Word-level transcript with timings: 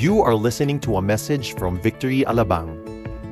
You 0.00 0.22
are 0.22 0.34
listening 0.34 0.80
to 0.88 0.96
a 0.96 1.02
message 1.02 1.52
from 1.60 1.78
Victory 1.78 2.24
Alabang. 2.24 2.72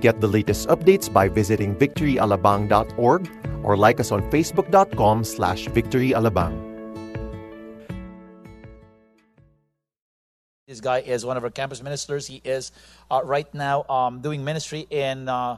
Get 0.04 0.20
the 0.20 0.28
latest 0.28 0.68
updates 0.68 1.10
by 1.10 1.26
visiting 1.26 1.74
victoryalabang.org 1.74 3.30
or 3.64 3.74
like 3.74 4.00
us 4.00 4.12
on 4.12 4.20
facebook.com 4.28 5.24
slash 5.24 5.64
victoryalabang. 5.68 6.52
This 10.66 10.82
guy 10.82 10.98
is 10.98 11.24
one 11.24 11.38
of 11.38 11.44
our 11.44 11.48
campus 11.48 11.82
ministers. 11.82 12.26
He 12.26 12.42
is 12.44 12.70
uh, 13.10 13.22
right 13.24 13.48
now 13.54 13.88
um, 13.88 14.20
doing 14.20 14.44
ministry 14.44 14.86
in 14.90 15.26
uh, 15.26 15.56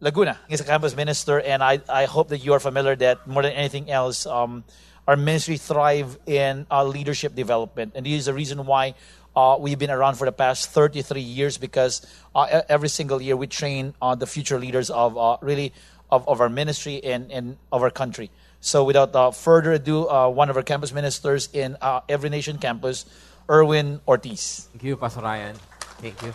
Laguna. 0.00 0.40
He's 0.48 0.62
a 0.62 0.64
campus 0.64 0.96
minister, 0.96 1.42
and 1.42 1.62
I, 1.62 1.82
I 1.90 2.06
hope 2.06 2.28
that 2.28 2.38
you 2.38 2.54
are 2.54 2.60
familiar 2.60 2.96
that 2.96 3.26
more 3.28 3.42
than 3.42 3.52
anything 3.52 3.90
else, 3.90 4.24
um, 4.24 4.64
our 5.06 5.16
ministry 5.16 5.58
thrive 5.58 6.16
in 6.24 6.66
uh, 6.70 6.84
leadership 6.84 7.34
development, 7.34 7.92
and 7.96 8.06
this 8.06 8.14
is 8.14 8.24
the 8.24 8.34
reason 8.34 8.64
why 8.64 8.94
uh, 9.36 9.56
we've 9.58 9.78
been 9.78 9.90
around 9.90 10.14
for 10.16 10.24
the 10.24 10.32
past 10.32 10.70
33 10.70 11.20
years 11.20 11.58
because 11.58 12.06
uh, 12.34 12.62
every 12.68 12.88
single 12.88 13.20
year 13.20 13.36
we 13.36 13.46
train 13.46 13.94
uh, 14.02 14.14
the 14.14 14.26
future 14.26 14.58
leaders 14.58 14.90
of 14.90 15.16
uh, 15.16 15.36
really 15.40 15.72
of, 16.10 16.28
of 16.28 16.40
our 16.40 16.48
ministry 16.48 17.02
and, 17.02 17.32
and 17.32 17.56
of 17.72 17.82
our 17.82 17.90
country. 17.90 18.30
So 18.60 18.84
without 18.84 19.16
uh, 19.16 19.32
further 19.32 19.72
ado, 19.72 20.06
uh, 20.08 20.28
one 20.28 20.50
of 20.50 20.56
our 20.56 20.62
campus 20.62 20.92
ministers 20.92 21.48
in 21.52 21.76
uh, 21.80 22.00
Every 22.08 22.30
Nation 22.30 22.58
campus, 22.58 23.06
Erwin 23.50 24.00
Ortiz. 24.06 24.68
Thank 24.70 24.84
you, 24.84 24.96
Pastor 24.96 25.22
Ryan. 25.22 25.56
Thank 25.98 26.20
you. 26.22 26.32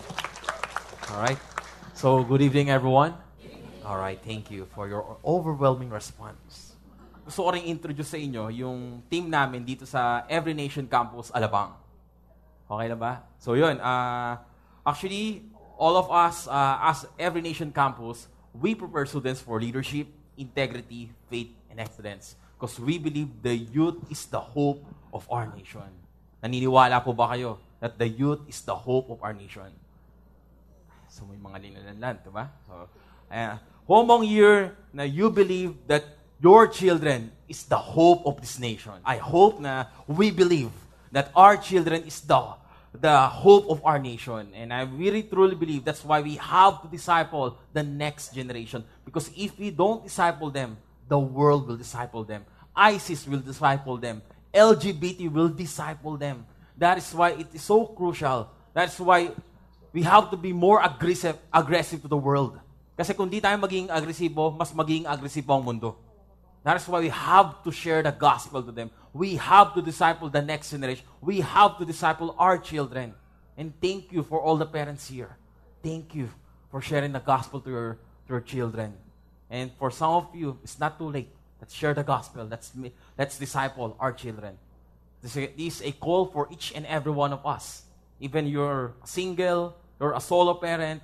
All 1.13 1.21
right. 1.21 1.37
So, 1.93 2.23
good 2.23 2.41
evening, 2.41 2.69
everyone. 2.69 3.13
All 3.85 3.97
right. 3.97 4.19
Thank 4.19 4.51
you 4.51 4.67
for 4.75 4.89
your 4.89 5.17
overwhelming 5.23 5.89
response. 5.89 6.75
Gusto 7.23 7.47
ko 7.47 7.49
rin 7.55 7.63
introduce 7.63 8.11
sa 8.11 8.19
inyo 8.19 8.51
yung 8.51 9.07
team 9.07 9.31
namin 9.31 9.63
dito 9.63 9.87
sa 9.87 10.27
Every 10.27 10.51
Nation 10.51 10.87
Campus, 10.87 11.31
Alabang. 11.31 11.86
Okay 12.67 12.87
na 12.91 12.99
ba? 12.99 13.23
So, 13.39 13.55
yun. 13.55 13.79
Uh, 13.79 14.35
actually, 14.83 15.47
all 15.79 15.95
of 15.95 16.11
us, 16.11 16.47
uh, 16.51 16.91
as 16.91 17.07
Every 17.15 17.39
Nation 17.39 17.71
Campus, 17.71 18.27
we 18.51 18.75
prepare 18.75 19.07
students 19.07 19.39
for 19.39 19.61
leadership, 19.61 20.07
integrity, 20.35 21.11
faith, 21.31 21.55
and 21.71 21.79
excellence. 21.79 22.35
Because 22.59 22.75
we 22.79 22.97
believe 22.97 23.29
the 23.41 23.55
youth 23.55 23.95
is 24.11 24.25
the 24.27 24.41
hope 24.41 24.83
of 25.13 25.23
our 25.31 25.47
nation. 25.55 25.87
Naniniwala 26.43 26.99
po 27.05 27.13
ba 27.13 27.29
kayo 27.31 27.57
that 27.79 27.95
the 27.97 28.09
youth 28.09 28.41
is 28.49 28.59
the 28.65 28.75
hope 28.75 29.09
of 29.09 29.21
our 29.21 29.33
nation? 29.33 29.69
So 31.07 31.23
may 31.29 31.37
mga 31.37 31.71
linalanlan, 31.71 32.15
di 32.25 32.31
ba? 32.33 32.51
So, 32.67 32.89
uh, 33.31 33.55
homong 33.87 34.27
year 34.27 34.75
na 34.91 35.05
you 35.05 35.29
believe 35.29 35.77
that 35.87 36.03
your 36.41 36.67
children 36.67 37.31
is 37.47 37.63
the 37.65 37.77
hope 37.77 38.25
of 38.25 38.41
this 38.41 38.59
nation. 38.59 38.93
I 39.05 39.17
hope 39.17 39.61
na 39.61 39.89
we 40.05 40.29
believe 40.29 40.73
that 41.13 41.31
our 41.33 41.57
children 41.57 42.03
is 42.05 42.21
the 42.21 42.37
the 42.93 43.27
hope 43.27 43.69
of 43.69 43.83
our 43.85 43.99
nation. 43.99 44.51
And 44.55 44.73
I 44.73 44.81
really 44.83 45.23
truly 45.23 45.55
believe 45.55 45.85
that's 45.85 46.03
why 46.03 46.21
we 46.21 46.35
have 46.35 46.81
to 46.81 46.87
disciple 46.87 47.57
the 47.73 47.83
next 47.83 48.33
generation. 48.33 48.83
Because 49.05 49.29
if 49.35 49.57
we 49.57 49.71
don't 49.71 50.03
disciple 50.03 50.49
them, 50.49 50.77
the 51.07 51.19
world 51.19 51.67
will 51.67 51.77
disciple 51.77 52.23
them. 52.23 52.45
ISIS 52.75 53.27
will 53.27 53.39
disciple 53.39 53.97
them. 53.97 54.21
LGBT 54.53 55.31
will 55.31 55.49
disciple 55.49 56.17
them. 56.17 56.45
That 56.77 56.97
is 56.97 57.09
why 57.13 57.31
it 57.31 57.47
is 57.53 57.63
so 57.63 57.85
crucial. 57.85 58.49
That's 58.73 58.99
why 58.99 59.31
we 59.93 60.03
have 60.03 60.29
to 60.29 60.37
be 60.37 60.53
more 60.53 60.81
aggressive, 60.83 61.37
aggressive 61.53 62.01
to 62.03 62.07
the 62.07 62.17
world. 62.17 62.59
Kasi 62.97 63.13
kung 63.13 63.29
di 63.29 63.41
tayo 63.41 63.57
maging 63.61 63.89
agresibo, 63.89 64.53
mas 64.53 64.73
maging 64.73 65.05
agresibo 65.05 65.53
ang 65.53 65.65
mundo. 65.65 66.06
That 66.63 66.77
is 66.77 66.87
why 66.87 66.99
we 66.99 67.09
have 67.09 67.63
to 67.63 67.71
share 67.71 68.03
the 68.03 68.11
gospel 68.11 68.61
to 68.63 68.71
them. 68.71 68.91
We 69.13 69.35
have 69.35 69.73
to 69.75 69.81
disciple 69.81 70.29
the 70.29 70.41
next 70.41 70.71
generation. 70.71 71.05
We 71.21 71.39
have 71.41 71.77
to 71.77 71.85
disciple 71.85 72.35
our 72.37 72.57
children. 72.57 73.13
And 73.57 73.73
thank 73.81 74.11
you 74.11 74.23
for 74.23 74.41
all 74.41 74.57
the 74.57 74.65
parents 74.65 75.07
here. 75.07 75.37
Thank 75.81 76.13
you 76.13 76.29
for 76.69 76.81
sharing 76.81 77.13
the 77.13 77.19
gospel 77.19 77.61
to 77.61 77.69
your, 77.69 77.93
to 78.27 78.33
your 78.33 78.41
children. 78.41 78.93
And 79.49 79.71
for 79.79 79.91
some 79.91 80.13
of 80.13 80.27
you, 80.35 80.59
it's 80.63 80.79
not 80.79 80.99
too 80.99 81.09
late. 81.09 81.29
Let's 81.61 81.73
share 81.73 81.93
the 81.93 82.03
gospel. 82.03 82.45
Let's, 82.45 82.71
let's 83.17 83.39
disciple 83.39 83.95
our 83.99 84.11
children. 84.11 84.57
This 85.21 85.35
is, 85.37 85.81
a 85.81 85.91
call 85.93 86.27
for 86.27 86.47
each 86.51 86.73
and 86.75 86.85
every 86.85 87.11
one 87.11 87.33
of 87.33 87.45
us. 87.45 87.83
Even 88.19 88.47
you're 88.47 88.93
single, 89.05 89.75
you're 89.99 90.13
a 90.13 90.21
solo 90.21 90.53
parent, 90.55 91.01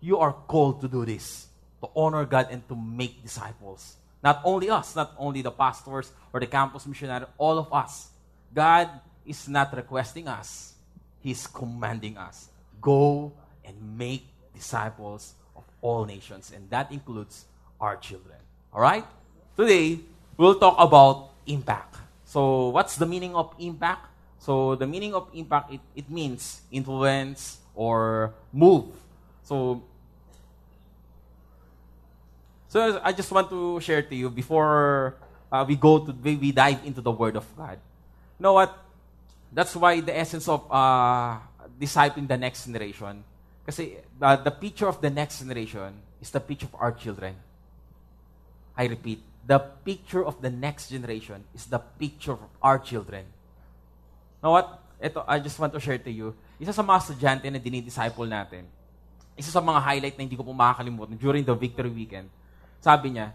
you 0.00 0.18
are 0.18 0.32
called 0.32 0.80
to 0.80 0.88
do 0.88 1.04
this. 1.04 1.48
To 1.82 1.90
honor 1.94 2.24
God 2.24 2.48
and 2.50 2.66
to 2.68 2.76
make 2.76 3.22
disciples. 3.22 3.96
Not 4.24 4.40
only 4.42 4.70
us, 4.72 4.96
not 4.96 5.12
only 5.20 5.44
the 5.44 5.52
pastors 5.52 6.10
or 6.32 6.40
the 6.40 6.48
campus 6.48 6.86
missionary, 6.86 7.28
all 7.36 7.60
of 7.60 7.68
us. 7.68 8.08
God 8.54 8.88
is 9.26 9.46
not 9.48 9.76
requesting 9.76 10.26
us, 10.28 10.72
He's 11.20 11.46
commanding 11.46 12.16
us. 12.16 12.48
Go 12.80 13.32
and 13.64 13.76
make 13.98 14.24
disciples 14.56 15.34
of 15.54 15.64
all 15.82 16.08
nations. 16.08 16.52
And 16.56 16.68
that 16.70 16.90
includes 16.90 17.44
our 17.78 17.96
children. 17.96 18.40
All 18.72 18.80
right? 18.80 19.04
Today, 19.56 20.00
we'll 20.36 20.56
talk 20.56 20.76
about 20.80 21.36
impact. 21.46 21.96
So, 22.24 22.68
what's 22.68 22.96
the 22.96 23.06
meaning 23.06 23.36
of 23.36 23.52
impact? 23.58 24.08
So, 24.38 24.74
the 24.74 24.86
meaning 24.86 25.14
of 25.14 25.28
impact, 25.34 25.72
it, 25.72 25.80
it 25.94 26.10
means 26.10 26.62
influence 26.72 27.58
or 27.74 28.32
move. 28.52 28.86
So, 29.42 29.82
so 32.74 32.98
I 33.06 33.14
just 33.14 33.30
want 33.30 33.46
to 33.54 33.78
share 33.78 34.02
to 34.02 34.14
you 34.18 34.26
before 34.26 35.14
uh, 35.46 35.62
we 35.62 35.78
go 35.78 36.02
to 36.02 36.10
we 36.10 36.50
dive 36.50 36.82
into 36.82 36.98
the 36.98 37.14
Word 37.14 37.38
of 37.38 37.46
God. 37.54 37.78
You 37.78 38.42
know 38.42 38.58
what? 38.58 38.74
That's 39.54 39.78
why 39.78 40.02
the 40.02 40.10
essence 40.10 40.50
of 40.50 40.66
uh, 40.66 41.38
discipling 41.78 42.26
the 42.26 42.34
next 42.34 42.66
generation. 42.66 43.22
Kasi 43.62 44.02
uh, 44.18 44.42
the 44.42 44.50
picture 44.50 44.90
of 44.90 44.98
the 44.98 45.06
next 45.06 45.38
generation 45.38 45.94
is 46.18 46.34
the 46.34 46.42
picture 46.42 46.66
of 46.66 46.74
our 46.82 46.90
children. 46.90 47.38
I 48.74 48.90
repeat, 48.90 49.22
the 49.46 49.62
picture 49.62 50.26
of 50.26 50.42
the 50.42 50.50
next 50.50 50.90
generation 50.90 51.46
is 51.54 51.70
the 51.70 51.78
picture 51.78 52.34
of 52.34 52.50
our 52.58 52.82
children. 52.82 53.22
You 53.22 54.50
know 54.50 54.58
what? 54.58 54.82
Ito, 54.98 55.22
I 55.30 55.38
just 55.38 55.62
want 55.62 55.70
to 55.78 55.78
share 55.78 56.02
to 56.02 56.10
you. 56.10 56.34
Isa 56.58 56.74
sa 56.74 56.82
mga 56.82 56.98
estudyante 57.06 57.46
na 57.54 57.62
dinidisciple 57.62 58.26
natin, 58.26 58.66
isa 59.38 59.54
sa 59.54 59.62
mga 59.62 59.78
highlight 59.78 60.18
na 60.18 60.26
hindi 60.26 60.34
ko 60.34 60.42
po 60.42 60.50
makakalimutan 60.50 61.14
during 61.14 61.46
the 61.46 61.54
victory 61.54 61.94
weekend, 61.94 62.26
sabi 62.84 63.16
niya, 63.16 63.32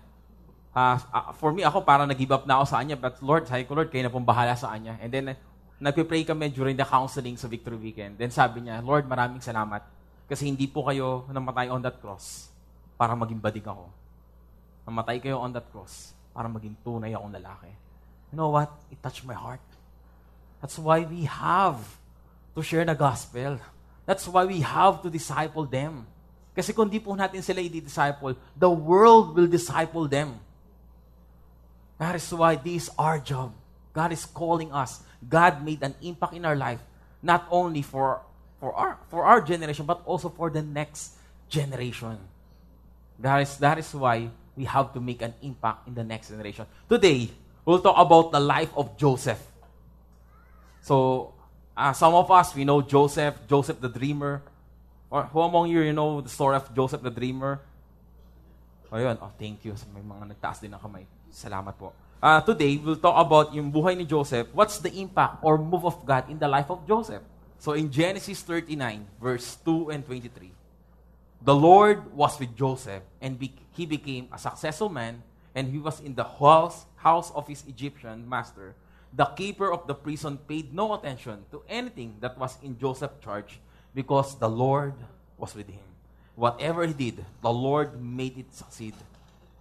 uh, 0.77 1.01
for 1.41 1.49
me, 1.49 1.65
ako 1.65 1.81
parang 1.81 2.05
nag-give 2.05 2.29
up 2.29 2.45
na 2.45 2.61
ako 2.61 2.65
sa 2.69 2.77
kanya, 2.85 2.93
but 3.01 3.17
Lord, 3.25 3.49
sabi 3.49 3.65
ko, 3.65 3.73
Lord, 3.73 3.89
kayo 3.89 4.05
na 4.05 4.13
pong 4.13 4.29
bahala 4.29 4.53
sa 4.53 4.69
kanya. 4.77 5.01
And 5.01 5.09
then, 5.09 5.33
nagpe-pray 5.81 6.27
kami 6.27 6.53
during 6.53 6.77
the 6.77 6.85
counseling 6.85 7.39
sa 7.39 7.49
Victory 7.49 7.79
Weekend. 7.79 8.19
Then 8.19 8.29
sabi 8.29 8.67
niya, 8.67 8.83
Lord, 8.85 9.09
maraming 9.09 9.41
salamat. 9.41 9.81
Kasi 10.29 10.45
hindi 10.45 10.69
po 10.69 10.85
kayo 10.85 11.25
namatay 11.31 11.73
on 11.73 11.81
that 11.81 11.97
cross 11.97 12.53
para 12.99 13.17
maging 13.17 13.41
badig 13.41 13.65
ako. 13.65 13.89
Namatay 14.85 15.17
kayo 15.23 15.41
on 15.41 15.49
that 15.55 15.65
cross 15.73 16.13
para 16.35 16.45
maging 16.45 16.77
tunay 16.85 17.15
akong 17.15 17.33
lalaki. 17.33 17.71
You 18.29 18.37
know 18.37 18.53
what? 18.53 18.69
It 18.93 19.01
touched 19.01 19.25
my 19.25 19.33
heart. 19.33 19.63
That's 20.61 20.77
why 20.77 21.01
we 21.07 21.25
have 21.25 21.79
to 22.53 22.61
share 22.61 22.83
the 22.83 22.93
gospel. 22.93 23.57
That's 24.05 24.27
why 24.27 24.45
we 24.45 24.59
have 24.61 25.01
to 25.01 25.09
disciple 25.09 25.63
them. 25.65 26.05
Kasi 26.59 26.75
kung 26.75 26.91
di 26.91 26.99
po 26.99 27.15
natin 27.15 27.39
sila 27.39 27.63
i-disciple, 27.63 28.35
the 28.51 28.67
world 28.67 29.31
will 29.31 29.47
disciple 29.47 30.11
them. 30.11 30.35
That 31.95 32.19
is 32.19 32.27
why 32.35 32.59
this 32.59 32.83
is 32.83 32.87
our 32.99 33.15
job. 33.15 33.55
God 33.95 34.11
is 34.11 34.27
calling 34.27 34.67
us. 34.75 34.99
God 35.23 35.63
made 35.63 35.79
an 35.87 35.95
impact 36.03 36.35
in 36.35 36.43
our 36.43 36.59
life, 36.59 36.83
not 37.23 37.47
only 37.47 37.79
for, 37.79 38.19
for, 38.59 38.75
our, 38.75 38.99
for 39.07 39.23
our 39.23 39.39
generation, 39.39 39.87
but 39.87 40.03
also 40.03 40.27
for 40.27 40.51
the 40.51 40.59
next 40.59 41.15
generation. 41.47 42.19
That 43.23 43.39
is, 43.39 43.55
that 43.63 43.79
is 43.79 43.95
why 43.95 44.27
we 44.59 44.67
have 44.67 44.91
to 44.91 44.99
make 44.99 45.23
an 45.23 45.39
impact 45.39 45.87
in 45.87 45.95
the 45.95 46.03
next 46.03 46.27
generation. 46.27 46.67
Today, 46.91 47.31
we'll 47.63 47.79
talk 47.79 47.95
about 47.95 48.35
the 48.35 48.43
life 48.43 48.75
of 48.75 48.99
Joseph. 48.99 49.39
So, 50.83 51.31
uh, 51.71 51.95
some 51.95 52.19
of 52.19 52.27
us, 52.27 52.51
we 52.51 52.67
know 52.67 52.83
Joseph, 52.83 53.47
Joseph 53.47 53.79
the 53.79 53.87
dreamer. 53.87 54.43
Or 55.09 55.25
who 55.25 55.41
among 55.41 55.69
you, 55.73 55.81
you 55.81 55.93
know 55.93 56.21
the 56.21 56.29
story 56.29 56.55
of 56.55 56.69
Joseph 56.73 57.01
the 57.01 57.09
dreamer? 57.09 57.59
O 58.93 58.97
yun, 58.97 59.17
oh, 59.21 59.33
thank 59.37 59.65
you. 59.65 59.73
May 59.93 60.01
mga 60.05 60.33
nagtaas 60.37 60.61
din 60.61 60.73
ng 60.73 60.81
kamay. 60.81 61.05
Salamat 61.29 61.73
po. 61.77 61.93
Uh, 62.21 62.41
today, 62.41 62.77
we'll 62.77 62.99
talk 62.99 63.17
about 63.17 63.53
yung 63.53 63.71
buhay 63.71 63.97
ni 63.97 64.05
Joseph. 64.05 64.49
What's 64.53 64.81
the 64.81 64.91
impact 64.97 65.41
or 65.41 65.57
move 65.57 65.85
of 65.85 65.97
God 66.05 66.29
in 66.29 66.37
the 66.37 66.49
life 66.49 66.69
of 66.69 66.85
Joseph? 66.85 67.21
So 67.59 67.73
in 67.73 67.91
Genesis 67.91 68.41
39, 68.43 69.05
verse 69.19 69.57
2 69.63 69.91
and 69.91 70.01
23, 70.05 70.51
the 71.41 71.55
Lord 71.55 72.11
was 72.15 72.39
with 72.39 72.55
Joseph, 72.55 73.03
and 73.21 73.39
be- 73.39 73.55
he 73.71 73.85
became 73.85 74.27
a 74.31 74.39
successful 74.39 74.89
man, 74.89 75.23
and 75.55 75.71
he 75.71 75.79
was 75.79 75.99
in 75.99 76.15
the 76.15 76.23
house, 76.23 76.85
house 76.99 77.31
of 77.31 77.47
his 77.47 77.63
Egyptian 77.67 78.27
master. 78.27 78.75
The 79.15 79.25
keeper 79.39 79.71
of 79.71 79.87
the 79.87 79.95
prison 79.95 80.37
paid 80.43 80.73
no 80.73 80.93
attention 80.93 81.45
to 81.51 81.63
anything 81.67 82.19
that 82.19 82.37
was 82.37 82.57
in 82.61 82.77
Joseph's 82.77 83.23
charge, 83.23 83.59
because 83.93 84.35
the 84.35 84.49
Lord 84.49 84.93
was 85.37 85.55
with 85.55 85.67
him. 85.67 85.83
Whatever 86.35 86.85
he 86.87 86.93
did, 86.93 87.25
the 87.41 87.51
Lord 87.51 88.01
made 88.01 88.37
it 88.37 88.53
succeed. 88.53 88.93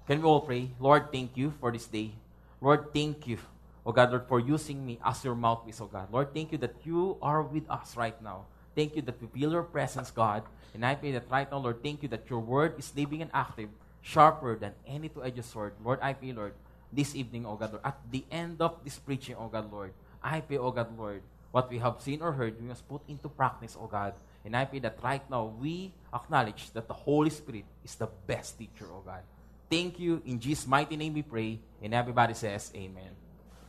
Can 0.07 0.23
we 0.23 0.29
all 0.29 0.41
pray? 0.41 0.71
Lord, 0.79 1.11
thank 1.13 1.37
you 1.37 1.53
for 1.61 1.73
this 1.73 1.87
day. 1.87 2.13
Lord, 2.61 2.93
thank 2.95 3.27
you, 3.27 3.39
oh 3.85 3.93
God, 3.93 4.11
Lord, 4.11 4.27
for 4.29 4.41
using 4.41 4.85
me 4.85 4.99
as 5.05 5.25
your 5.25 5.35
mouthpiece, 5.35 5.81
oh 5.81 5.87
God. 5.87 6.09
Lord, 6.13 6.35
thank 6.35 6.53
you 6.53 6.59
that 6.59 6.75
you 6.85 7.17
are 7.21 7.43
with 7.43 7.69
us 7.71 7.97
right 7.97 8.21
now. 8.23 8.47
Thank 8.75 8.95
you 8.95 9.03
that 9.03 9.21
we 9.21 9.27
feel 9.29 9.53
your 9.53 9.65
presence, 9.65 10.11
God. 10.11 10.43
And 10.75 10.87
I 10.87 10.95
pray 10.95 11.13
that 11.13 11.31
right 11.31 11.51
now, 11.51 11.59
Lord, 11.59 11.83
thank 11.83 12.03
you 12.03 12.09
that 12.11 12.31
your 12.31 12.41
word 12.41 12.79
is 12.79 12.93
living 12.95 13.23
and 13.23 13.31
active, 13.35 13.71
sharper 14.03 14.55
than 14.55 14.73
any 14.87 15.09
two-edged 15.09 15.45
sword. 15.45 15.75
Lord, 15.83 15.99
I 16.01 16.13
pray, 16.13 16.33
Lord, 16.33 16.55
this 16.93 17.15
evening, 17.15 17.45
O 17.45 17.57
God, 17.57 17.73
Lord, 17.73 17.85
at 17.85 17.99
the 18.11 18.25
end 18.31 18.63
of 18.63 18.79
this 18.85 18.99
preaching, 18.99 19.37
O 19.37 19.49
God, 19.49 19.73
Lord, 19.73 19.93
I 20.23 20.41
pray, 20.41 20.59
O 20.59 20.71
God, 20.71 20.97
Lord, 20.97 21.23
what 21.51 21.71
we 21.71 21.79
have 21.79 22.01
seen 22.01 22.21
or 22.21 22.33
heard, 22.33 22.61
we 22.61 22.67
must 22.67 22.87
put 22.89 23.01
into 23.09 23.29
practice, 23.29 23.77
O 23.81 23.87
God. 23.87 24.15
And 24.45 24.57
I 24.57 24.65
pray 24.65 24.79
that 24.81 24.99
right 25.03 25.23
now, 25.31 25.53
we 25.59 25.93
acknowledge 26.13 26.71
that 26.73 26.89
the 26.89 26.95
Holy 26.95 27.31
Spirit 27.31 27.65
is 27.85 27.95
the 27.97 28.09
best 28.27 28.59
teacher, 28.59 28.87
O 28.93 29.03
God. 29.05 29.23
Thank 29.71 30.01
you. 30.01 30.23
In 30.25 30.41
Jesus' 30.41 30.67
mighty 30.67 30.97
name 30.97 31.15
we 31.15 31.23
pray. 31.23 31.59
And 31.83 31.93
everybody 31.93 32.35
says, 32.35 32.73
Amen. 32.75 33.13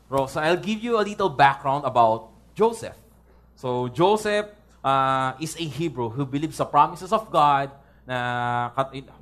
Bro, 0.07 0.27
so 0.27 0.41
I'll 0.41 0.57
give 0.57 0.79
you 0.79 0.99
a 0.99 1.03
little 1.03 1.29
background 1.29 1.85
about 1.85 2.29
Joseph. 2.55 2.95
So 3.55 3.87
Joseph 3.89 4.47
uh, 4.83 5.33
is 5.39 5.55
a 5.59 5.63
Hebrew 5.63 6.09
who 6.09 6.25
believes 6.25 6.57
the 6.57 6.65
promises 6.65 7.11
of 7.11 7.29
God, 7.29 7.71
na 8.07 8.71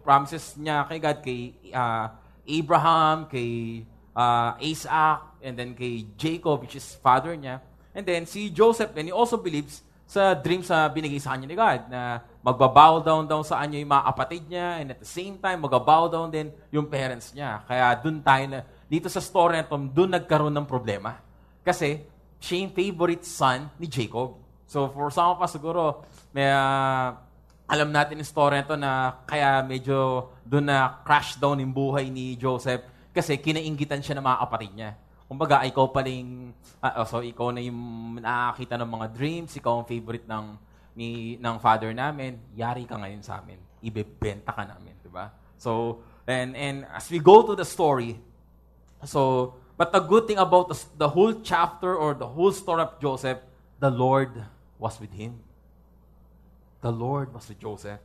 promises 0.04 0.56
niya 0.56 0.88
kay 0.88 1.00
God, 1.00 1.18
kay 1.19 1.54
uh, 1.74 2.07
Abraham, 2.48 3.25
kay 3.27 3.83
uh, 4.15 4.56
Isaac, 4.62 5.19
and 5.44 5.57
then 5.57 5.75
kay 5.75 6.06
Jacob, 6.15 6.62
which 6.62 6.77
is 6.77 6.95
father 7.04 7.36
niya. 7.36 7.59
And 7.97 8.05
then 8.05 8.29
si 8.29 8.53
Joseph, 8.53 8.94
and 8.94 9.09
he 9.09 9.13
also 9.13 9.41
believes 9.41 9.81
sa 10.05 10.38
dreams 10.38 10.69
na 10.69 10.85
binigay 10.85 11.17
sa 11.17 11.33
kanya 11.33 11.49
ni 11.49 11.57
God, 11.57 11.89
na 11.89 12.21
magbabow 12.45 13.01
down 13.01 13.25
down 13.25 13.41
sa 13.41 13.59
kanya 13.65 13.81
yung 13.81 13.89
mga 13.89 14.05
kapatid 14.13 14.44
niya, 14.45 14.67
and 14.77 14.94
at 14.94 15.01
the 15.01 15.09
same 15.09 15.35
time, 15.41 15.65
magbabow 15.65 16.05
down 16.05 16.29
din 16.29 16.53
yung 16.69 16.85
parents 16.85 17.33
niya. 17.33 17.65
Kaya 17.65 17.97
dun 17.97 18.21
tayo 18.21 18.45
na, 18.45 18.61
dito 18.85 19.09
sa 19.09 19.17
story 19.17 19.57
na 19.57 19.65
ito, 19.65 19.73
dun 19.73 20.13
nagkaroon 20.13 20.53
ng 20.53 20.69
problema. 20.69 21.17
Kasi, 21.65 22.05
siya 22.38 22.63
yung 22.63 22.71
favorite 22.77 23.25
son 23.25 23.67
ni 23.81 23.89
Jacob. 23.89 24.38
So, 24.69 24.94
for 24.94 25.09
some 25.09 25.33
of 25.33 25.41
us, 25.41 25.51
siguro, 25.51 26.05
may, 26.31 26.47
uh, 26.47 27.17
alam 27.67 27.91
natin 27.91 28.21
yung 28.21 28.29
story 28.29 28.63
na 28.63 28.75
na 28.79 28.91
kaya 29.27 29.59
medyo 29.59 30.29
dun 30.47 30.71
na 30.71 31.03
crash 31.03 31.35
down 31.35 31.59
yung 31.59 31.75
buhay 31.75 32.07
ni 32.07 32.39
Joseph 32.39 32.79
kasi 33.11 33.35
kinaingitan 33.35 33.99
siya 33.99 34.15
ng 34.15 34.23
mga 34.23 34.39
kapatid 34.47 34.71
niya. 34.71 34.91
Kumbaga, 35.27 35.68
ikaw 35.68 35.91
paling, 35.91 36.56
uh, 36.79 37.03
oh, 37.03 37.07
so 37.07 37.19
ikaw 37.19 37.51
na 37.51 37.59
yung 37.59 38.15
nakakita 38.24 38.79
ng 38.79 38.88
mga 38.88 39.07
dreams, 39.12 39.51
ikaw 39.59 39.83
ang 39.83 39.85
favorite 39.85 40.24
ng, 40.24 40.56
ni, 40.95 41.35
ng 41.35 41.56
father 41.59 41.91
namin, 41.91 42.39
yari 42.56 42.88
ka 42.88 42.95
ngayon 42.95 43.19
sa 43.19 43.44
amin. 43.44 43.59
Ibebenta 43.83 44.56
ka 44.56 44.63
namin, 44.63 44.95
di 45.03 45.12
ba? 45.12 45.27
So, 45.59 46.00
and, 46.24 46.56
and 46.56 46.88
as 46.95 47.12
we 47.12 47.19
go 47.19 47.44
to 47.44 47.59
the 47.59 47.68
story, 47.68 48.15
so, 49.03 49.53
but 49.75 49.91
the 49.91 50.00
good 50.00 50.31
thing 50.31 50.39
about 50.39 50.71
the, 50.71 50.79
the 50.95 51.09
whole 51.12 51.35
chapter 51.44 51.91
or 51.91 52.15
the 52.15 52.27
whole 52.27 52.56
story 52.56 52.88
of 52.88 52.95
Joseph, 53.03 53.44
the 53.83 53.91
Lord 53.91 54.31
was 54.80 54.95
with 54.95 55.12
him. 55.12 55.44
The 56.80 56.91
Lord 56.91 57.35
was 57.35 57.51
with 57.51 57.59
Joseph. 57.59 58.00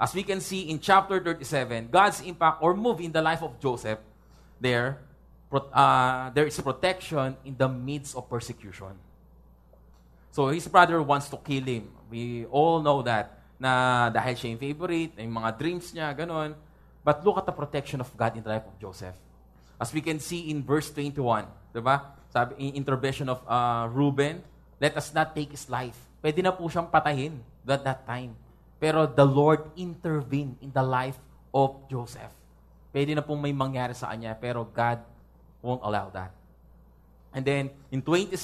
As 0.00 0.16
we 0.16 0.24
can 0.24 0.40
see 0.40 0.72
in 0.72 0.80
chapter 0.80 1.20
37, 1.20 1.92
God's 1.92 2.24
impact 2.24 2.64
or 2.64 2.74
move 2.74 2.98
in 3.04 3.12
the 3.12 3.20
life 3.20 3.42
of 3.44 3.60
Joseph 3.60 4.00
there 4.58 4.98
uh, 5.52 6.32
there 6.32 6.48
is 6.48 6.56
protection 6.56 7.36
in 7.44 7.52
the 7.60 7.68
midst 7.68 8.16
of 8.16 8.24
persecution. 8.24 8.96
So 10.32 10.48
his 10.48 10.64
brother 10.64 11.04
wants 11.04 11.28
to 11.28 11.36
kill 11.36 11.68
him. 11.68 11.92
We 12.08 12.48
all 12.48 12.80
know 12.80 13.04
that 13.04 13.36
na 13.60 14.08
dahil 14.08 14.34
siya 14.34 14.48
yung 14.56 14.62
favorite, 14.64 15.12
yung 15.20 15.36
mga 15.36 15.50
dreams 15.60 15.92
niya, 15.92 16.10
ganun. 16.16 16.56
But 17.04 17.20
look 17.20 17.36
at 17.36 17.46
the 17.46 17.54
protection 17.54 18.00
of 18.00 18.08
God 18.16 18.34
in 18.34 18.42
the 18.42 18.50
life 18.56 18.64
of 18.64 18.74
Joseph. 18.80 19.14
As 19.76 19.92
we 19.92 20.00
can 20.00 20.16
see 20.18 20.48
in 20.48 20.64
verse 20.64 20.88
21, 20.88 21.46
di 21.74 21.82
ba? 21.84 22.16
Sabi, 22.32 22.56
in 22.56 22.80
intervention 22.80 23.28
of 23.28 23.44
uh, 23.44 23.84
Reuben, 23.92 24.40
let 24.80 24.96
us 24.96 25.12
not 25.12 25.36
take 25.36 25.52
his 25.52 25.68
life. 25.68 25.94
Pwede 26.24 26.40
na 26.40 26.54
po 26.54 26.64
siyang 26.70 26.88
patayin 26.88 27.44
at 27.68 27.84
that 27.84 28.08
time. 28.08 28.32
Pero 28.80 29.04
the 29.04 29.26
Lord 29.26 29.68
intervened 29.76 30.56
in 30.64 30.72
the 30.72 30.82
life 30.82 31.20
of 31.52 31.76
Joseph. 31.92 32.32
Pwede 32.88 33.12
na 33.12 33.22
pong 33.22 33.38
may 33.38 33.52
mangyari 33.52 33.92
sa 33.92 34.10
kanya, 34.10 34.32
pero 34.34 34.64
God 34.64 35.11
won't 35.62 35.80
allow 35.80 36.10
that. 36.10 36.34
And 37.32 37.46
then 37.46 37.70
in 37.88 38.02
26, 38.02 38.36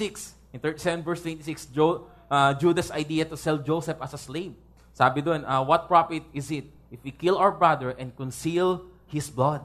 in 0.55 0.61
37 0.61 1.05
verse 1.05 1.20
26, 1.20 1.67
jo, 1.76 2.09
uh, 2.31 2.55
Judas' 2.55 2.91
idea 2.91 3.26
to 3.26 3.37
sell 3.37 3.59
Joseph 3.59 3.99
as 4.00 4.15
a 4.15 4.20
slave. 4.20 4.55
Sabi 4.97 5.20
doon, 5.20 5.44
uh, 5.44 5.61
what 5.62 5.87
profit 5.87 6.25
is 6.32 6.49
it 6.50 6.67
if 6.88 6.99
we 7.05 7.12
kill 7.12 7.37
our 7.37 7.53
brother 7.53 7.93
and 7.99 8.15
conceal 8.17 8.88
his 9.06 9.29
blood? 9.29 9.62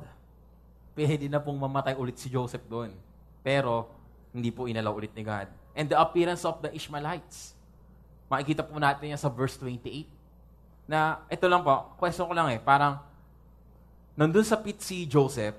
Pwede 0.94 1.26
na 1.32 1.42
pong 1.42 1.58
mamatay 1.58 1.98
ulit 1.98 2.20
si 2.20 2.30
Joseph 2.30 2.62
doon. 2.70 2.94
Pero, 3.42 3.90
hindi 4.30 4.54
po 4.54 4.70
inalaw 4.70 4.94
ulit 4.94 5.14
ni 5.18 5.26
God. 5.26 5.50
And 5.74 5.90
the 5.90 5.98
appearance 5.98 6.46
of 6.46 6.62
the 6.62 6.70
Ishmaelites. 6.70 7.58
Makikita 8.30 8.62
po 8.62 8.78
natin 8.78 9.14
yan 9.14 9.18
sa 9.18 9.30
verse 9.30 9.58
28. 9.58 10.06
Na, 10.86 11.26
ito 11.32 11.46
lang 11.50 11.66
po, 11.66 11.98
question 11.98 12.30
ko 12.30 12.34
lang 12.36 12.54
eh, 12.54 12.62
parang, 12.62 13.02
nandun 14.14 14.46
sa 14.46 14.60
pit 14.60 14.78
si 14.86 15.10
Joseph, 15.10 15.58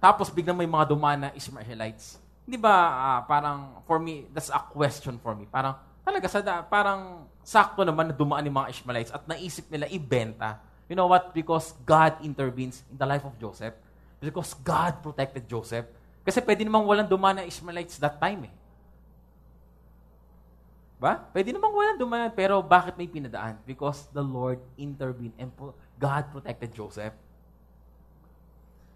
tapos 0.00 0.32
biglang 0.32 0.56
may 0.56 0.66
mga 0.66 0.88
dumaan 0.88 1.28
na 1.28 1.30
Ishmaelites. 1.36 2.16
Hindi 2.48 2.56
ba 2.56 2.72
uh, 2.72 3.20
parang 3.28 3.84
for 3.84 4.00
me 4.00 4.26
that's 4.32 4.48
a 4.48 4.58
question 4.72 5.20
for 5.20 5.36
me. 5.36 5.44
Parang 5.44 5.76
talaga 6.00 6.26
sa 6.26 6.40
parang 6.64 7.28
sakto 7.44 7.84
naman 7.84 8.10
na 8.10 8.14
dumaan 8.16 8.42
yung 8.48 8.56
mga 8.56 8.72
Ishmaelites 8.72 9.12
at 9.12 9.28
naisip 9.28 9.68
nila 9.68 9.86
ibenta. 9.92 10.58
You 10.90 10.98
know 10.98 11.06
what? 11.06 11.36
Because 11.36 11.76
God 11.86 12.18
intervenes 12.24 12.82
in 12.90 12.98
the 12.98 13.06
life 13.06 13.22
of 13.22 13.36
Joseph. 13.38 13.76
Because 14.18 14.56
God 14.58 15.04
protected 15.04 15.46
Joseph. 15.46 15.86
Kasi 16.26 16.42
pwede 16.42 16.66
namang 16.66 16.82
walang 16.82 17.06
dumaan 17.06 17.38
na 17.38 17.46
Ishmaelites 17.46 18.00
that 18.02 18.18
time 18.18 18.50
eh. 18.50 18.54
Ba? 21.00 21.16
Pwede 21.32 21.56
namang 21.56 21.72
walang 21.72 21.96
dumaan, 21.96 22.28
pero 22.36 22.60
bakit 22.60 22.92
may 23.00 23.08
pinadaan? 23.08 23.56
Because 23.64 24.04
the 24.12 24.20
Lord 24.20 24.60
intervened 24.76 25.32
and 25.40 25.48
God 25.96 26.28
protected 26.28 26.76
Joseph. 26.76 27.16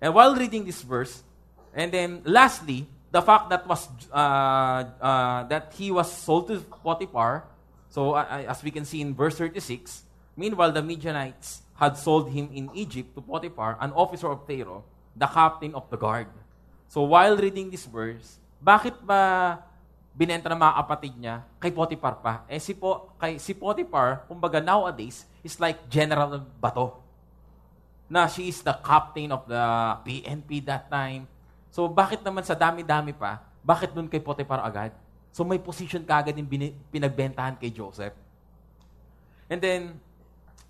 And 0.05 0.13
while 0.13 0.37
reading 0.37 0.69
this 0.69 0.85
verse, 0.85 1.25
and 1.73 1.89
then 1.89 2.21
lastly, 2.29 2.85
the 3.09 3.25
fact 3.25 3.49
that 3.49 3.65
was 3.65 3.89
uh, 4.13 4.85
uh, 5.01 5.49
that 5.49 5.73
he 5.81 5.89
was 5.89 6.13
sold 6.13 6.53
to 6.53 6.61
Potiphar. 6.85 7.49
So 7.89 8.13
uh, 8.13 8.45
as 8.45 8.61
we 8.61 8.69
can 8.69 8.85
see 8.85 9.01
in 9.01 9.17
verse 9.17 9.41
36, 9.41 10.05
meanwhile 10.37 10.77
the 10.77 10.85
Midianites 10.85 11.65
had 11.81 11.97
sold 11.97 12.29
him 12.29 12.53
in 12.53 12.69
Egypt 12.77 13.17
to 13.17 13.25
Potiphar, 13.25 13.81
an 13.81 13.97
officer 13.97 14.29
of 14.29 14.45
Pharaoh, 14.45 14.85
the 15.17 15.25
captain 15.25 15.73
of 15.73 15.89
the 15.89 15.97
guard. 15.97 16.29
So 16.93 17.09
while 17.09 17.41
reading 17.41 17.73
this 17.73 17.89
verse, 17.89 18.37
bakit 18.61 19.01
ba 19.01 19.57
binenta 20.13 20.53
ng 20.53 20.61
mga 20.61 20.75
kapatid 20.85 21.13
niya 21.17 21.49
kay 21.57 21.73
Potiphar 21.73 22.21
pa? 22.21 22.45
Eh 22.53 22.61
si, 22.61 22.77
po, 22.77 23.17
kay, 23.17 23.41
si 23.41 23.57
Potiphar, 23.57 24.29
kumbaga 24.29 24.61
nowadays, 24.61 25.25
is 25.41 25.57
like 25.57 25.81
general 25.89 26.45
bato 26.61 27.04
na 28.09 28.29
she 28.29 28.53
is 28.53 28.61
the 28.61 28.77
captain 28.85 29.33
of 29.33 29.49
the 29.49 29.65
PNP 30.05 30.65
that 30.69 30.91
time. 30.93 31.27
So 31.73 31.89
bakit 31.89 32.23
naman 32.23 32.45
sa 32.45 32.55
dami-dami 32.55 33.17
pa, 33.17 33.43
bakit 33.65 33.91
dun 33.97 34.07
kay 34.07 34.21
Potiphar 34.21 34.61
agad? 34.63 34.93
So 35.35 35.43
may 35.43 35.59
position 35.59 36.07
kagad 36.07 36.39
yung 36.39 36.47
pinagbentahan 36.93 37.59
kay 37.59 37.73
Joseph. 37.75 38.15
And 39.51 39.59
then, 39.59 39.99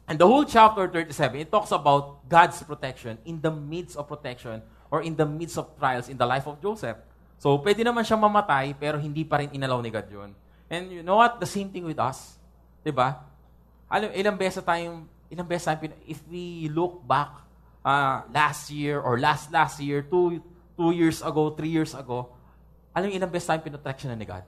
and 0.09 0.17
the 0.17 0.27
whole 0.27 0.49
chapter 0.49 0.89
37, 0.89 1.45
it 1.45 1.49
talks 1.53 1.71
about 1.71 2.25
God's 2.27 2.63
protection 2.65 3.21
in 3.29 3.39
the 3.39 3.53
midst 3.53 4.01
of 4.01 4.09
protection 4.09 4.65
or 4.89 5.03
in 5.05 5.15
the 5.15 5.27
midst 5.27 5.61
of 5.61 5.69
trials 5.77 6.09
in 6.09 6.17
the 6.17 6.25
life 6.25 6.49
of 6.49 6.59
Joseph. 6.65 6.97
So, 7.39 7.61
pwede 7.61 7.85
naman 7.85 8.07
siya 8.07 8.17
mamatay, 8.17 8.73
pero 8.79 8.97
hindi 8.97 9.27
pa 9.27 9.43
rin 9.43 9.53
inalaw 9.53 9.83
ni 9.85 9.91
God 9.93 10.09
yun. 10.09 10.31
And 10.71 10.89
you 10.89 11.03
know 11.05 11.21
what? 11.21 11.43
The 11.43 11.51
same 11.51 11.69
thing 11.69 11.85
with 11.85 12.01
us. 12.01 12.41
Diba? 12.81 13.21
Alam, 13.91 14.11
ilang 14.17 14.39
beses 14.39 14.65
tayong 14.65 15.05
ilang 15.35 15.51
beses 15.51 15.67
tayo, 15.67 15.91
if 16.07 16.23
we 16.31 16.71
look 16.71 17.03
back 17.05 17.45
uh, 17.83 18.23
last 18.31 18.71
year 18.71 19.03
or 19.03 19.19
last 19.19 19.51
last 19.51 19.83
year, 19.83 20.01
two, 20.07 20.39
two 20.79 20.91
years 20.95 21.21
ago, 21.21 21.51
three 21.53 21.71
years 21.71 21.93
ago, 21.93 22.31
alam 22.95 23.11
niyo 23.11 23.19
ilang 23.19 23.33
beses 23.35 23.51
tayo 23.51 23.61
pinotection 23.61 24.15
ni 24.15 24.25
God? 24.25 24.47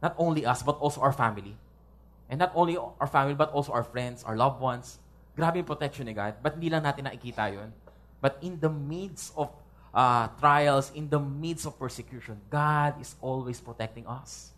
Not 0.00 0.16
only 0.16 0.48
us, 0.48 0.64
but 0.64 0.80
also 0.80 1.04
our 1.04 1.12
family. 1.12 1.54
And 2.32 2.40
not 2.40 2.56
only 2.56 2.80
our 2.80 3.10
family, 3.10 3.36
but 3.36 3.52
also 3.52 3.76
our 3.76 3.84
friends, 3.84 4.24
our 4.24 4.38
loved 4.38 4.64
ones. 4.64 4.96
Grabe 5.36 5.60
yung 5.60 5.68
protection 5.68 6.08
ni 6.08 6.16
God. 6.16 6.40
But 6.40 6.56
hindi 6.56 6.72
lang 6.72 6.88
natin 6.88 7.04
nakikita 7.04 7.52
yun. 7.52 7.76
But 8.24 8.40
in 8.40 8.56
the 8.60 8.72
midst 8.72 9.36
of 9.36 9.52
uh, 9.92 10.28
trials, 10.40 10.92
in 10.94 11.08
the 11.08 11.20
midst 11.20 11.66
of 11.66 11.76
persecution, 11.76 12.40
God 12.48 13.00
is 13.00 13.16
always 13.20 13.60
protecting 13.60 14.06
us. 14.06 14.52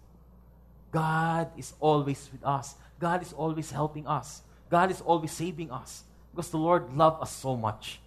God 0.92 1.48
is 1.56 1.72
always 1.80 2.28
with 2.30 2.44
us. 2.44 2.76
God 3.00 3.24
is 3.24 3.32
always 3.32 3.72
helping 3.72 4.06
us. 4.06 4.44
God 4.72 4.88
is 4.88 5.04
always 5.04 5.36
saving 5.36 5.68
us 5.68 6.08
because 6.32 6.48
the 6.48 6.56
Lord 6.56 6.88
loved 6.96 7.20
us 7.20 7.28
so 7.28 7.52
much. 7.52 8.00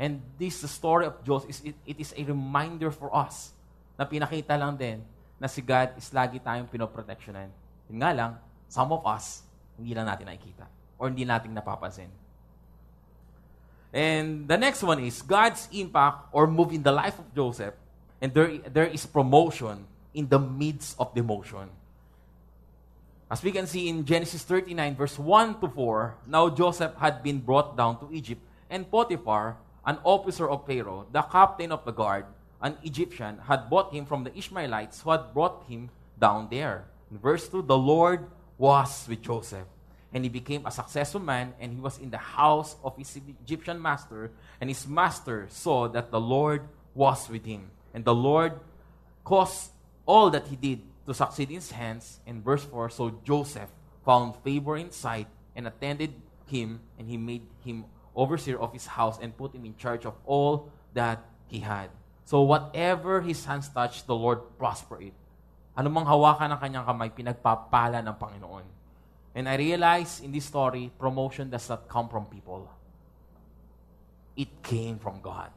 And 0.00 0.24
this, 0.40 0.64
the 0.64 0.72
story 0.72 1.04
of 1.04 1.20
Joseph, 1.20 1.52
is, 1.52 1.60
it, 1.60 1.76
it 1.84 2.00
is 2.00 2.16
a 2.16 2.24
reminder 2.24 2.88
for 2.88 3.12
us 3.12 3.52
na 4.00 4.08
pinakita 4.08 4.56
lang 4.56 4.80
din 4.80 5.04
na 5.36 5.44
si 5.52 5.60
God 5.60 5.92
is 6.00 6.08
lagi 6.08 6.40
tayong 6.40 6.64
pinoprotectionan. 6.64 7.52
Yun 7.92 8.00
nga 8.00 8.10
lang, 8.16 8.32
some 8.72 8.88
of 8.88 9.04
us, 9.04 9.44
hindi 9.76 9.92
lang 9.92 10.08
natin 10.08 10.32
nakikita 10.32 10.64
or 10.96 11.12
hindi 11.12 11.28
natin 11.28 11.52
napapansin. 11.52 12.08
And 13.92 14.48
the 14.48 14.56
next 14.56 14.80
one 14.80 15.04
is 15.04 15.20
God's 15.20 15.68
impact 15.76 16.32
or 16.32 16.48
move 16.48 16.72
in 16.72 16.80
the 16.80 16.94
life 16.96 17.20
of 17.20 17.28
Joseph. 17.36 17.76
And 18.16 18.32
there, 18.32 18.64
there 18.72 18.88
is 18.88 19.04
promotion 19.04 19.84
in 20.16 20.24
the 20.24 20.40
midst 20.40 20.96
of 20.96 21.12
demotion. 21.12 21.68
As 23.32 23.42
we 23.42 23.50
can 23.50 23.66
see 23.66 23.88
in 23.88 24.04
Genesis 24.04 24.44
39, 24.44 24.94
verse 24.94 25.18
1 25.18 25.58
to 25.62 25.68
4, 25.68 26.16
now 26.26 26.50
Joseph 26.50 26.92
had 27.00 27.22
been 27.22 27.40
brought 27.40 27.78
down 27.78 27.98
to 28.00 28.12
Egypt, 28.12 28.42
and 28.68 28.84
Potiphar, 28.84 29.56
an 29.86 29.96
officer 30.04 30.50
of 30.50 30.66
Pharaoh, 30.66 31.06
the 31.10 31.22
captain 31.22 31.72
of 31.72 31.82
the 31.86 31.96
guard, 31.96 32.26
an 32.60 32.76
Egyptian, 32.84 33.38
had 33.48 33.70
bought 33.70 33.90
him 33.90 34.04
from 34.04 34.24
the 34.24 34.36
Ishmaelites 34.36 35.00
who 35.00 35.12
had 35.12 35.32
brought 35.32 35.64
him 35.64 35.88
down 36.20 36.48
there. 36.50 36.84
In 37.10 37.16
verse 37.16 37.48
2, 37.48 37.62
the 37.62 37.78
Lord 37.78 38.28
was 38.58 39.06
with 39.08 39.22
Joseph, 39.22 39.64
and 40.12 40.24
he 40.24 40.28
became 40.28 40.66
a 40.66 40.70
successful 40.70 41.22
man, 41.22 41.54
and 41.58 41.72
he 41.72 41.80
was 41.80 41.96
in 41.96 42.10
the 42.10 42.20
house 42.20 42.76
of 42.84 42.98
his 42.98 43.16
Egyptian 43.16 43.80
master, 43.80 44.30
and 44.60 44.68
his 44.68 44.86
master 44.86 45.46
saw 45.48 45.88
that 45.88 46.10
the 46.10 46.20
Lord 46.20 46.68
was 46.94 47.30
with 47.30 47.46
him. 47.46 47.70
And 47.94 48.04
the 48.04 48.14
Lord 48.14 48.60
caused 49.24 49.70
all 50.04 50.28
that 50.28 50.48
he 50.48 50.56
did 50.56 50.82
to 51.06 51.14
succeed 51.14 51.50
in 51.50 51.56
his 51.56 51.70
hands. 51.70 52.20
In 52.26 52.42
verse 52.42 52.64
4, 52.64 52.90
so 52.90 53.18
Joseph 53.24 53.70
found 54.04 54.36
favor 54.42 54.76
in 54.76 54.90
sight 54.90 55.26
and 55.54 55.66
attended 55.66 56.14
him, 56.46 56.80
and 56.98 57.08
he 57.08 57.16
made 57.16 57.42
him 57.64 57.84
overseer 58.14 58.58
of 58.58 58.72
his 58.72 58.86
house 58.86 59.18
and 59.20 59.36
put 59.36 59.54
him 59.54 59.64
in 59.64 59.76
charge 59.76 60.04
of 60.04 60.14
all 60.26 60.70
that 60.92 61.24
he 61.48 61.60
had. 61.60 61.88
So 62.24 62.42
whatever 62.42 63.20
his 63.20 63.44
hands 63.44 63.68
touched, 63.68 64.06
the 64.06 64.14
Lord 64.14 64.40
prospered 64.58 65.12
it. 65.12 65.16
Ano 65.76 65.88
mang 65.88 66.04
hawakan 66.04 66.52
ng 66.52 66.60
kanyang 66.60 66.84
kamay, 66.84 67.08
pinagpapala 67.08 68.04
ng 68.04 68.16
Panginoon. 68.20 68.66
And 69.32 69.48
I 69.48 69.56
realize 69.56 70.20
in 70.20 70.30
this 70.30 70.44
story, 70.44 70.92
promotion 71.00 71.48
does 71.48 71.64
not 71.68 71.88
come 71.88 72.08
from 72.08 72.28
people. 72.28 72.68
It 74.36 74.60
came 74.60 75.00
from 75.00 75.24
God. 75.24 75.48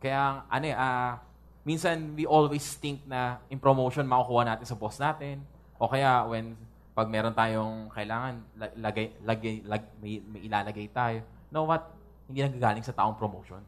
Kaya, 0.00 0.44
ano 0.48 0.66
eh, 0.68 0.76
uh, 0.76 1.16
minsan 1.64 2.16
we 2.16 2.24
always 2.24 2.64
think 2.76 3.04
na 3.04 3.40
in 3.52 3.60
promotion 3.60 4.06
makukuha 4.08 4.56
natin 4.56 4.66
sa 4.66 4.76
boss 4.76 4.96
natin. 4.96 5.44
O 5.80 5.88
kaya 5.88 6.24
when 6.28 6.56
pag 6.92 7.08
meron 7.08 7.32
tayong 7.32 7.88
kailangan, 7.94 8.44
lagay, 8.76 9.16
lagay, 9.24 9.54
lag, 9.64 9.82
may, 10.02 10.20
may 10.20 10.40
ilalagay 10.44 10.90
tayo. 10.92 11.24
No 11.48 11.64
what? 11.64 11.86
Hindi 12.28 12.44
nanggagaling 12.44 12.84
sa 12.84 12.92
taong 12.92 13.16
promotion. 13.16 13.62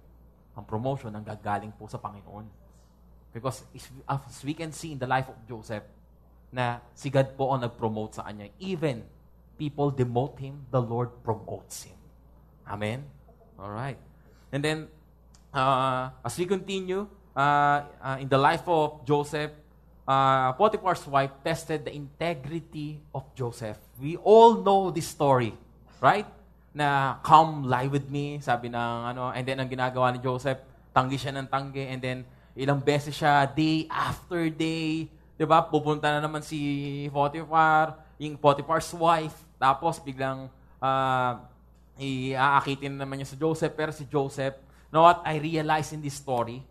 Ang 0.52 0.64
promotion 0.68 1.10
ang 1.16 1.24
gagaling 1.24 1.72
po 1.72 1.88
sa 1.88 1.96
Panginoon. 1.96 2.44
Because 3.32 3.64
as 4.04 4.40
we 4.44 4.52
can 4.52 4.68
see 4.76 4.92
in 4.92 5.00
the 5.00 5.08
life 5.08 5.32
of 5.32 5.38
Joseph, 5.48 5.86
na 6.52 6.84
si 6.92 7.08
God 7.08 7.32
po 7.32 7.56
ang 7.56 7.64
nag-promote 7.64 8.20
sa 8.20 8.28
kanya. 8.28 8.52
Even 8.60 9.00
people 9.56 9.88
demote 9.88 10.36
him, 10.36 10.68
the 10.68 10.78
Lord 10.78 11.24
promotes 11.24 11.88
him. 11.88 11.96
Amen? 12.68 13.08
All 13.56 13.72
right. 13.72 13.96
And 14.52 14.60
then, 14.60 14.92
uh, 15.56 16.12
as 16.20 16.36
we 16.36 16.44
continue, 16.44 17.08
uh, 17.36 17.82
uh, 18.00 18.16
in 18.20 18.28
the 18.28 18.38
life 18.38 18.64
of 18.68 19.04
Joseph, 19.04 19.52
uh, 20.06 20.52
Potiphar's 20.54 21.04
wife 21.06 21.32
tested 21.44 21.84
the 21.84 21.92
integrity 21.94 23.00
of 23.14 23.24
Joseph. 23.34 23.78
We 24.00 24.16
all 24.16 24.60
know 24.60 24.90
this 24.90 25.08
story, 25.08 25.54
right? 26.00 26.26
Na 26.72 27.20
come 27.20 27.68
lie 27.68 27.88
with 27.88 28.08
me, 28.08 28.40
sabi 28.40 28.68
ng 28.72 28.98
ano, 29.12 29.32
and 29.32 29.44
then 29.44 29.60
ang 29.60 29.68
ginagawa 29.68 30.12
ni 30.12 30.20
Joseph, 30.20 30.60
tanggi 30.92 31.20
siya 31.20 31.36
ng 31.36 31.48
tanggi, 31.48 31.88
and 31.88 32.00
then 32.00 32.18
ilang 32.56 32.80
beses 32.80 33.16
siya, 33.16 33.48
day 33.48 33.88
after 33.88 34.48
day, 34.52 35.08
di 35.08 35.44
ba, 35.44 35.64
pupunta 35.64 36.12
na 36.12 36.20
naman 36.20 36.44
si 36.44 37.08
Potiphar, 37.12 37.96
yung 38.20 38.36
Potiphar's 38.36 38.92
wife, 38.92 39.36
tapos 39.56 39.98
biglang 40.00 40.48
uh, 40.80 41.32
iaakitin 41.96 42.96
naman 42.96 43.20
niya 43.20 43.28
si 43.28 43.36
Joseph, 43.36 43.72
pero 43.72 43.92
si 43.92 44.04
Joseph, 44.08 44.56
you 44.88 44.92
know 44.92 45.04
what 45.04 45.24
I 45.24 45.40
realized 45.40 45.96
in 45.96 46.00
this 46.00 46.16
story? 46.16 46.64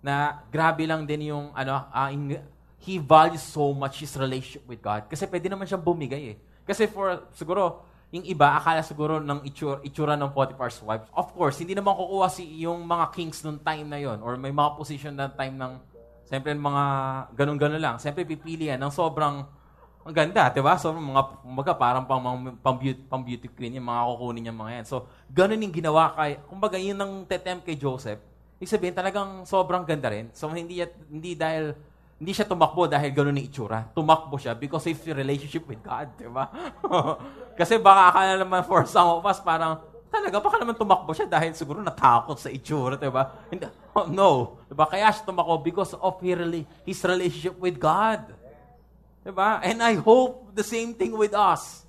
Na 0.00 0.40
grabe 0.48 0.88
lang 0.88 1.04
din 1.04 1.32
yung, 1.32 1.52
ano, 1.52 1.86
uh, 1.92 2.08
in, 2.08 2.40
he 2.80 2.96
values 2.96 3.44
so 3.44 3.76
much 3.76 4.00
his 4.00 4.16
relationship 4.16 4.64
with 4.64 4.80
God. 4.80 5.04
Kasi 5.06 5.28
pwede 5.28 5.52
naman 5.52 5.68
siyang 5.68 5.84
bumigay 5.84 6.22
eh. 6.32 6.36
Kasi 6.64 6.88
for, 6.88 7.28
siguro, 7.36 7.84
yung 8.10 8.26
iba, 8.26 8.58
akala 8.58 8.82
siguro 8.82 9.22
ng 9.22 9.46
itsura, 9.46 9.78
itsura 9.86 10.14
ng 10.18 10.34
Potiphar's 10.34 10.82
wife. 10.82 11.06
Of 11.14 11.30
course, 11.30 11.62
hindi 11.62 11.78
naman 11.78 11.94
kukuha 11.94 12.26
si 12.26 12.42
yung 12.66 12.82
mga 12.82 13.14
kings 13.14 13.44
noong 13.46 13.62
time 13.62 13.86
na 13.86 14.02
yon 14.02 14.18
or 14.18 14.34
may 14.34 14.50
mga 14.50 14.74
position 14.74 15.14
na 15.14 15.30
time 15.30 15.54
ng, 15.54 15.78
siyempre 16.26 16.50
mga 16.50 16.84
ganun-ganun 17.38 17.78
lang. 17.78 17.96
Siyempre 18.02 18.26
pipili 18.26 18.66
yan 18.66 18.82
ng 18.82 18.90
sobrang 18.90 19.46
ang 20.00 20.16
ganda, 20.16 20.48
di 20.48 20.64
ba? 20.64 20.80
So, 20.80 20.96
mga, 20.96 21.44
mga 21.44 21.72
parang 21.76 22.04
pang, 22.08 22.24
pang, 22.64 22.76
beauty, 22.80 23.04
pang 23.04 23.20
beauty 23.20 23.52
queen 23.52 23.76
yung 23.76 23.84
mga 23.84 24.00
kukunin 24.08 24.42
niya 24.48 24.54
mga 24.56 24.72
yan. 24.80 24.86
So, 24.88 25.04
ganun 25.28 25.60
yung 25.60 25.76
ginawa 25.76 26.16
kay, 26.16 26.40
kumbaga 26.48 26.80
yun 26.80 26.96
ang 26.96 27.28
tetem 27.28 27.60
kay 27.60 27.76
Joseph. 27.76 28.29
Ibig 28.60 28.68
sabihin, 28.68 28.92
talagang 28.92 29.48
sobrang 29.48 29.88
ganda 29.88 30.12
rin. 30.12 30.28
So, 30.36 30.52
hindi, 30.52 30.84
hindi 31.08 31.32
dahil 31.32 31.72
hindi 32.20 32.36
siya 32.36 32.44
tumakbo 32.44 32.84
dahil 32.84 33.16
gano'n 33.16 33.40
yung 33.40 33.48
itsura. 33.48 33.80
Tumakbo 33.96 34.36
siya 34.36 34.52
because 34.52 34.84
of 34.84 35.00
your 35.08 35.16
relationship 35.16 35.64
with 35.64 35.80
God, 35.80 36.12
di 36.20 36.28
ba? 36.28 36.52
Kasi 37.58 37.80
baka 37.80 38.12
akala 38.12 38.36
naman 38.36 38.60
for 38.68 38.84
some 38.84 39.08
of 39.16 39.24
us, 39.24 39.40
parang, 39.40 39.80
talaga, 40.12 40.36
baka 40.36 40.60
naman 40.60 40.76
tumakbo 40.76 41.16
siya 41.16 41.24
dahil 41.24 41.56
siguro 41.56 41.80
natakot 41.80 42.36
sa 42.36 42.52
itsura, 42.52 43.00
di 43.00 43.08
ba? 43.08 43.48
Oh, 43.96 44.06
no. 44.06 44.60
Di 44.68 44.76
ba? 44.76 44.84
Kaya 44.84 45.08
siya 45.08 45.24
tumakbo 45.24 45.64
because 45.64 45.96
of 45.96 46.20
his 46.20 47.00
relationship 47.00 47.56
with 47.56 47.80
God. 47.80 48.28
Di 49.24 49.32
ba? 49.32 49.64
And 49.64 49.80
I 49.80 49.96
hope 49.96 50.52
the 50.52 50.62
same 50.62 50.92
thing 50.92 51.16
with 51.16 51.32
us. 51.32 51.88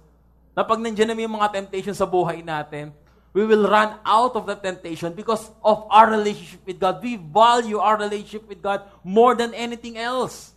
Na 0.55 0.63
pag 0.63 0.79
nandiyan 0.79 1.11
na 1.11 1.15
may 1.19 1.27
mga 1.27 1.51
temptation 1.51 1.91
sa 1.91 2.07
buhay 2.07 2.39
natin, 2.39 2.95
we 3.31 3.47
will 3.47 3.63
run 3.63 3.95
out 4.03 4.35
of 4.35 4.43
the 4.43 4.55
temptation 4.59 5.15
because 5.15 5.47
of 5.63 5.87
our 5.87 6.11
relationship 6.11 6.59
with 6.67 6.79
God. 6.79 6.99
We 6.99 7.15
value 7.15 7.79
our 7.79 7.95
relationship 7.95 8.47
with 8.47 8.59
God 8.59 8.83
more 9.03 9.35
than 9.35 9.55
anything 9.55 9.95
else. 9.95 10.51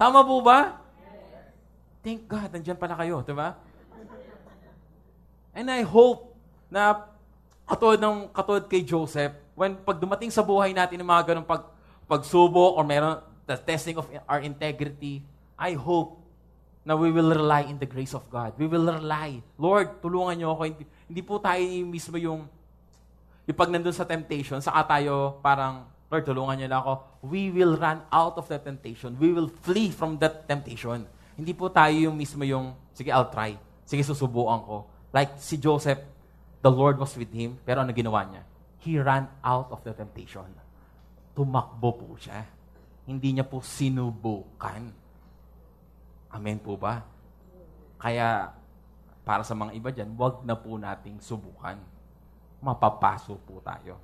Tama 0.00 0.24
po 0.24 0.40
ba? 0.40 0.80
Thank 2.00 2.24
God, 2.28 2.48
nandiyan 2.52 2.78
pala 2.80 2.96
kayo, 2.96 3.20
di 3.20 3.34
ba? 3.34 3.58
And 5.56 5.68
I 5.72 5.84
hope 5.84 6.36
na 6.68 7.08
katulad 7.64 8.00
ng 8.00 8.28
katulad 8.30 8.68
kay 8.68 8.84
Joseph, 8.84 9.32
when 9.56 9.76
pag 9.80 9.96
dumating 9.96 10.30
sa 10.30 10.44
buhay 10.44 10.76
natin 10.76 11.00
ng 11.00 11.08
mga 11.08 11.32
ganong 11.32 11.48
pag, 11.48 11.64
pagsubok 12.06 12.76
or 12.76 12.84
meron 12.84 13.20
the 13.48 13.56
testing 13.56 13.96
of 13.96 14.06
our 14.28 14.40
integrity, 14.44 15.24
I 15.56 15.74
hope 15.74 16.20
na 16.86 16.94
we 16.94 17.10
will 17.10 17.34
rely 17.34 17.66
in 17.66 17.82
the 17.82 17.88
grace 17.88 18.14
of 18.14 18.22
God. 18.30 18.54
We 18.54 18.70
will 18.70 18.86
rely. 18.86 19.42
Lord, 19.58 19.98
tulungan 19.98 20.38
niyo 20.38 20.54
ako. 20.54 20.86
Hindi, 21.06 21.22
po 21.22 21.38
tayo 21.38 21.62
mismo 21.86 22.18
yung, 22.18 22.46
yung 23.46 23.56
pag 23.56 23.70
nandun 23.70 23.94
sa 23.94 24.06
temptation, 24.06 24.58
saka 24.58 24.98
tayo 24.98 25.38
parang, 25.40 25.86
Lord, 26.10 26.26
tulungan 26.26 26.54
niyo 26.58 26.68
lang 26.70 26.80
ako. 26.82 26.92
We 27.26 27.50
will 27.50 27.74
run 27.78 28.02
out 28.10 28.38
of 28.38 28.46
that 28.50 28.62
temptation. 28.62 29.18
We 29.18 29.34
will 29.34 29.50
flee 29.50 29.90
from 29.90 30.18
that 30.22 30.46
temptation. 30.46 31.06
Hindi 31.34 31.52
po 31.52 31.70
tayo 31.70 31.94
yung 31.94 32.14
mismo 32.14 32.46
yung, 32.46 32.74
sige, 32.94 33.10
I'll 33.10 33.30
try. 33.30 33.58
Sige, 33.86 34.02
susubukan 34.06 34.62
ko. 34.62 34.76
Like 35.10 35.38
si 35.38 35.58
Joseph, 35.58 36.02
the 36.62 36.70
Lord 36.70 36.98
was 36.98 37.14
with 37.14 37.30
him, 37.30 37.58
pero 37.62 37.82
ano 37.82 37.90
ginawa 37.94 38.26
niya? 38.26 38.42
He 38.82 38.98
ran 38.98 39.26
out 39.42 39.70
of 39.74 39.82
the 39.82 39.94
temptation. 39.94 40.46
Tumakbo 41.34 41.90
po 41.94 42.14
siya. 42.18 42.46
Hindi 43.06 43.38
niya 43.38 43.46
po 43.46 43.62
sinubukan 43.62 45.06
Amen 46.36 46.60
po 46.60 46.76
ba? 46.76 47.00
Kaya, 47.96 48.52
para 49.26 49.42
sa 49.42 49.58
mga 49.58 49.74
iba 49.74 49.90
dyan, 49.90 50.14
wag 50.14 50.46
na 50.46 50.54
po 50.54 50.78
nating 50.78 51.18
subukan. 51.18 51.74
Mapapaso 52.62 53.34
po 53.42 53.58
tayo. 53.58 53.98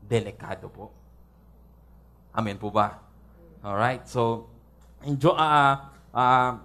Delikado 0.00 0.72
po. 0.72 0.88
Amen 2.32 2.56
po 2.56 2.72
ba? 2.72 2.96
Alright, 3.60 4.08
so, 4.08 4.48
enjoy, 5.04 5.36
uh, 5.36 5.84
uh, 6.16 6.56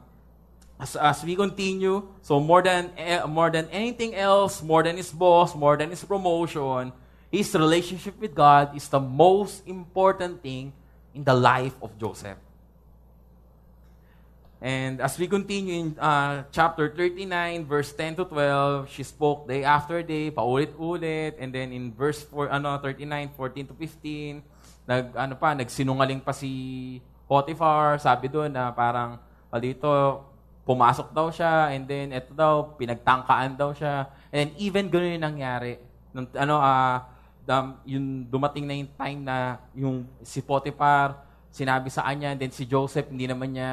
as, 0.79 0.95
as 0.95 1.19
we 1.27 1.35
continue, 1.35 2.07
so 2.23 2.39
more 2.39 2.63
than, 2.63 2.87
uh, 2.95 3.27
more 3.27 3.51
than 3.51 3.67
anything 3.67 4.15
else, 4.15 4.63
more 4.63 4.81
than 4.81 4.95
his 4.95 5.11
boss, 5.11 5.51
more 5.51 5.75
than 5.75 5.91
his 5.91 6.07
promotion, 6.07 6.95
his 7.27 7.51
relationship 7.51 8.15
with 8.15 8.31
God 8.31 8.71
is 8.79 8.87
the 8.87 9.03
most 9.03 9.67
important 9.67 10.39
thing 10.39 10.71
in 11.11 11.27
the 11.27 11.35
life 11.35 11.75
of 11.83 11.91
Joseph. 11.99 12.39
And 14.57 14.97
as 15.05 15.13
we 15.21 15.29
continue 15.29 15.85
in 15.85 15.87
uh, 16.01 16.41
chapter 16.49 16.89
39, 16.89 17.29
verse 17.69 17.93
10 17.93 18.17
to 18.17 18.25
12, 18.25 18.89
she 18.89 19.05
spoke 19.05 19.45
day 19.45 19.61
after 19.61 20.01
day, 20.01 20.33
paulit-ulit. 20.33 21.37
And 21.37 21.53
then 21.53 21.69
in 21.69 21.93
verse 21.93 22.25
4, 22.25 22.49
ano, 22.49 22.81
39, 22.81 23.37
14 23.37 23.69
to 23.69 23.73
15, 23.77 24.41
nag, 24.89 25.13
ano 25.13 25.33
pa, 25.37 25.53
nagsinungaling 25.53 26.25
pa 26.25 26.33
si 26.33 26.97
Potiphar. 27.29 28.01
Sabi 28.01 28.33
doon 28.33 28.49
na 28.49 28.73
parang, 28.73 29.21
dito, 29.61 30.25
pumasok 30.65 31.13
daw 31.13 31.29
siya. 31.29 31.69
And 31.77 31.85
then, 31.85 32.09
ito 32.17 32.33
daw, 32.33 32.73
pinagtangkaan 32.81 33.53
daw 33.53 33.77
siya. 33.77 34.09
And 34.33 34.57
even 34.57 34.89
ganoon 34.89 35.21
yung 35.21 35.27
nangyari. 35.37 35.77
Nung, 36.09 36.25
ano, 36.33 36.57
uh, 36.57 36.97
yung 37.85 38.25
dumating 38.25 38.65
na 38.65 38.73
yung 38.73 38.91
time 38.97 39.21
na 39.21 39.61
yung 39.77 40.03
si 40.25 40.41
Potiphar, 40.41 41.15
sinabi 41.53 41.93
sa 41.93 42.09
kanya, 42.09 42.33
and 42.33 42.41
then 42.41 42.51
si 42.51 42.65
Joseph, 42.65 43.07
hindi 43.07 43.29
naman 43.29 43.53
niya 43.53 43.71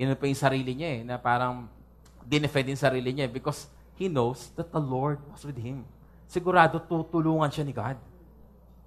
yun 0.00 0.16
pa 0.16 0.24
yung 0.24 0.40
sarili 0.40 0.72
niya 0.72 0.90
eh, 0.96 1.00
na 1.04 1.20
parang 1.20 1.68
dinefend 2.24 2.72
yung 2.72 2.80
sarili 2.80 3.12
niya 3.12 3.28
because 3.28 3.68
he 4.00 4.08
knows 4.08 4.48
that 4.56 4.72
the 4.72 4.80
Lord 4.80 5.20
was 5.28 5.44
with 5.44 5.60
him. 5.60 5.84
Sigurado 6.24 6.80
tutulungan 6.80 7.52
siya 7.52 7.68
ni 7.68 7.76
God. 7.76 8.00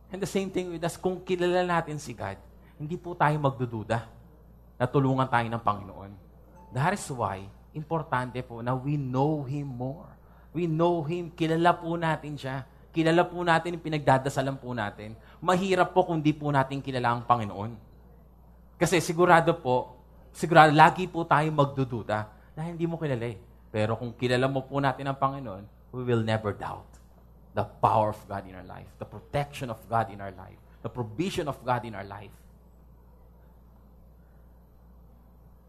And 0.09 0.17
the 0.17 0.29
same 0.29 0.49
thing 0.49 0.73
with 0.73 0.81
us, 0.81 0.97
kung 0.97 1.21
kilala 1.21 1.61
natin 1.61 2.01
si 2.01 2.17
God, 2.17 2.41
hindi 2.81 2.97
po 2.97 3.13
tayo 3.13 3.37
magdududa 3.37 4.09
na 4.73 4.85
tulungan 4.89 5.29
tayo 5.29 5.45
ng 5.53 5.61
Panginoon. 5.61 6.11
That 6.73 6.97
is 6.97 7.05
why, 7.13 7.45
importante 7.77 8.41
po 8.41 8.65
na 8.65 8.73
we 8.73 8.97
know 8.97 9.45
Him 9.45 9.69
more. 9.69 10.09
We 10.49 10.65
know 10.65 11.05
Him. 11.05 11.29
Kilala 11.29 11.77
po 11.77 11.93
natin 11.93 12.33
siya. 12.33 12.65
Kilala 12.89 13.21
po 13.25 13.41
natin 13.45 13.77
pinagdadasalan 13.77 14.57
po 14.57 14.73
natin. 14.73 15.13
Mahirap 15.41 15.93
po 15.93 16.09
kung 16.09 16.21
di 16.21 16.33
po 16.33 16.49
natin 16.49 16.81
kilala 16.81 17.17
ang 17.17 17.21
Panginoon. 17.25 17.77
Kasi 18.81 18.97
sigurado 19.01 19.53
po, 19.61 20.02
sigurado, 20.33 20.73
lagi 20.73 21.05
po 21.07 21.23
tayo 21.23 21.47
magdududa 21.53 22.27
na 22.57 22.61
hindi 22.65 22.83
mo 22.89 22.97
kilala 22.97 23.29
eh. 23.29 23.37
Pero 23.73 23.97
kung 23.97 24.13
kilala 24.13 24.45
mo 24.49 24.65
po 24.65 24.77
natin 24.81 25.09
ang 25.09 25.17
Panginoon, 25.17 25.63
we 25.93 26.01
will 26.01 26.21
never 26.21 26.53
doubt 26.53 26.89
the 27.53 27.65
power 27.81 28.13
of 28.13 28.21
God 28.25 28.49
in 28.49 28.57
our 28.57 28.65
life, 28.65 28.89
the 28.97 29.05
protection 29.05 29.69
of 29.69 29.77
God 29.85 30.09
in 30.09 30.21
our 30.21 30.33
life, 30.33 30.57
the 30.81 30.89
provision 30.89 31.45
of 31.45 31.57
God 31.61 31.85
in 31.85 31.93
our 31.93 32.05
life. 32.05 32.33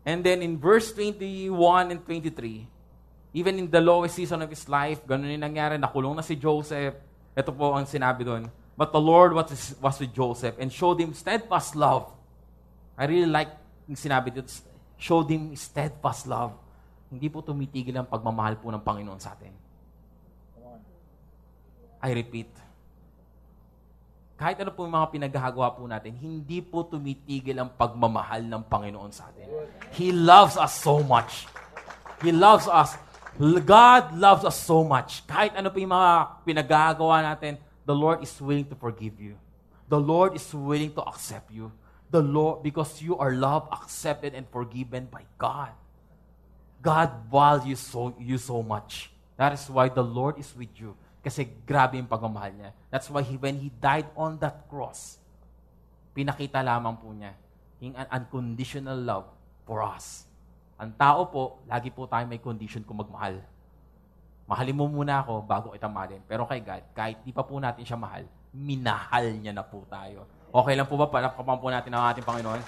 And 0.05 0.21
then 0.21 0.45
in 0.45 0.61
verse 0.61 0.93
21 0.93 1.93
and 1.93 2.01
23, 2.05 2.69
even 3.33 3.59
in 3.59 3.67
the 3.73 3.81
lowest 3.81 4.17
season 4.17 4.45
of 4.45 4.49
his 4.53 4.69
life, 4.69 5.01
ganun 5.09 5.33
yung 5.33 5.45
nangyari, 5.45 5.81
nakulong 5.81 6.17
na 6.17 6.25
si 6.25 6.37
Joseph. 6.37 6.93
Ito 7.33 7.51
po 7.57 7.73
ang 7.73 7.89
sinabi 7.89 8.21
doon. 8.21 8.53
But 8.77 8.93
the 8.93 9.01
Lord 9.01 9.33
was, 9.33 9.75
was 9.81 9.97
with 9.99 10.13
Joseph 10.13 10.61
and 10.61 10.69
showed 10.69 11.01
him 11.01 11.17
steadfast 11.17 11.73
love. 11.73 12.13
I 12.95 13.09
really 13.09 13.31
like 13.31 13.64
yung 13.85 13.99
sinabi 13.99 14.33
dito, 14.33 14.49
showed 14.97 15.29
him 15.29 15.53
steadfast 15.57 16.25
love. 16.25 16.57
Hindi 17.13 17.29
po 17.29 17.45
tumitigil 17.45 17.95
ang 17.95 18.09
pagmamahal 18.09 18.59
po 18.59 18.73
ng 18.73 18.81
Panginoon 18.81 19.21
sa 19.21 19.37
atin. 19.37 19.53
I 22.05 22.11
repeat, 22.13 22.53
kahit 24.35 24.59
ano 24.61 24.75
po 24.75 24.85
yung 24.85 24.93
mga 24.93 25.09
pinaghahagawa 25.15 25.73
po 25.73 25.87
natin, 25.87 26.13
hindi 26.19 26.59
po 26.59 26.83
tumitigil 26.85 27.55
ang 27.55 27.71
pagmamahal 27.71 28.43
ng 28.43 28.63
Panginoon 28.67 29.09
sa 29.15 29.31
atin. 29.31 29.47
He 29.95 30.11
loves 30.11 30.59
us 30.59 30.75
so 30.75 31.01
much. 31.01 31.47
He 32.21 32.35
loves 32.35 32.67
us. 32.67 32.99
God 33.41 34.15
loves 34.19 34.43
us 34.43 34.59
so 34.59 34.83
much. 34.83 35.23
Kahit 35.25 35.55
ano 35.55 35.71
po 35.71 35.79
yung 35.79 35.95
mga 35.95 36.43
pinaghahagawa 36.43 37.25
natin, 37.25 37.63
the 37.87 37.95
Lord 37.95 38.27
is 38.27 38.35
willing 38.43 38.67
to 38.67 38.77
forgive 38.77 39.17
you. 39.23 39.39
The 39.87 39.99
Lord 40.03 40.35
is 40.35 40.45
willing 40.51 40.91
to 40.99 41.03
accept 41.07 41.49
you. 41.55 41.71
The 42.13 42.21
Lord, 42.21 42.63
because 42.63 43.01
you 43.03 43.17
are 43.19 43.33
loved, 43.33 43.73
accepted, 43.73 44.35
and 44.35 44.47
forgiven 44.49 45.09
by 45.11 45.25
God. 45.39 45.73
God 46.85 47.11
values 47.33 47.81
so, 47.81 48.13
you 48.21 48.37
so 48.37 48.61
much. 48.61 49.11
That 49.41 49.57
is 49.57 49.67
why 49.67 49.89
the 49.89 50.05
Lord 50.05 50.39
is 50.39 50.53
with 50.53 50.71
you. 50.77 50.95
Kasi 51.25 51.49
grabe 51.65 51.97
yung 51.97 52.07
pagmamahal 52.07 52.53
niya. 52.53 52.71
That's 52.93 53.09
why 53.09 53.25
he, 53.25 53.41
when 53.41 53.57
He 53.57 53.73
died 53.73 54.07
on 54.13 54.37
that 54.45 54.69
cross, 54.69 55.17
pinakita 56.13 56.61
lamang 56.61 57.01
po 57.01 57.09
niya 57.11 57.33
yung 57.81 57.97
unconditional 57.97 59.01
love 59.01 59.27
for 59.65 59.81
us. 59.81 60.29
Ang 60.77 60.93
tao 60.95 61.25
po, 61.27 61.65
lagi 61.65 61.89
po 61.89 62.05
tayo 62.05 62.29
may 62.29 62.39
condition 62.39 62.85
kung 62.85 63.01
magmahal. 63.01 63.41
Mahalin 64.45 64.77
mo 64.77 64.85
muna 64.85 65.25
ako 65.25 65.41
bago 65.41 65.67
kita 65.73 65.89
mahalin. 65.89 66.21
Pero 66.29 66.45
kay 66.45 66.61
God, 66.61 66.85
kahit 66.93 67.17
di 67.25 67.33
pa 67.33 67.41
po 67.41 67.57
natin 67.57 67.81
siya 67.81 67.97
mahal, 67.97 68.29
minahal 68.53 69.33
niya 69.41 69.57
na 69.57 69.65
po 69.65 69.83
tayo. 69.89 70.29
Okay 70.55 70.79
lang 70.79 70.87
po 70.87 70.95
ba? 70.95 71.11
Palakpapan 71.11 71.59
po 71.59 71.67
natin 71.67 71.91
ang 71.91 72.15
ating 72.15 72.23
Panginoon. 72.23 72.63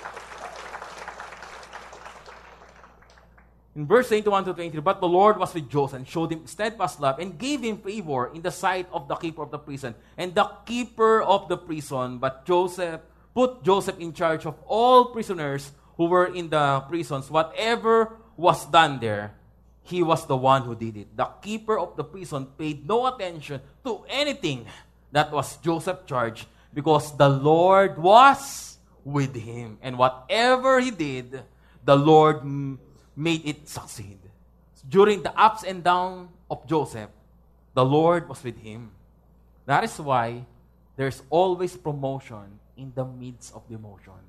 In 3.78 3.86
verse 3.86 4.08
21 4.10 4.50
to 4.50 4.52
23, 4.56 4.80
But 4.82 4.98
the 4.98 5.06
Lord 5.06 5.38
was 5.38 5.54
with 5.54 5.70
Joseph 5.70 6.02
and 6.02 6.08
showed 6.08 6.32
him 6.32 6.48
steadfast 6.50 6.98
love 6.98 7.20
and 7.22 7.38
gave 7.38 7.62
him 7.62 7.78
favor 7.78 8.32
in 8.34 8.42
the 8.42 8.50
sight 8.50 8.88
of 8.90 9.06
the 9.06 9.14
keeper 9.14 9.44
of 9.44 9.52
the 9.52 9.60
prison. 9.60 9.94
And 10.18 10.34
the 10.34 10.50
keeper 10.64 11.22
of 11.22 11.46
the 11.46 11.60
prison, 11.60 12.18
but 12.18 12.42
Joseph, 12.48 13.04
put 13.36 13.62
Joseph 13.62 14.00
in 14.00 14.16
charge 14.16 14.48
of 14.48 14.56
all 14.66 15.12
prisoners 15.12 15.70
who 16.00 16.08
were 16.08 16.26
in 16.26 16.48
the 16.48 16.82
prisons. 16.88 17.30
Whatever 17.30 18.16
was 18.34 18.64
done 18.66 18.98
there, 18.98 19.36
he 19.84 20.02
was 20.02 20.26
the 20.26 20.40
one 20.40 20.62
who 20.64 20.74
did 20.74 20.96
it. 20.96 21.14
The 21.14 21.28
keeper 21.44 21.78
of 21.78 21.94
the 21.94 22.02
prison 22.02 22.48
paid 22.58 22.88
no 22.88 23.06
attention 23.06 23.60
to 23.84 24.02
anything 24.08 24.66
that 25.12 25.30
was 25.30 25.60
Joseph's 25.60 26.08
charged 26.08 26.48
because 26.76 27.16
the 27.16 27.24
Lord 27.28 27.96
was 27.96 28.76
with 29.00 29.32
him. 29.32 29.80
And 29.80 29.96
whatever 29.96 30.76
he 30.76 30.92
did, 30.92 31.40
the 31.80 31.96
Lord 31.96 32.44
made 33.16 33.48
it 33.48 33.64
succeed. 33.64 34.20
During 34.84 35.24
the 35.24 35.32
ups 35.32 35.64
and 35.64 35.80
downs 35.80 36.28
of 36.52 36.68
Joseph, 36.68 37.08
the 37.72 37.80
Lord 37.80 38.28
was 38.28 38.44
with 38.44 38.60
him. 38.60 38.92
That 39.64 39.88
is 39.88 39.96
why 39.96 40.44
there's 41.00 41.24
always 41.32 41.72
promotion 41.74 42.60
in 42.76 42.92
the 42.94 43.08
midst 43.08 43.56
of 43.56 43.64
demotion. 43.72 44.20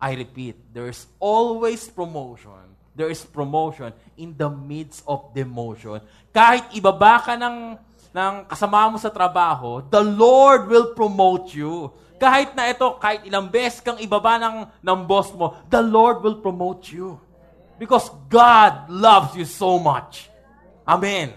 I 0.00 0.14
repeat, 0.14 0.54
there's 0.72 1.06
always 1.18 1.88
promotion. 1.88 2.78
There 2.94 3.10
is 3.10 3.26
promotion 3.26 3.92
in 4.16 4.38
the 4.38 4.48
midst 4.48 5.02
of 5.02 5.34
demotion. 5.34 6.00
Kahit 6.32 6.70
ibaba 6.78 7.20
ka 7.26 7.34
ng, 7.34 7.76
ng 8.16 8.48
kasama 8.48 8.88
mo 8.88 8.96
sa 8.96 9.12
trabaho, 9.12 9.84
the 9.92 10.00
Lord 10.00 10.72
will 10.72 10.96
promote 10.96 11.52
you. 11.52 11.92
Kahit 12.16 12.56
na 12.56 12.72
ito, 12.72 12.96
kahit 12.96 13.28
ilang 13.28 13.52
beses 13.52 13.84
kang 13.84 14.00
ibaba 14.00 14.40
ng, 14.40 14.64
ng 14.80 15.00
boss 15.04 15.28
mo, 15.36 15.52
the 15.68 15.84
Lord 15.84 16.24
will 16.24 16.40
promote 16.40 16.88
you. 16.88 17.20
Because 17.76 18.08
God 18.32 18.88
loves 18.88 19.36
you 19.36 19.44
so 19.44 19.76
much. 19.76 20.32
Amen. 20.88 21.36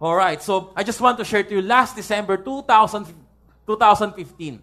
All 0.00 0.16
right, 0.16 0.40
so 0.40 0.72
I 0.72 0.80
just 0.88 1.04
want 1.04 1.20
to 1.20 1.24
share 1.28 1.44
to 1.44 1.52
you, 1.52 1.60
last 1.60 1.92
December 1.92 2.40
2000, 2.40 3.12
2015, 3.68 4.56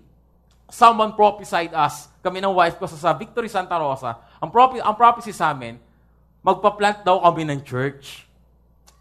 someone 0.74 1.14
prophesied 1.14 1.72
us, 1.72 2.10
kami 2.26 2.42
ng 2.42 2.52
wife 2.52 2.82
ko 2.82 2.90
sa 2.90 3.14
Victory 3.14 3.48
Santa 3.48 3.78
Rosa, 3.78 4.18
ang, 4.42 4.50
prophe- 4.50 4.82
ang 4.82 4.98
prophecy 4.98 5.32
sa 5.32 5.54
amin, 5.54 5.78
magpa-plant 6.42 7.06
daw 7.06 7.22
kami 7.22 7.46
ng 7.46 7.62
church. 7.62 8.26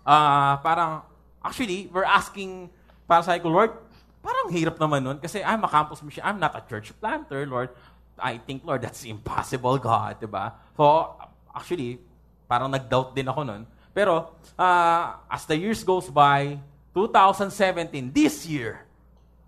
Uh, 0.04 0.60
parang, 0.60 1.02
actually, 1.48 1.88
we're 1.88 2.04
asking, 2.04 2.68
para 3.08 3.24
sa 3.24 3.40
ko, 3.40 3.48
Lord, 3.48 3.72
Parang 4.18 4.50
hirap 4.50 4.76
naman 4.76 5.00
nun 5.00 5.18
kasi 5.22 5.40
I'm 5.40 5.62
a 5.62 5.70
campus 5.70 6.02
mission. 6.02 6.20
I'm 6.26 6.42
not 6.42 6.52
a 6.52 6.62
church 6.66 6.90
planter, 6.98 7.46
Lord. 7.46 7.70
I 8.18 8.42
think, 8.42 8.66
Lord, 8.66 8.82
that's 8.82 9.06
impossible, 9.06 9.78
God, 9.78 10.18
di 10.18 10.26
ba? 10.26 10.58
So, 10.74 11.14
actually, 11.54 12.02
parang 12.50 12.66
nag-doubt 12.66 13.14
din 13.14 13.30
ako 13.30 13.46
nun. 13.46 13.62
Pero, 13.94 14.34
uh, 14.58 15.22
as 15.30 15.46
the 15.46 15.54
years 15.54 15.86
goes 15.86 16.10
by, 16.10 16.58
2017, 16.92 18.10
this 18.10 18.42
year, 18.42 18.82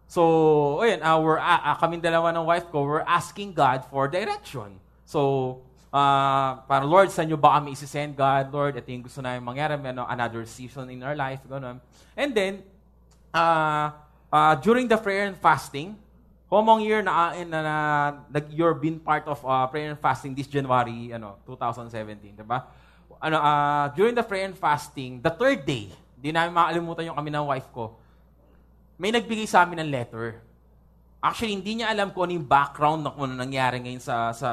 so, 0.07 0.79
ayun, 0.87 1.03
uh, 1.03 1.19
we're, 1.19 1.43
uh, 1.43 1.75
kaming 1.83 1.99
dalawa 1.99 2.31
ng 2.31 2.47
wife 2.47 2.71
ko, 2.71 2.87
we're 2.87 3.07
asking 3.07 3.51
God 3.51 3.83
for 3.91 4.07
direction. 4.07 4.79
So, 5.03 5.61
uh, 5.91 6.51
para 6.65 6.87
Lord, 6.87 7.11
saan 7.11 7.29
nyo 7.29 7.39
ba 7.39 7.59
kami 7.61 7.75
isi-send, 7.75 8.15
God? 8.17 8.51
Lord, 8.51 8.79
ito 8.79 8.89
yung 8.91 9.05
gusto 9.05 9.21
namin 9.21 9.43
mangyari, 9.43 9.77
ano, 9.77 10.07
another 10.07 10.43
season 10.47 10.89
in 10.91 11.03
our 11.03 11.15
life, 11.15 11.43
gano'n. 11.47 11.79
And 12.17 12.31
then, 12.35 12.53
uh, 13.35 13.95
uh, 14.33 14.55
during 14.59 14.87
the 14.87 14.99
prayer 14.99 15.29
and 15.29 15.39
fasting, 15.39 15.99
Homong 16.51 16.83
year 16.83 16.99
na, 16.99 17.31
na, 17.47 17.59
na, 17.63 17.77
na 18.27 18.39
you're 18.51 18.75
been 18.75 18.99
part 18.99 19.23
of 19.31 19.39
uh, 19.47 19.71
prayer 19.71 19.95
and 19.95 20.01
fasting 20.03 20.35
this 20.35 20.51
January 20.51 21.15
ano 21.15 21.39
2017, 21.47 22.35
'di 22.35 22.43
ba? 22.43 22.67
Ano 23.23 23.39
uh, 23.39 23.87
during 23.95 24.19
the 24.19 24.27
prayer 24.27 24.51
and 24.51 24.59
fasting, 24.59 25.23
the 25.23 25.31
third 25.31 25.63
day, 25.63 25.95
di 26.19 26.35
namin 26.35 26.51
makalimutan 26.51 27.07
yung 27.07 27.15
kami 27.15 27.31
ng 27.31 27.47
wife 27.47 27.71
ko. 27.71 27.95
May 28.99 29.15
nagbigay 29.15 29.47
sa 29.47 29.63
amin 29.63 29.79
ng 29.79 29.91
letter. 29.95 30.43
Actually, 31.21 31.53
hindi 31.53 31.81
niya 31.81 31.93
alam 31.93 32.17
kung 32.17 32.29
ano 32.29 32.41
yung 32.41 32.49
background 32.49 33.05
na 33.05 33.13
kung 33.13 33.29
ano 33.29 33.37
nangyari 33.37 33.77
ngayon 33.77 34.01
sa 34.01 34.33
sa 34.33 34.49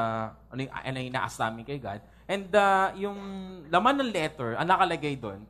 ano 0.51 0.59
yung, 0.59 0.71
ano 0.71 0.95
yung 0.99 1.09
inaas 1.15 1.39
namin 1.39 1.63
kay 1.63 1.79
God. 1.79 2.03
And 2.27 2.51
uh, 2.51 2.91
yung 2.99 3.19
laman 3.71 4.03
ng 4.03 4.11
letter, 4.11 4.59
ang 4.59 4.67
nakalagay 4.67 5.15
doon, 5.15 5.47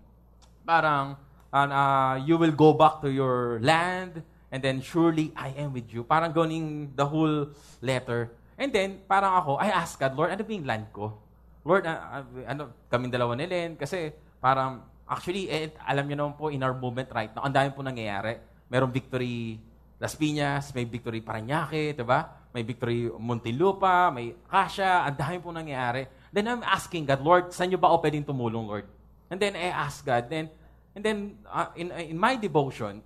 parang 0.61 1.17
uh, 1.49 2.15
you 2.21 2.37
will 2.37 2.53
go 2.53 2.77
back 2.77 3.01
to 3.01 3.09
your 3.09 3.57
land, 3.65 4.21
and 4.53 4.61
then 4.61 4.77
surely 4.85 5.33
I 5.33 5.57
am 5.57 5.73
with 5.73 5.89
you. 5.89 6.05
Parang 6.05 6.29
gawing 6.29 6.93
the 6.93 7.05
whole 7.09 7.49
letter. 7.81 8.29
And 8.57 8.73
then, 8.73 9.05
parang 9.05 9.37
ako, 9.37 9.61
I 9.61 9.69
ask 9.69 10.01
God, 10.01 10.17
Lord, 10.17 10.33
ano 10.33 10.41
ba 10.41 10.51
yung 10.53 10.65
land 10.65 10.89
ko? 10.89 11.13
Lord, 11.61 11.85
uh, 11.85 11.93
uh, 11.93 12.25
ano, 12.49 12.73
kaming 12.89 13.13
dalawa 13.13 13.37
ni 13.37 13.45
Len, 13.45 13.77
kasi 13.77 14.09
parang, 14.41 14.81
actually, 15.05 15.45
eh, 15.45 15.69
alam 15.85 16.09
niyo 16.09 16.25
naman 16.25 16.33
po, 16.33 16.49
in 16.49 16.65
our 16.65 16.73
movement 16.73 17.05
right 17.13 17.29
now, 17.37 17.45
ang 17.45 17.53
dami 17.53 17.69
po 17.69 17.85
nangyayari. 17.85 18.41
Merong 18.65 18.89
victory 18.89 19.61
Las 19.97 20.13
Piñas, 20.13 20.73
may 20.77 20.85
victory 20.85 21.25
Paranaque, 21.25 21.97
di 21.97 22.05
ba? 22.05 22.47
May 22.53 22.61
victory 22.61 23.09
Muntinlupa, 23.09 24.13
may 24.13 24.33
Acacia, 24.45 25.05
ang 25.05 25.17
dami 25.17 25.37
po 25.41 25.49
nangyayari. 25.49 26.05
Then 26.29 26.45
I'm 26.47 26.61
asking 26.61 27.09
God, 27.09 27.21
Lord, 27.25 27.45
saan 27.49 27.73
niyo 27.73 27.81
ba 27.81 27.89
ako 27.89 28.05
pwedeng 28.05 28.25
tumulong, 28.25 28.65
Lord? 28.69 28.85
And 29.27 29.41
then 29.41 29.57
I 29.57 29.73
ask 29.73 30.05
God, 30.05 30.29
then 30.29 30.53
And 30.97 31.05
then, 31.05 31.37
uh, 31.45 31.69
in, 31.77 31.93
in 31.93 32.17
my 32.17 32.33
devotion, 32.41 33.05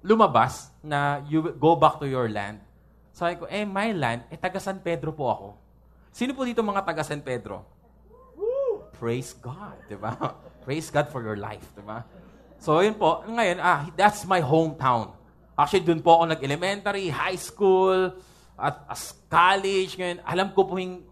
lumabas 0.00 0.72
na 0.80 1.20
you 1.28 1.44
go 1.60 1.76
back 1.76 2.00
to 2.00 2.08
your 2.08 2.24
land. 2.24 2.56
Sabi 3.12 3.36
ko, 3.36 3.44
eh, 3.44 3.68
my 3.68 3.92
land, 3.92 4.24
eh, 4.32 4.40
taga 4.40 4.56
San 4.56 4.80
Pedro 4.80 5.12
po 5.12 5.28
ako. 5.28 5.48
Sino 6.08 6.32
po 6.32 6.48
dito 6.48 6.64
mga 6.64 6.80
taga 6.88 7.04
San 7.04 7.20
Pedro? 7.20 7.68
Woo! 8.32 8.80
Praise 8.96 9.36
God, 9.36 9.76
di 9.92 10.00
ba? 10.00 10.16
Praise 10.64 10.88
God 10.88 11.12
for 11.12 11.20
your 11.20 11.36
life, 11.36 11.68
di 11.76 11.84
ba? 11.84 12.00
So, 12.64 12.80
yun 12.80 12.96
po. 12.96 13.20
Ngayon, 13.28 13.60
ah, 13.60 13.92
that's 13.92 14.24
my 14.24 14.40
hometown. 14.40 15.12
Actually, 15.58 15.82
dun 15.82 15.98
po 15.98 16.14
ako 16.14 16.38
nag-elementary, 16.38 17.10
high 17.10 17.34
school, 17.34 18.14
at 18.54 18.78
as 18.86 19.14
college. 19.26 19.98
Ngayon, 19.98 20.18
alam 20.22 20.54
ko 20.54 20.62
po 20.62 20.78
yung 20.78 21.02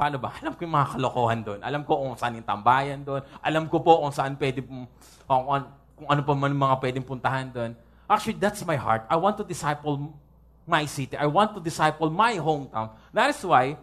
paano 0.00 0.16
ba? 0.16 0.32
Alam 0.40 0.56
ko 0.56 0.64
yung 0.64 0.72
mga 0.72 0.88
kalokohan 0.96 1.40
doon. 1.44 1.60
Alam 1.60 1.84
ko 1.84 1.92
kung 2.00 2.16
saan 2.16 2.32
yung 2.40 2.48
tambayan 2.48 3.04
doon. 3.04 3.20
Alam 3.44 3.68
ko 3.68 3.84
po 3.84 4.00
kung 4.00 4.08
saan 4.16 4.32
pwede, 4.40 4.64
kung, 4.64 4.88
kung, 5.28 6.08
ano 6.08 6.20
pa 6.24 6.32
man 6.32 6.56
mga 6.56 6.76
pwedeng 6.80 7.04
puntahan 7.04 7.52
doon. 7.52 7.76
Actually, 8.08 8.40
that's 8.40 8.64
my 8.64 8.80
heart. 8.80 9.04
I 9.12 9.20
want 9.20 9.36
to 9.36 9.44
disciple 9.44 10.16
my 10.64 10.88
city. 10.88 11.20
I 11.20 11.28
want 11.28 11.52
to 11.52 11.60
disciple 11.60 12.08
my 12.08 12.40
hometown. 12.40 12.96
That 13.12 13.36
is 13.36 13.44
why 13.44 13.76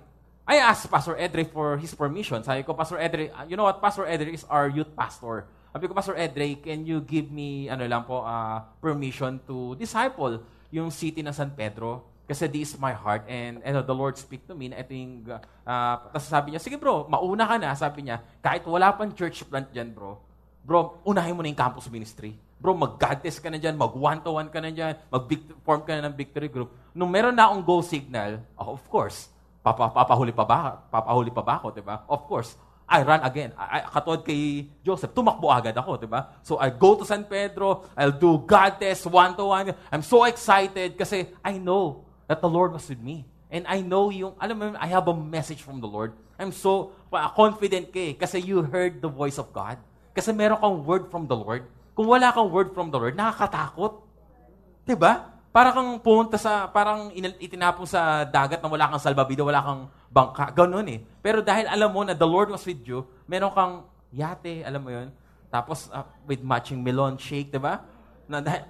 I 0.49 0.57
asked 0.57 0.89
Pastor 0.89 1.13
Edre 1.13 1.45
for 1.45 1.77
his 1.77 1.93
permission. 1.93 2.41
Sabi 2.41 2.65
ko, 2.65 2.73
Pastor 2.73 2.97
Edre, 2.97 3.29
you 3.45 3.53
know 3.53 3.69
what? 3.69 3.77
Pastor 3.77 4.09
Edre 4.09 4.33
is 4.33 4.41
our 4.49 4.73
youth 4.73 4.89
pastor. 4.97 5.45
Sabi 5.77 5.85
ko, 5.85 5.93
Pastor 5.93 6.17
Edre, 6.17 6.57
can 6.57 6.89
you 6.89 7.05
give 7.05 7.29
me, 7.29 7.69
ano 7.69 7.85
lang 7.85 8.01
po, 8.01 8.25
uh, 8.25 8.65
permission 8.81 9.37
to 9.45 9.77
disciple 9.77 10.41
yung 10.73 10.89
city 10.89 11.21
ng 11.21 11.29
San 11.29 11.53
Pedro? 11.53 12.01
Kasi 12.25 12.49
this 12.49 12.73
is 12.73 12.81
my 12.81 12.97
heart. 12.97 13.29
And 13.29 13.61
ano, 13.61 13.85
the 13.85 13.93
Lord 13.93 14.17
speak 14.17 14.49
to 14.49 14.57
me 14.57 14.73
na 14.73 14.81
ito 14.81 14.97
yung, 14.97 15.21
uh, 15.29 15.95
tapos 16.09 16.25
sabi 16.33 16.57
niya, 16.57 16.65
sige 16.65 16.81
bro, 16.81 17.05
mauna 17.05 17.45
ka 17.45 17.61
na. 17.61 17.77
Sabi 17.77 18.09
niya, 18.09 18.25
kahit 18.41 18.65
wala 18.65 18.89
pang 18.97 19.13
church 19.13 19.45
plant 19.45 19.69
dyan 19.69 19.93
bro, 19.93 20.17
bro, 20.65 20.97
unahin 21.05 21.37
mo 21.37 21.45
na 21.45 21.53
yung 21.53 21.61
campus 21.61 21.85
ministry. 21.93 22.33
Bro, 22.57 22.73
mag-God 22.73 23.21
ka 23.21 23.49
na 23.53 23.61
dyan, 23.61 23.77
mag 23.77 23.93
one-to-one 23.93 24.49
ka 24.49 24.57
na 24.57 24.73
dyan, 24.73 24.97
mag-form 25.13 25.85
ka 25.85 25.93
na 25.93 26.09
ng 26.09 26.17
victory 26.17 26.49
group. 26.49 26.73
Nung 26.89 27.13
meron 27.13 27.37
na 27.37 27.53
akong 27.53 27.61
go 27.61 27.85
signal, 27.85 28.41
oh, 28.57 28.73
of 28.73 28.81
course, 28.89 29.29
Papa, 29.67 29.91
papahuli 29.91 30.31
pa 30.31 30.47
ba? 30.47 30.79
Papahuli 30.87 31.27
pa 31.27 31.43
ba 31.43 31.59
ako, 31.59 31.75
'di 31.75 31.83
ba? 31.83 32.07
Of 32.07 32.23
course, 32.23 32.55
I 32.87 33.03
run 33.03 33.19
again. 33.19 33.51
I, 33.59 33.83
katulad 33.83 34.23
kay 34.23 34.71
Joseph, 34.79 35.11
tumakbo 35.11 35.51
agad 35.51 35.75
ako, 35.75 35.99
'di 35.99 36.07
ba? 36.07 36.39
So 36.39 36.55
I 36.55 36.71
go 36.71 36.95
to 36.95 37.03
San 37.03 37.27
Pedro, 37.27 37.83
I'll 37.99 38.15
do 38.15 38.39
God 38.47 38.79
test 38.79 39.03
one 39.11 39.35
to 39.35 39.43
one. 39.43 39.75
I'm 39.91 40.01
so 40.01 40.23
excited 40.23 40.95
kasi 40.95 41.27
I 41.43 41.59
know 41.59 42.07
that 42.31 42.39
the 42.39 42.47
Lord 42.47 42.71
was 42.71 42.87
with 42.87 43.03
me. 43.03 43.27
And 43.51 43.67
I 43.67 43.79
know 43.83 44.11
yung, 44.11 44.35
alam 44.39 44.55
mo, 44.59 44.65
I 44.75 44.87
have 44.91 45.07
a 45.07 45.15
message 45.15 45.63
from 45.63 45.79
the 45.79 45.87
Lord. 45.87 46.15
I'm 46.35 46.51
so 46.51 46.95
confident 47.11 47.91
kay 47.91 48.15
kasi 48.15 48.39
you 48.39 48.63
heard 48.63 49.03
the 49.03 49.11
voice 49.11 49.35
of 49.35 49.51
God. 49.51 49.79
Kasi 50.15 50.31
meron 50.31 50.59
kang 50.59 50.83
word 50.87 51.11
from 51.11 51.27
the 51.27 51.35
Lord. 51.35 51.67
Kung 51.91 52.07
wala 52.07 52.31
kang 52.31 52.47
word 52.51 52.71
from 52.71 52.87
the 52.87 52.99
Lord, 52.99 53.19
nakakatakot. 53.19 53.99
'Di 54.87 54.95
ba? 54.95 55.35
Para 55.51 55.73
kang 55.73 55.97
pumunta 55.99 56.37
sa, 56.37 56.69
parang 56.69 57.09
itinapon 57.41 57.87
sa 57.89 58.21
dagat 58.27 58.61
na 58.61 58.69
wala 58.69 58.93
kang 58.93 59.01
salbabida, 59.01 59.41
wala 59.41 59.63
kang 59.63 59.81
bangka. 60.11 60.51
Ganun 60.55 60.87
eh. 60.87 60.99
Pero 61.21 61.43
dahil 61.43 61.67
alam 61.67 61.89
mo 61.91 62.01
na 62.03 62.15
the 62.15 62.27
Lord 62.27 62.51
was 62.51 62.63
with 62.63 62.81
you, 62.83 63.03
meron 63.27 63.51
kang 63.51 63.73
yate, 64.11 64.63
alam 64.63 64.81
mo 64.81 64.89
yun? 64.91 65.11
Tapos 65.47 65.87
uh, 65.91 66.03
with 66.27 66.43
matching 66.43 66.83
melon 66.83 67.15
shake, 67.15 67.51
di 67.51 67.59
ba? 67.59 67.83
Na, 68.27 68.43
dahil, 68.43 68.67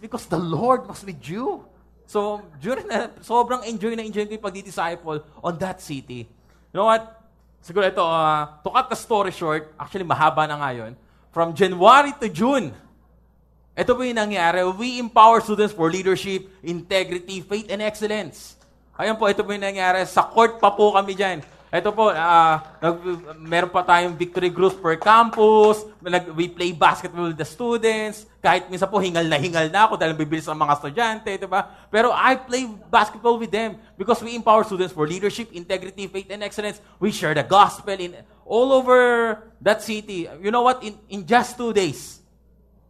because 0.00 0.28
the 0.28 0.40
Lord 0.40 0.84
was 0.84 1.00
with 1.04 1.20
you. 1.24 1.64
So, 2.04 2.42
during 2.58 2.90
na, 2.90 3.08
sobrang 3.22 3.64
enjoy 3.64 3.94
na 3.94 4.02
enjoy 4.02 4.26
ko 4.26 4.34
yung 4.34 4.44
pagdi-disciple 4.44 5.22
on 5.40 5.54
that 5.62 5.78
city. 5.80 6.26
You 6.74 6.76
know 6.76 6.90
what? 6.90 7.06
Siguro 7.62 7.86
ito, 7.86 8.02
uh, 8.02 8.60
to 8.60 8.68
cut 8.68 8.88
the 8.90 8.98
story 8.98 9.30
short, 9.30 9.72
actually 9.78 10.04
mahaba 10.04 10.48
na 10.48 10.58
ngayon, 10.58 10.92
from 11.30 11.54
January 11.54 12.12
to 12.18 12.26
June, 12.28 12.74
ito 13.78 13.90
po 13.96 14.02
yung 14.04 14.18
nangyari. 14.20 14.60
We 14.76 15.00
empower 15.00 15.40
students 15.40 15.72
for 15.72 15.88
leadership, 15.88 16.50
integrity, 16.60 17.40
faith, 17.40 17.70
and 17.72 17.80
excellence. 17.80 18.59
Ayan 19.00 19.16
po, 19.16 19.24
ito 19.32 19.40
po 19.40 19.48
yung 19.56 19.64
nangyari. 19.64 20.04
Sa 20.04 20.20
court 20.28 20.60
pa 20.60 20.68
po 20.68 20.92
kami 20.92 21.16
dyan. 21.16 21.40
Ito 21.72 21.88
po, 21.88 22.12
uh, 22.12 22.56
nag, 22.84 22.96
meron 23.40 23.72
pa 23.72 23.80
tayong 23.80 24.12
victory 24.12 24.52
groups 24.52 24.76
per 24.76 25.00
campus. 25.00 25.88
Nag, 26.04 26.36
we 26.36 26.52
play 26.52 26.76
basketball 26.76 27.32
with 27.32 27.40
the 27.40 27.48
students. 27.48 28.28
Kahit 28.44 28.68
minsan 28.68 28.92
po, 28.92 29.00
hingal 29.00 29.24
na 29.24 29.40
hingal 29.40 29.72
na 29.72 29.88
ako 29.88 29.96
dahil 29.96 30.12
bibilis 30.12 30.44
ang 30.52 30.60
mga 30.60 30.76
estudyante, 30.76 31.30
di 31.40 31.48
ba? 31.48 31.64
Pero 31.88 32.12
I 32.12 32.36
play 32.36 32.68
basketball 32.92 33.40
with 33.40 33.48
them 33.48 33.80
because 33.96 34.20
we 34.20 34.36
empower 34.36 34.68
students 34.68 34.92
for 34.92 35.08
leadership, 35.08 35.48
integrity, 35.56 36.04
faith, 36.04 36.28
and 36.28 36.44
excellence. 36.44 36.82
We 37.00 37.08
share 37.08 37.32
the 37.32 37.46
gospel 37.46 37.96
in 37.96 38.20
all 38.44 38.68
over 38.68 38.98
that 39.64 39.80
city. 39.80 40.28
You 40.44 40.52
know 40.52 40.66
what? 40.66 40.84
In, 40.84 41.00
in 41.08 41.24
just 41.24 41.56
two 41.56 41.72
days, 41.72 42.20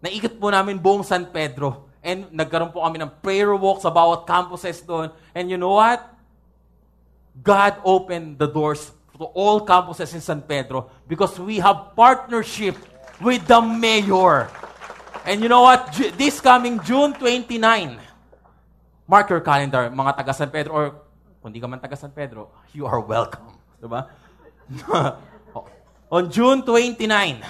Naikot 0.01 0.41
po 0.41 0.49
namin 0.49 0.81
buong 0.81 1.05
San 1.05 1.29
Pedro. 1.29 1.90
And 2.01 2.33
nagkaroon 2.33 2.73
po 2.73 2.81
kami 2.81 2.97
ng 2.97 3.13
prayer 3.21 3.53
walk 3.53 3.85
sa 3.85 3.93
bawat 3.93 4.25
campuses 4.25 4.81
doon. 4.81 5.13
And 5.37 5.53
you 5.53 5.61
know 5.61 5.77
what? 5.77 6.01
God 7.45 7.77
opened 7.85 8.41
the 8.41 8.49
doors 8.49 8.93
to 9.21 9.29
all 9.37 9.61
campuses 9.69 10.17
in 10.17 10.25
San 10.25 10.41
Pedro 10.41 10.89
because 11.05 11.37
we 11.37 11.61
have 11.61 11.93
partnership 11.93 12.73
with 13.21 13.45
the 13.45 13.61
mayor. 13.61 14.49
And 15.29 15.45
you 15.45 15.53
know 15.53 15.61
what? 15.61 15.93
This 16.17 16.41
coming 16.41 16.81
June 16.81 17.13
29, 17.13 17.61
mark 19.05 19.29
your 19.29 19.45
calendar, 19.45 19.93
mga 19.93 20.17
taga 20.17 20.33
San 20.33 20.49
Pedro, 20.49 20.73
or 20.73 20.87
kung 21.45 21.53
di 21.53 21.61
ka 21.61 21.69
man 21.69 21.85
taga 21.85 22.01
San 22.01 22.17
Pedro, 22.17 22.49
you 22.73 22.89
are 22.89 23.01
welcome. 23.01 23.61
Diba? 23.77 24.09
On 26.11 26.25
June 26.33 26.65
29, 26.65 27.45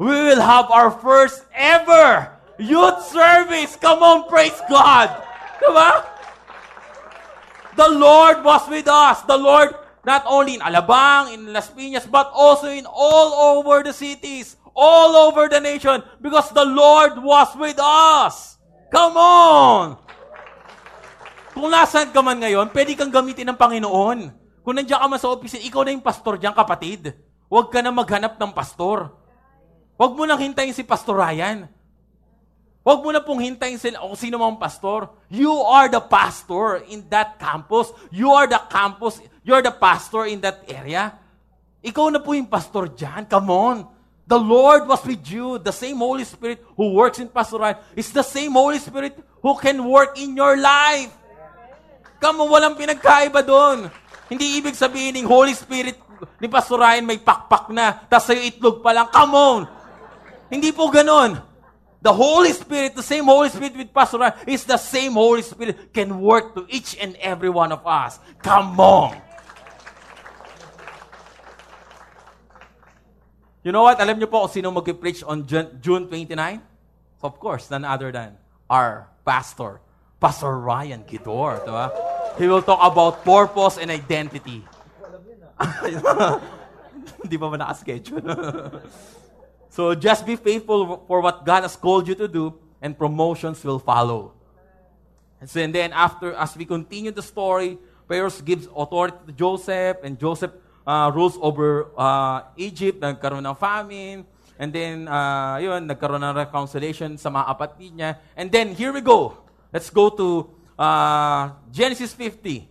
we 0.00 0.16
will 0.24 0.40
have 0.40 0.72
our 0.72 0.90
first 0.90 1.44
ever 1.52 2.33
youth 2.58 3.00
service. 3.10 3.76
Come 3.76 4.02
on, 4.02 4.18
praise 4.28 4.56
God. 4.70 5.10
Diba? 5.58 5.90
The 7.74 7.90
Lord 7.90 8.46
was 8.46 8.62
with 8.70 8.86
us. 8.86 9.22
The 9.26 9.38
Lord, 9.38 9.74
not 10.06 10.22
only 10.30 10.54
in 10.54 10.62
Alabang, 10.62 11.34
in 11.34 11.50
Las 11.50 11.70
Piñas, 11.74 12.06
but 12.06 12.30
also 12.30 12.70
in 12.70 12.86
all 12.86 13.58
over 13.58 13.82
the 13.82 13.90
cities, 13.90 14.54
all 14.74 15.14
over 15.28 15.50
the 15.50 15.58
nation, 15.58 16.02
because 16.22 16.50
the 16.54 16.64
Lord 16.66 17.18
was 17.18 17.50
with 17.58 17.78
us. 17.82 18.58
Come 18.94 19.18
on! 19.18 19.86
Kung 21.54 21.70
nasaan 21.70 22.10
ka 22.10 22.22
man 22.22 22.42
ngayon, 22.42 22.70
pwede 22.70 22.98
kang 22.98 23.10
gamitin 23.10 23.50
ng 23.50 23.58
Panginoon. 23.58 24.18
Kung 24.62 24.74
nandiyan 24.74 24.98
ka 25.02 25.06
man 25.06 25.18
sa 25.22 25.30
opisina, 25.30 25.62
ikaw 25.62 25.86
na 25.86 25.94
yung 25.94 26.02
pastor 26.02 26.34
diyan, 26.38 26.54
kapatid. 26.54 27.14
Huwag 27.46 27.70
ka 27.70 27.78
na 27.82 27.94
maghanap 27.94 28.38
ng 28.38 28.50
pastor. 28.54 29.14
Huwag 29.94 30.18
mo 30.18 30.26
nang 30.26 30.42
hintayin 30.42 30.74
si 30.74 30.82
Pastor 30.82 31.14
Ryan. 31.14 31.70
Huwag 32.84 33.00
mo 33.00 33.08
na 33.08 33.24
pong 33.24 33.40
hintayin 33.40 33.80
sila 33.80 34.04
o 34.04 34.12
sino 34.12 34.36
mang 34.36 34.60
pastor. 34.60 35.08
You 35.32 35.56
are 35.64 35.88
the 35.88 36.04
pastor 36.04 36.84
in 36.84 37.08
that 37.08 37.40
campus. 37.40 37.88
You 38.12 38.28
are 38.36 38.44
the 38.44 38.60
campus. 38.68 39.24
You 39.40 39.56
are 39.56 39.64
the 39.64 39.72
pastor 39.72 40.28
in 40.28 40.44
that 40.44 40.68
area. 40.68 41.16
Ikaw 41.80 42.12
na 42.12 42.20
po 42.20 42.36
yung 42.36 42.44
pastor 42.44 42.92
dyan. 42.92 43.24
Come 43.24 43.48
on. 43.48 43.76
The 44.28 44.36
Lord 44.36 44.84
was 44.84 45.00
with 45.04 45.24
you. 45.32 45.56
The 45.60 45.72
same 45.72 45.96
Holy 46.00 46.28
Spirit 46.28 46.60
who 46.76 46.92
works 46.92 47.20
in 47.20 47.28
Pastor 47.28 47.60
Ryan 47.60 47.76
is 47.92 48.08
the 48.08 48.24
same 48.24 48.56
Holy 48.56 48.80
Spirit 48.80 49.20
who 49.44 49.52
can 49.60 49.80
work 49.84 50.16
in 50.16 50.32
your 50.32 50.56
life. 50.56 51.12
Come 52.20 52.40
on, 52.40 52.48
walang 52.48 52.76
pinagkaiba 52.76 53.44
doon. 53.44 53.92
Hindi 54.32 54.56
ibig 54.56 54.72
sabihin 54.76 55.20
ng 55.20 55.28
Holy 55.28 55.52
Spirit 55.52 56.00
ni 56.40 56.48
Pastor 56.48 56.80
Ryan 56.80 57.04
may 57.04 57.20
pakpak 57.20 57.68
na, 57.68 58.00
tapos 58.08 58.32
sa'yo 58.32 58.40
itlog 58.48 58.80
pa 58.80 58.96
lang. 58.96 59.12
Come 59.12 59.34
on! 59.36 59.60
Hindi 60.48 60.72
po 60.72 60.88
ganon. 60.88 61.53
The 62.04 62.12
Holy 62.12 62.52
Spirit, 62.52 62.92
the 62.92 63.02
same 63.02 63.24
Holy 63.24 63.48
Spirit 63.48 63.80
with 63.80 63.88
Pastor 63.88 64.20
Ryan, 64.20 64.36
is 64.44 64.68
the 64.68 64.76
same 64.76 65.16
Holy 65.16 65.40
Spirit 65.40 65.96
can 65.96 66.20
work 66.20 66.52
to 66.52 66.68
each 66.68 67.00
and 67.00 67.16
every 67.16 67.48
one 67.48 67.72
of 67.72 67.80
us. 67.88 68.20
Come 68.44 68.76
on! 68.76 69.16
You 73.64 73.72
know 73.72 73.88
what? 73.88 73.96
Alam 73.96 74.20
niyo 74.20 74.28
po 74.28 74.44
kung 74.44 74.52
sino 74.52 74.68
mag-preach 74.68 75.24
on 75.24 75.48
June 75.48 75.80
29? 75.80 76.36
So 77.16 77.24
of 77.24 77.40
course, 77.40 77.72
none 77.72 77.88
other 77.88 78.12
than 78.12 78.36
our 78.68 79.08
pastor, 79.24 79.80
Pastor 80.20 80.60
Ryan 80.60 81.08
Kidor. 81.08 81.64
Diba? 81.64 81.88
He 82.36 82.44
will 82.44 82.60
talk 82.60 82.84
about 82.84 83.24
purpose 83.24 83.80
and 83.80 83.88
identity. 83.88 84.60
Hindi 87.24 87.36
pa 87.40 87.46
ba 87.48 87.56
naka-schedule? 87.56 88.20
So 89.74 89.90
just 89.98 90.22
be 90.22 90.38
faithful 90.38 91.02
for 91.10 91.18
what 91.18 91.42
God 91.42 91.66
has 91.66 91.74
called 91.74 92.06
you 92.06 92.14
to 92.22 92.30
do, 92.30 92.54
and 92.78 92.94
promotions 92.94 93.58
will 93.66 93.82
follow. 93.82 94.30
And, 95.42 95.74
then 95.74 95.90
after, 95.90 96.30
as 96.32 96.54
we 96.54 96.62
continue 96.64 97.10
the 97.10 97.26
story, 97.26 97.76
Pharaoh 98.06 98.30
gives 98.38 98.70
authority 98.70 99.18
to 99.26 99.32
Joseph, 99.32 99.98
and 100.06 100.14
Joseph 100.14 100.52
uh, 100.86 101.10
rules 101.12 101.36
over 101.42 101.90
uh, 101.98 102.54
Egypt, 102.54 103.02
nagkaroon 103.02 103.42
ng 103.42 103.56
famine, 103.58 104.22
and 104.62 104.70
then, 104.72 105.08
uh, 105.10 105.58
yun, 105.58 105.90
nagkaroon 105.90 106.22
ng 106.22 106.36
reconciliation 106.38 107.18
sa 107.18 107.26
mga 107.34 107.44
apatid 107.50 107.90
niya. 107.98 108.14
And 108.38 108.54
then, 108.54 108.78
here 108.78 108.94
we 108.94 109.02
go. 109.02 109.42
Let's 109.74 109.90
go 109.90 110.06
to 110.06 110.54
uh, 110.78 111.50
Genesis 111.74 112.14
50. 112.14 112.62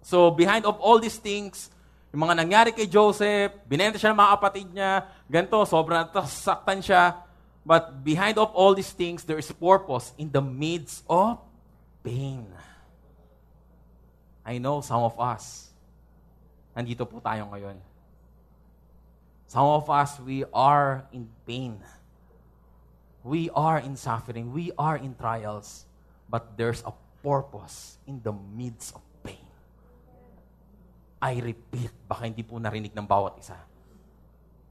So, 0.00 0.32
behind 0.32 0.64
of 0.64 0.80
all 0.80 0.96
these 0.96 1.20
things, 1.20 1.68
yung 2.12 2.28
mga 2.28 2.44
nangyari 2.44 2.70
kay 2.76 2.84
Joseph, 2.84 3.64
binenta 3.64 3.96
siya 3.96 4.12
ng 4.12 4.20
mga 4.20 4.32
kapatid 4.36 4.68
niya, 4.68 5.08
ganito, 5.32 5.56
sobrang 5.64 6.12
saktan 6.44 6.84
siya. 6.84 7.24
But 7.64 8.04
behind 8.04 8.36
of 8.36 8.52
all 8.52 8.76
these 8.76 8.92
things, 8.92 9.24
there 9.24 9.38
is 9.38 9.48
purpose 9.48 10.12
in 10.20 10.28
the 10.28 10.44
midst 10.44 11.06
of 11.08 11.40
pain. 12.04 12.44
I 14.44 14.58
know 14.58 14.82
some 14.82 15.06
of 15.06 15.14
us, 15.16 15.70
nandito 16.74 17.06
po 17.06 17.22
tayo 17.22 17.46
ngayon. 17.48 17.78
Some 19.46 19.68
of 19.72 19.86
us, 19.88 20.18
we 20.20 20.42
are 20.50 21.06
in 21.14 21.30
pain. 21.46 21.78
We 23.22 23.48
are 23.54 23.78
in 23.78 23.94
suffering. 23.94 24.50
We 24.50 24.74
are 24.74 24.98
in 24.98 25.14
trials. 25.14 25.86
But 26.26 26.58
there's 26.58 26.82
a 26.82 26.92
purpose 27.22 28.02
in 28.10 28.18
the 28.26 28.34
midst 28.34 28.98
of 28.98 29.02
I 31.22 31.38
repeat, 31.38 31.94
baka 32.10 32.26
hindi 32.26 32.42
po 32.42 32.58
narinig 32.58 32.90
ng 32.98 33.06
bawat 33.06 33.38
isa. 33.38 33.54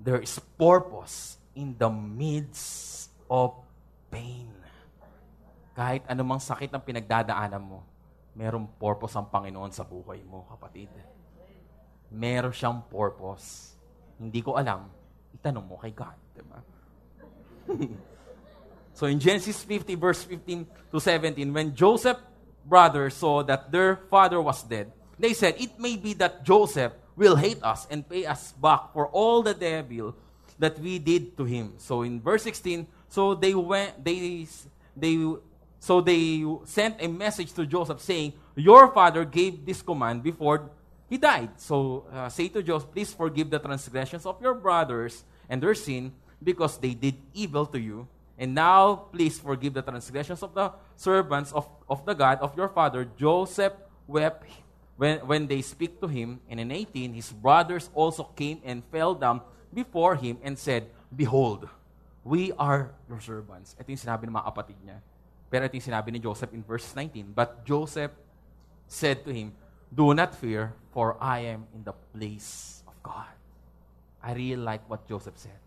There 0.01 0.17
is 0.17 0.41
purpose 0.57 1.37
in 1.53 1.77
the 1.77 1.93
midst 1.93 3.13
of 3.29 3.53
pain. 4.09 4.49
Kahit 5.77 6.09
anumang 6.09 6.41
sakit 6.41 6.73
ang 6.73 6.81
pinagdadaanan 6.81 7.61
mo, 7.61 7.85
merong 8.33 8.65
purpose 8.81 9.13
ang 9.13 9.29
Panginoon 9.29 9.69
sa 9.69 9.85
buhay 9.85 10.25
mo, 10.25 10.49
kapatid. 10.49 10.89
Meron 12.09 12.49
siyang 12.49 12.81
purpose. 12.89 13.77
Hindi 14.17 14.41
ko 14.41 14.57
alam, 14.57 14.89
itanong 15.37 15.65
mo 15.69 15.77
kay 15.77 15.93
God. 15.93 16.17
Diba? 16.33 16.59
so 18.97 19.05
in 19.05 19.21
Genesis 19.21 19.61
50, 19.63 19.95
verse 20.01 20.25
15 20.25 20.65
to 20.91 20.97
17, 20.97 21.45
when 21.53 21.77
Joseph 21.77 22.17
brothers 22.65 23.15
saw 23.21 23.45
that 23.45 23.69
their 23.69 24.01
father 24.09 24.41
was 24.41 24.65
dead, 24.65 24.89
they 25.21 25.37
said, 25.37 25.61
It 25.61 25.77
may 25.77 25.95
be 25.95 26.17
that 26.17 26.41
Joseph 26.41 26.93
will 27.15 27.35
hate 27.35 27.61
us 27.63 27.87
and 27.89 28.07
pay 28.07 28.25
us 28.25 28.51
back 28.53 28.93
for 28.93 29.07
all 29.07 29.41
the 29.41 29.53
devil 29.53 30.15
that 30.59 30.79
we 30.79 30.99
did 30.99 31.35
to 31.37 31.43
him. 31.43 31.73
So 31.77 32.03
in 32.03 32.21
verse 32.21 32.43
16, 32.43 32.87
so 33.09 33.35
they 33.35 33.53
went, 33.53 34.03
they, 34.03 34.47
they 34.95 35.17
so 35.81 35.99
they 35.99 36.45
sent 36.65 37.01
a 37.01 37.09
message 37.09 37.53
to 37.53 37.65
Joseph 37.65 37.99
saying, 38.01 38.33
Your 38.55 38.93
father 38.93 39.25
gave 39.25 39.65
this 39.65 39.81
command 39.81 40.21
before 40.21 40.69
he 41.09 41.17
died. 41.17 41.49
So 41.57 42.05
uh, 42.13 42.29
say 42.29 42.49
to 42.49 42.61
Joseph, 42.61 42.91
Please 42.91 43.11
forgive 43.11 43.49
the 43.49 43.57
transgressions 43.57 44.25
of 44.25 44.39
your 44.41 44.53
brothers 44.53 45.25
and 45.49 45.61
their 45.61 45.73
sin 45.73 46.13
because 46.41 46.77
they 46.77 46.93
did 46.93 47.15
evil 47.33 47.65
to 47.65 47.79
you. 47.79 48.07
And 48.37 48.55
now, 48.55 49.09
please 49.13 49.37
forgive 49.37 49.73
the 49.73 49.81
transgressions 49.81 50.41
of 50.41 50.53
the 50.53 50.71
servants 50.95 51.51
of, 51.51 51.67
of 51.89 52.05
the 52.05 52.13
God 52.13 52.39
of 52.41 52.55
your 52.55 52.69
father. 52.69 53.05
Joseph 53.17 53.73
wept 54.07 54.45
when, 54.97 55.19
when 55.27 55.47
they 55.47 55.61
speak 55.61 55.99
to 56.01 56.07
him. 56.07 56.39
And 56.49 56.59
in 56.59 56.71
18, 56.71 57.13
his 57.13 57.31
brothers 57.31 57.89
also 57.93 58.23
came 58.35 58.61
and 58.63 58.83
fell 58.91 59.15
down 59.15 59.41
before 59.73 60.15
him 60.15 60.37
and 60.43 60.57
said, 60.57 60.87
Behold, 61.13 61.67
we 62.23 62.51
are 62.57 62.91
your 63.09 63.19
servants. 63.19 63.75
Ito 63.79 63.87
yung 63.89 64.03
sinabi 64.03 64.23
ng 64.29 64.35
mga 64.35 64.47
kapatid 64.47 64.77
niya. 64.85 64.99
Pero 65.51 65.67
ito 65.67 65.75
yung 65.75 65.87
sinabi 65.91 66.15
ni 66.15 66.19
Joseph 66.23 66.53
in 66.55 66.63
verse 66.63 66.87
19. 66.95 67.35
But 67.35 67.67
Joseph 67.67 68.11
said 68.87 69.23
to 69.27 69.31
him, 69.33 69.51
Do 69.91 70.15
not 70.15 70.31
fear, 70.31 70.71
for 70.95 71.19
I 71.19 71.51
am 71.51 71.67
in 71.75 71.83
the 71.83 71.95
place 72.15 72.83
of 72.87 72.95
God. 73.03 73.31
I 74.23 74.31
really 74.31 74.61
like 74.61 74.87
what 74.87 75.03
Joseph 75.09 75.35
says. 75.35 75.65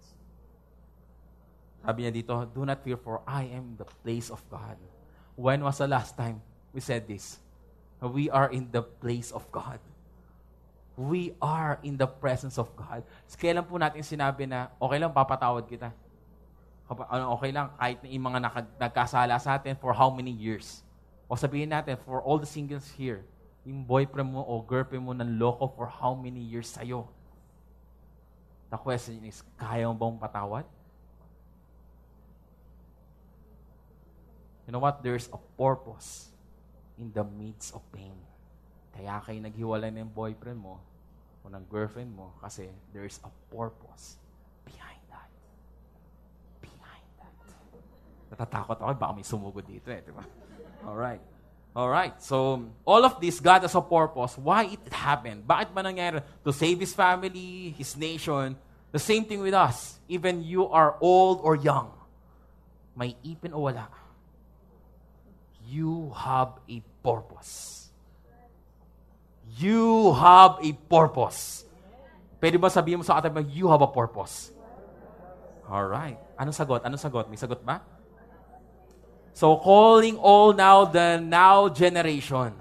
Sabi 1.84 2.08
niya 2.08 2.12
dito, 2.16 2.32
Do 2.48 2.64
not 2.64 2.80
fear, 2.80 2.96
for 2.96 3.20
I 3.28 3.44
am 3.52 3.76
in 3.76 3.76
the 3.76 3.88
place 4.00 4.32
of 4.32 4.40
God. 4.48 4.80
When 5.36 5.60
was 5.60 5.76
the 5.76 5.90
last 5.90 6.16
time 6.16 6.40
we 6.72 6.80
said 6.80 7.04
this? 7.04 7.43
We 8.02 8.30
are 8.30 8.50
in 8.50 8.70
the 8.72 8.82
place 8.82 9.30
of 9.30 9.46
God. 9.52 9.78
We 10.94 11.34
are 11.42 11.82
in 11.82 11.98
the 11.98 12.06
presence 12.06 12.58
of 12.58 12.70
God. 12.78 13.02
Kailan 13.34 13.66
po 13.66 13.76
natin 13.76 14.04
sinabi 14.06 14.46
na, 14.46 14.70
okay 14.78 14.98
lang, 15.02 15.10
papatawad 15.10 15.66
kita 15.66 15.90
ano, 16.88 17.32
okay 17.32 17.50
lang, 17.50 17.72
kahit 17.80 17.98
na 18.04 18.08
yung 18.12 18.26
mga 18.28 18.40
nag- 18.44 18.74
nagkasala 18.76 19.34
sa 19.40 19.56
atin 19.56 19.72
for 19.80 19.96
how 19.96 20.12
many 20.12 20.30
years. 20.30 20.84
O 21.24 21.34
sabihin 21.34 21.72
natin, 21.72 21.96
for 22.04 22.20
all 22.20 22.36
the 22.36 22.48
singles 22.48 22.92
here, 22.92 23.24
yung 23.64 23.80
boyfriend 23.80 24.28
mo 24.28 24.44
o 24.44 24.60
girlfriend 24.60 25.00
mo 25.00 25.16
ng 25.16 25.40
loko 25.40 25.72
for 25.72 25.88
how 25.88 26.12
many 26.12 26.44
years 26.44 26.68
sa'yo. 26.68 27.08
The 28.68 28.76
question 28.76 29.24
is, 29.24 29.40
kaya 29.56 29.88
mo 29.88 29.96
bang 29.96 30.20
patawad? 30.20 30.68
You 34.68 34.76
know 34.76 34.80
what? 34.84 35.00
There's 35.00 35.32
a 35.32 35.40
purpose 35.56 36.33
in 36.98 37.10
the 37.12 37.24
midst 37.24 37.74
of 37.74 37.82
pain. 37.90 38.14
Kaya 38.94 39.18
kayo 39.22 39.38
naghiwalay 39.42 39.90
ng 39.90 40.10
boyfriend 40.14 40.60
mo 40.62 40.78
o 41.42 41.50
ng 41.50 41.64
girlfriend 41.66 42.14
mo 42.14 42.32
kasi 42.38 42.70
there's 42.94 43.18
a 43.26 43.30
purpose 43.50 44.22
Natatakot 48.34 48.82
ako, 48.82 48.90
baka 48.98 49.12
may 49.14 49.22
sumugod 49.22 49.62
dito 49.62 49.94
eh, 49.94 50.02
di 50.02 50.10
ba? 50.10 50.26
Alright. 50.82 51.22
Alright, 51.70 52.18
so 52.18 52.66
all 52.82 53.02
of 53.06 53.22
this, 53.22 53.38
God 53.38 53.62
has 53.62 53.78
a 53.78 53.82
purpose. 53.82 54.34
Why 54.38 54.74
it 54.74 54.82
happened? 54.90 55.46
Bakit 55.46 55.70
ba 55.70 55.86
nangyari? 55.86 56.18
To 56.42 56.50
save 56.50 56.82
His 56.82 56.90
family, 56.90 57.74
His 57.78 57.94
nation. 57.94 58.58
The 58.90 58.98
same 58.98 59.26
thing 59.26 59.38
with 59.38 59.54
us. 59.54 60.02
Even 60.10 60.42
you 60.42 60.66
are 60.70 60.98
old 60.98 61.42
or 61.46 61.54
young. 61.54 61.94
May 62.98 63.14
ipin 63.22 63.54
o 63.54 63.70
wala. 63.70 63.86
You 65.68 66.12
have 66.16 66.60
a 66.68 66.82
purpose. 67.02 67.88
You 69.56 70.12
have 70.12 70.58
a 70.60 70.72
purpose. 70.88 71.64
Pwede 72.42 72.60
ba 72.60 72.68
sabihin 72.68 73.00
mo 73.00 73.04
sa 73.06 73.16
atin, 73.20 73.32
you 73.48 73.70
have 73.72 73.80
a 73.80 73.88
purpose? 73.88 74.52
Alright. 75.64 76.20
Anong 76.36 76.52
sagot? 76.52 76.84
Anong 76.84 77.00
sagot? 77.00 77.24
May 77.32 77.40
sagot 77.40 77.64
ba? 77.64 77.80
So 79.34 79.56
calling 79.58 80.14
all 80.20 80.52
now 80.52 80.84
the 80.84 81.18
now 81.18 81.66
generation. 81.72 82.54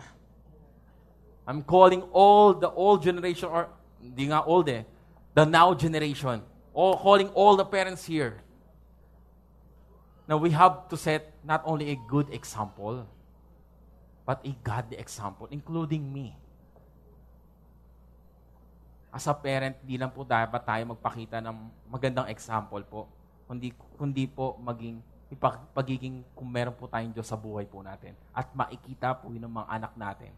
I'm 1.45 1.61
calling 1.61 2.01
all 2.15 2.55
the 2.55 2.71
old 2.71 3.03
generation, 3.03 3.51
or 3.51 3.67
hindi 3.99 4.31
nga 4.31 4.41
old 4.47 4.69
eh, 4.69 4.87
the 5.35 5.45
now 5.45 5.75
generation. 5.75 6.41
All, 6.73 6.97
calling 6.97 7.29
all 7.35 7.55
the 7.55 7.65
parents 7.65 8.05
here. 8.07 8.41
Now 10.23 10.39
we 10.39 10.55
have 10.55 10.87
to 10.87 10.95
set 10.95 11.35
not 11.43 11.67
only 11.67 11.91
a 11.91 11.97
good 12.07 12.31
example, 12.31 13.03
but 14.23 14.39
a 14.43 14.51
godly 14.63 14.95
example, 14.95 15.51
including 15.51 16.07
me. 16.07 16.31
As 19.13 19.27
a 19.27 19.35
parent, 19.35 19.77
di 19.83 19.99
lang 19.99 20.09
po 20.09 20.23
dapat 20.23 20.63
tayo 20.63 20.95
magpakita 20.95 21.43
ng 21.43 21.55
magandang 21.91 22.31
example 22.31 22.81
po, 22.87 23.05
kundi, 23.45 23.75
kundi 23.99 24.25
po 24.25 24.55
maging 24.63 25.03
pagiging 25.73 26.23
kung 26.37 26.47
meron 26.47 26.73
po 26.73 26.85
tayong 26.87 27.11
Diyos 27.11 27.27
sa 27.27 27.37
buhay 27.37 27.67
po 27.67 27.83
natin. 27.83 28.15
At 28.31 28.53
makikita 28.55 29.17
po 29.17 29.33
yun 29.33 29.43
ng 29.43 29.53
mga 29.53 29.67
anak 29.69 29.93
natin. 29.97 30.31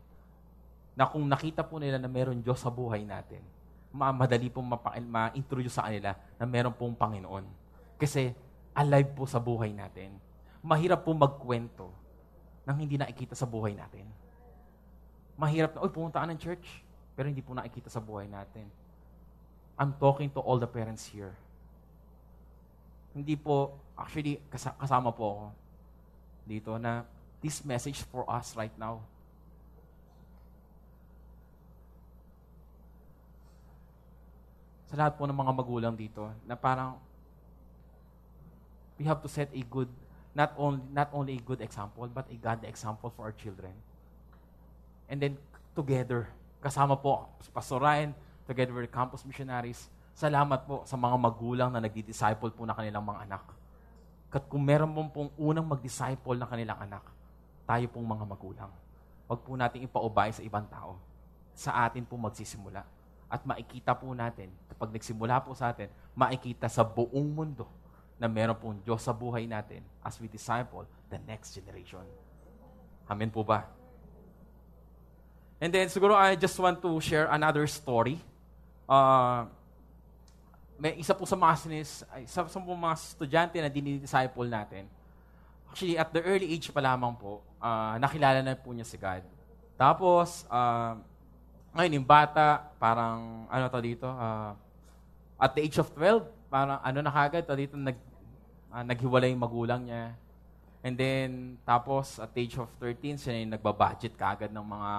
Na 0.95 1.05
kung 1.05 1.23
nakita 1.27 1.61
po 1.61 1.77
nila 1.77 1.99
na 1.99 2.07
meron 2.07 2.39
Diyos 2.41 2.63
sa 2.63 2.71
buhay 2.71 3.03
natin, 3.03 3.43
madali 3.91 4.49
pong 4.51 4.75
ma-introduce 5.07 5.77
sa 5.77 5.87
kanila 5.87 6.15
na 6.35 6.45
meron 6.47 6.75
pong 6.75 6.95
Panginoon. 6.95 7.47
Kasi 7.95 8.35
alive 8.75 9.09
po 9.15 9.23
sa 9.23 9.39
buhay 9.39 9.71
natin. 9.71 10.19
Mahirap 10.59 11.07
po 11.07 11.15
magkwento 11.15 11.87
nang 12.67 12.77
hindi 12.81 12.99
nakikita 12.99 13.33
sa 13.33 13.47
buhay 13.47 13.71
natin. 13.71 14.05
Mahirap 15.39 15.75
na, 15.75 15.79
oy, 15.85 15.91
pumunta 15.91 16.21
ng 16.27 16.39
church, 16.39 16.83
pero 17.15 17.31
hindi 17.31 17.39
po 17.39 17.55
nakikita 17.55 17.87
sa 17.87 18.03
buhay 18.03 18.27
natin. 18.27 18.67
I'm 19.79 19.95
talking 19.99 20.31
to 20.35 20.39
all 20.43 20.59
the 20.59 20.67
parents 20.67 21.07
here. 21.07 21.35
Hindi 23.15 23.39
po 23.39 23.85
Actually, 23.95 24.43
kasama 24.51 25.15
po 25.15 25.23
ako 25.31 25.45
dito 26.43 26.71
na 26.75 27.07
this 27.39 27.63
message 27.63 28.03
for 28.11 28.27
us 28.27 28.51
right 28.59 28.75
now. 28.75 28.99
Sa 34.91 34.99
lahat 34.99 35.15
po 35.15 35.23
ng 35.23 35.33
mga 35.33 35.53
magulang 35.55 35.95
dito, 35.95 36.27
na 36.43 36.59
parang 36.59 36.99
we 38.99 39.03
have 39.05 39.19
to 39.21 39.29
set 39.29 39.51
a 39.51 39.61
good, 39.67 39.91
not 40.31 40.55
only, 40.55 40.81
not 40.91 41.11
only 41.11 41.35
a 41.35 41.41
good 41.43 41.59
example, 41.59 42.07
but 42.07 42.27
a 42.31 42.37
godly 42.39 42.67
example 42.67 43.11
for 43.11 43.27
our 43.27 43.35
children. 43.35 43.75
And 45.11 45.19
then, 45.21 45.37
together, 45.75 46.31
kasama 46.63 46.97
po, 46.97 47.27
Pastor 47.53 47.79
Ryan, 47.79 48.15
together 48.47 48.73
with 48.73 48.87
the 48.87 48.93
campus 48.93 49.21
missionaries, 49.27 49.91
salamat 50.15 50.63
po 50.63 50.87
sa 50.87 50.95
mga 50.95 51.15
magulang 51.19 51.69
na 51.69 51.83
nagdi-disciple 51.83 52.55
po 52.55 52.63
na 52.63 52.73
kanilang 52.73 53.03
mga 53.03 53.27
anak. 53.27 53.43
Kat 54.31 54.43
kung 54.47 54.63
meron 54.63 54.89
mong 54.89 55.11
pong 55.11 55.31
unang 55.37 55.67
mag-disciple 55.67 56.35
ng 56.39 56.49
kanilang 56.49 56.79
anak, 56.79 57.03
tayo 57.67 57.85
pong 57.91 58.07
mga 58.07 58.25
magulang. 58.25 58.71
Huwag 59.25 59.41
po 59.41 59.51
natin 59.57 59.83
ipaubay 59.83 60.29
sa 60.31 60.41
ibang 60.45 60.65
tao. 60.69 61.01
Sa 61.55 61.71
atin 61.87 62.03
po 62.05 62.19
magsisimula. 62.19 62.83
At 63.25 63.41
makikita 63.41 63.97
po 63.97 64.13
natin, 64.13 64.53
kapag 64.69 64.93
nagsimula 64.93 65.41
po 65.41 65.57
sa 65.57 65.73
atin, 65.73 65.89
makikita 66.13 66.69
sa 66.69 66.85
buong 66.85 67.31
mundo 67.33 67.65
na 68.15 68.31
meron 68.31 68.55
pong 68.55 68.79
Diyos 68.79 69.03
sa 69.03 69.11
buhay 69.11 69.43
natin 69.43 69.83
as 69.99 70.15
we 70.19 70.31
disciple 70.31 70.87
the 71.11 71.19
next 71.27 71.51
generation. 71.51 72.03
Amen 73.05 73.29
po 73.29 73.43
ba? 73.43 73.67
And 75.59 75.71
then, 75.71 75.87
siguro 75.87 76.15
I 76.15 76.35
just 76.35 76.55
want 76.59 76.83
to 76.83 76.91
share 76.99 77.31
another 77.31 77.63
story. 77.67 78.19
Uh, 78.87 79.47
may 80.75 80.99
isa 80.99 81.15
po 81.15 81.23
sa 81.23 81.39
mga 81.39 81.55
sinis, 81.55 82.03
isa 82.19 82.43
sa 82.43 82.59
mga 82.59 82.95
estudyante 82.99 83.57
na 83.63 83.71
dinidisciple 83.71 84.47
natin. 84.51 84.87
Actually, 85.71 85.95
at 85.95 86.11
the 86.11 86.19
early 86.23 86.51
age 86.51 86.71
pa 86.71 86.83
lamang 86.83 87.15
po, 87.15 87.39
uh, 87.63 87.95
nakilala 87.99 88.43
na 88.43 88.55
po 88.55 88.75
niya 88.75 88.87
si 88.87 88.99
God. 88.99 89.23
Tapos, 89.75 90.43
uh, 90.51 90.99
ngayon, 91.75 91.99
yung 91.99 92.07
bata, 92.07 92.71
parang, 92.79 93.47
ano 93.51 93.67
to 93.67 93.79
dito, 93.83 94.07
uh, 94.07 94.55
at 95.35 95.51
the 95.55 95.61
age 95.63 95.75
of 95.79 95.91
12, 95.91 96.23
parang 96.55 96.79
ano 96.79 96.99
na 97.03 97.11
kagad, 97.11 97.43
to 97.43 97.51
dito, 97.51 97.75
nag, 97.75 97.99
uh, 98.71 98.83
naghiwalay 98.87 99.35
yung 99.35 99.43
magulang 99.43 99.83
niya. 99.83 100.15
And 100.79 100.95
then, 100.95 101.59
tapos, 101.67 102.15
at 102.15 102.31
age 102.31 102.55
of 102.55 102.71
13, 102.79 103.19
siya 103.19 103.35
yung 103.43 103.51
nagbabudget 103.51 104.15
kagad 104.15 104.55
ng 104.55 104.63
mga 104.63 104.91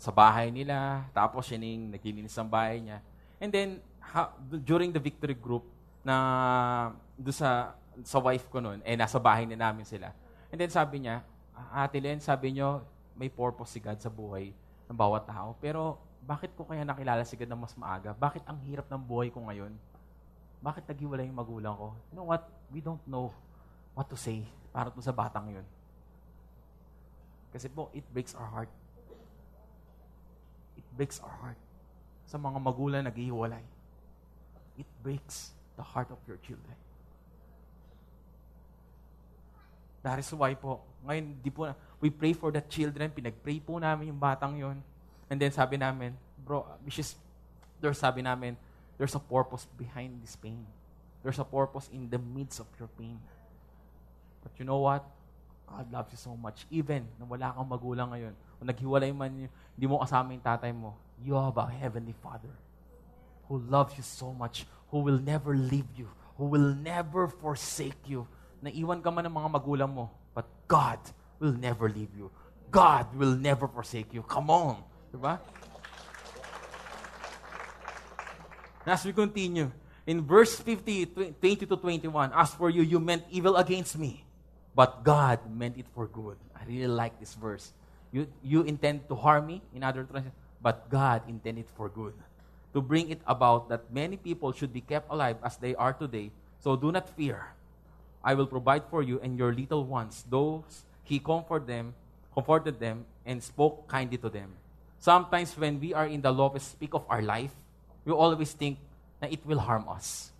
sa 0.00 0.08
bahay 0.08 0.48
nila, 0.48 1.04
tapos 1.12 1.44
siya 1.44 1.60
yung 1.60 1.92
naglilinis 1.92 2.32
ng 2.40 2.48
bahay 2.48 2.80
niya. 2.80 3.04
And 3.36 3.52
then, 3.52 3.84
ha, 4.00 4.32
during 4.64 4.96
the 4.96 5.02
victory 5.02 5.36
group, 5.36 5.68
na 6.04 6.92
do 7.16 7.32
sa 7.32 7.72
sa 8.04 8.20
wife 8.20 8.48
ko 8.52 8.60
noon, 8.60 8.84
eh 8.84 8.96
nasa 8.96 9.16
bahay 9.16 9.48
na 9.48 9.56
namin 9.56 9.88
sila. 9.88 10.12
And 10.52 10.60
then 10.60 10.68
sabi 10.68 11.04
niya, 11.04 11.24
Ate 11.72 11.98
Len, 12.02 12.20
sabi 12.20 12.52
niyo, 12.52 12.84
may 13.14 13.30
purpose 13.32 13.76
si 13.76 13.80
God 13.80 13.98
sa 14.02 14.10
buhay 14.10 14.50
ng 14.90 14.96
bawat 14.96 15.24
tao. 15.30 15.54
Pero 15.62 16.02
bakit 16.20 16.52
ko 16.58 16.66
kaya 16.66 16.82
nakilala 16.82 17.22
si 17.22 17.38
God 17.38 17.48
na 17.48 17.58
mas 17.58 17.72
maaga? 17.78 18.10
Bakit 18.12 18.44
ang 18.44 18.58
hirap 18.66 18.90
ng 18.90 19.00
buhay 19.00 19.30
ko 19.30 19.46
ngayon? 19.46 19.72
Bakit 20.64 20.88
naghiwalay 20.88 21.28
yung 21.28 21.36
magulang 21.36 21.76
ko? 21.76 21.92
You 22.08 22.16
know 22.16 22.24
what? 22.24 22.48
We 22.72 22.80
don't 22.80 23.04
know 23.04 23.28
what 23.92 24.08
to 24.08 24.16
say 24.16 24.48
para 24.72 24.88
to 24.88 25.04
sa 25.04 25.12
batang 25.12 25.52
yun. 25.52 25.66
Kasi 27.52 27.68
po, 27.68 27.92
it 27.92 28.02
breaks 28.08 28.32
our 28.32 28.48
heart. 28.48 28.72
It 30.80 30.86
breaks 30.96 31.20
our 31.20 31.36
heart. 31.44 31.60
Sa 32.24 32.40
mga 32.40 32.56
magulang 32.56 33.04
naghihiwalay. 33.04 33.60
It 34.80 34.88
breaks 35.04 35.52
the 35.76 35.84
heart 35.84 36.08
of 36.08 36.18
your 36.24 36.40
children. 36.40 36.74
That 40.00 40.18
is 40.20 40.28
why 40.32 40.56
po, 40.56 40.80
ngayon, 41.04 41.44
di 41.44 41.52
po, 41.52 41.68
we 42.00 42.08
pray 42.08 42.32
for 42.32 42.52
the 42.52 42.60
children, 42.64 43.08
pinag-pray 43.12 43.60
po 43.60 43.80
namin 43.80 44.12
yung 44.12 44.20
batang 44.20 44.56
yon 44.56 44.76
And 45.28 45.36
then 45.40 45.48
sabi 45.48 45.80
namin, 45.80 46.12
bro, 46.44 46.64
which 46.84 47.00
is, 47.00 47.16
sabi 47.96 48.20
namin, 48.20 48.56
there's 48.98 49.14
a 49.14 49.22
purpose 49.22 49.66
behind 49.78 50.22
this 50.22 50.36
pain. 50.36 50.66
There's 51.22 51.38
a 51.40 51.46
purpose 51.46 51.88
in 51.92 52.10
the 52.10 52.18
midst 52.20 52.60
of 52.60 52.68
your 52.78 52.88
pain. 52.94 53.18
But 54.44 54.52
you 54.58 54.64
know 54.64 54.78
what? 54.78 55.02
God 55.64 55.88
loves 55.90 56.12
you 56.12 56.20
so 56.20 56.36
much. 56.36 56.68
Even 56.68 57.08
na 57.16 57.24
wala 57.24 57.50
kang 57.56 57.68
magulang 57.68 58.08
ngayon, 58.12 58.34
o 58.60 58.60
naghiwalay 58.62 59.10
man, 59.16 59.48
hindi 59.48 59.86
mo 59.88 59.98
kasama 60.04 60.36
yung 60.36 60.44
tatay 60.44 60.70
mo, 60.70 60.92
you 61.24 61.32
have 61.32 61.56
a 61.56 61.66
heavenly 61.66 62.14
Father 62.20 62.52
who 63.48 63.60
loves 63.68 63.96
you 63.96 64.04
so 64.04 64.32
much, 64.32 64.68
who 64.92 65.00
will 65.00 65.18
never 65.18 65.56
leave 65.56 65.88
you, 65.96 66.08
who 66.36 66.44
will 66.44 66.76
never 66.76 67.28
forsake 67.28 67.98
you, 68.04 68.28
naiwan 68.60 69.00
ka 69.00 69.10
man 69.10 69.28
ng 69.28 69.34
mga 69.34 69.48
magulang 69.52 69.90
mo, 69.92 70.12
but 70.32 70.48
God 70.68 71.00
will 71.40 71.52
never 71.52 71.88
leave 71.88 72.12
you. 72.16 72.32
God 72.72 73.06
will 73.14 73.36
never 73.36 73.68
forsake 73.68 74.12
you. 74.12 74.24
Come 74.24 74.50
on. 74.50 74.82
Diba? 75.12 75.38
As 78.86 79.04
we 79.04 79.12
continue, 79.12 79.72
in 80.06 80.20
verse 80.20 80.60
50, 80.60 81.06
20 81.40 81.66
to 81.66 81.76
21, 81.76 82.32
As 82.36 82.52
for 82.52 82.68
you, 82.68 82.82
you 82.82 83.00
meant 83.00 83.24
evil 83.30 83.56
against 83.56 83.96
me, 83.96 84.24
but 84.74 85.02
God 85.02 85.40
meant 85.48 85.78
it 85.78 85.86
for 85.94 86.06
good. 86.06 86.36
I 86.52 86.64
really 86.68 86.92
like 86.92 87.18
this 87.18 87.32
verse. 87.34 87.72
You, 88.12 88.28
you 88.42 88.62
intend 88.62 89.08
to 89.08 89.14
harm 89.14 89.46
me, 89.46 89.62
in 89.74 89.82
other 89.82 90.04
translations, 90.04 90.36
but 90.60 90.88
God 90.90 91.22
intended 91.28 91.66
for 91.76 91.88
good. 91.88 92.14
To 92.74 92.82
bring 92.82 93.10
it 93.10 93.20
about 93.26 93.68
that 93.70 93.92
many 93.92 94.16
people 94.16 94.52
should 94.52 94.72
be 94.72 94.80
kept 94.80 95.10
alive 95.10 95.36
as 95.42 95.56
they 95.56 95.74
are 95.74 95.92
today. 95.92 96.30
So 96.60 96.76
do 96.76 96.92
not 96.92 97.08
fear. 97.08 97.54
I 98.22 98.34
will 98.34 98.46
provide 98.46 98.84
for 98.90 99.02
you 99.02 99.20
and 99.20 99.38
your 99.38 99.52
little 99.52 99.84
ones. 99.84 100.24
Those 100.28 100.84
he 101.04 101.20
comforted 101.20 101.68
them, 101.68 101.94
comforted 102.34 102.80
them, 102.80 103.04
and 103.24 103.42
spoke 103.42 103.86
kindly 103.88 104.16
to 104.18 104.28
them. 104.28 104.52
Sometimes 104.98 105.56
when 105.56 105.78
we 105.80 105.92
are 105.92 106.06
in 106.06 106.20
the 106.20 106.32
lowest 106.32 106.80
peak 106.80 106.94
of 106.94 107.04
our 107.08 107.20
life, 107.20 107.52
we 108.04 108.12
always 108.12 108.52
think 108.52 108.78
na 109.18 109.26
it 109.32 109.40
will 109.42 109.60
harm 109.60 109.88
us. 109.88 110.30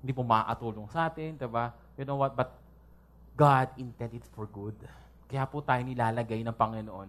Hindi 0.00 0.16
po 0.16 0.24
makakatulong 0.24 0.88
sa 0.88 1.12
atin, 1.12 1.36
diba? 1.36 1.76
You 2.00 2.08
know 2.08 2.16
what? 2.16 2.32
But 2.32 2.56
God 3.36 3.68
intended 3.76 4.24
for 4.32 4.48
good. 4.48 4.76
Kaya 5.28 5.44
po 5.44 5.60
tayo 5.60 5.84
nilalagay 5.84 6.40
ng 6.40 6.56
Panginoon 6.56 7.08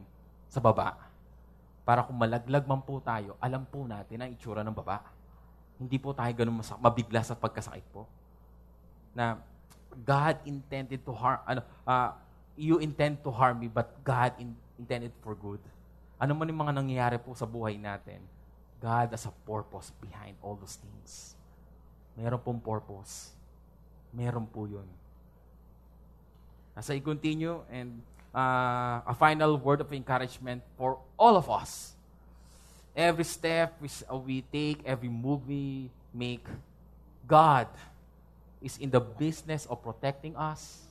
sa 0.51 0.59
baba. 0.59 0.99
Para 1.87 2.05
kung 2.05 2.19
malaglag 2.19 2.67
man 2.67 2.83
po 2.83 2.99
tayo, 2.99 3.39
alam 3.41 3.63
po 3.65 3.87
natin 3.87 4.21
ang 4.21 4.29
itsura 4.29 4.61
ng 4.61 4.75
baba. 4.75 5.01
Hindi 5.81 5.97
po 5.97 6.13
tayo 6.13 6.29
ganun 6.35 6.61
mabigla 6.77 7.25
sa 7.25 7.33
pagkasakit 7.33 7.87
po. 7.89 8.05
Na 9.15 9.39
God 10.05 10.43
intended 10.45 11.01
to 11.03 11.11
harm, 11.15 11.39
ano, 11.47 11.65
uh, 11.87 12.13
you 12.55 12.77
intend 12.79 13.19
to 13.25 13.31
harm 13.33 13.59
me, 13.59 13.67
but 13.67 13.91
God 14.05 14.35
in, 14.37 14.53
intended 14.77 15.11
for 15.23 15.33
good. 15.33 15.59
Ano 16.21 16.37
man 16.37 16.47
yung 16.47 16.61
mga 16.61 16.75
nangyayari 16.77 17.17
po 17.17 17.33
sa 17.33 17.49
buhay 17.49 17.75
natin, 17.81 18.21
God 18.81 19.13
has 19.13 19.29
a 19.29 19.33
purpose 19.45 19.93
behind 20.01 20.35
all 20.41 20.57
those 20.57 20.81
things. 20.81 21.37
Meron 22.17 22.41
pong 22.41 22.59
purpose. 22.59 23.29
Meron 24.11 24.49
po 24.49 24.65
yun. 24.65 24.89
As 26.75 26.89
I 26.89 26.99
continue, 26.99 27.61
and 27.69 28.01
uh, 28.33 29.05
a 29.05 29.15
final 29.15 29.57
word 29.57 29.81
of 29.81 29.91
encouragement 29.93 30.63
for 30.77 30.97
all 31.19 31.37
of 31.37 31.49
us. 31.49 31.93
Every 32.95 33.23
step 33.23 33.77
we, 33.79 33.87
uh, 34.09 34.17
we 34.17 34.41
take, 34.51 34.83
every 34.83 35.07
move 35.07 35.47
we 35.47 35.89
make, 36.13 36.43
God 37.27 37.67
is 38.61 38.77
in 38.77 38.89
the 38.89 38.99
business 38.99 39.65
of 39.67 39.83
protecting 39.83 40.35
us, 40.35 40.83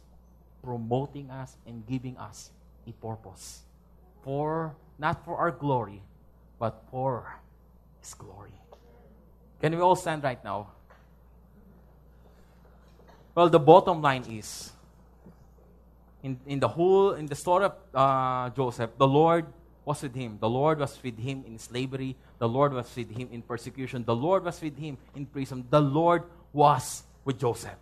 promoting 0.62 1.30
us, 1.30 1.56
and 1.66 1.84
giving 1.86 2.16
us 2.16 2.50
a 2.86 2.92
purpose. 2.92 3.60
For, 4.22 4.74
not 4.98 5.24
for 5.24 5.36
our 5.36 5.50
glory, 5.50 6.00
but 6.58 6.82
for 6.90 7.39
His 8.00 8.14
glory. 8.14 8.52
Can 9.60 9.76
we 9.76 9.80
all 9.80 9.96
stand 9.96 10.24
right 10.24 10.42
now? 10.42 10.68
Well, 13.34 13.48
the 13.48 13.60
bottom 13.60 14.02
line 14.02 14.24
is, 14.28 14.72
in, 16.22 16.40
in 16.46 16.60
the 16.60 16.68
whole, 16.68 17.12
in 17.12 17.26
the 17.26 17.36
story 17.36 17.64
of 17.66 17.74
uh, 17.94 18.50
Joseph, 18.50 18.90
the 18.98 19.06
Lord 19.06 19.46
was 19.84 20.02
with 20.02 20.14
him. 20.14 20.38
The 20.40 20.48
Lord 20.48 20.78
was 20.78 20.98
with 21.02 21.18
him 21.18 21.44
in 21.46 21.58
slavery. 21.58 22.16
The 22.38 22.48
Lord 22.48 22.72
was 22.72 22.88
with 22.96 23.10
him 23.10 23.28
in 23.30 23.42
persecution. 23.42 24.04
The 24.04 24.16
Lord 24.16 24.44
was 24.44 24.60
with 24.60 24.76
him 24.76 24.98
in 25.14 25.26
prison. 25.26 25.64
The 25.70 25.80
Lord 25.80 26.24
was 26.52 27.04
with 27.24 27.38
Joseph. 27.38 27.78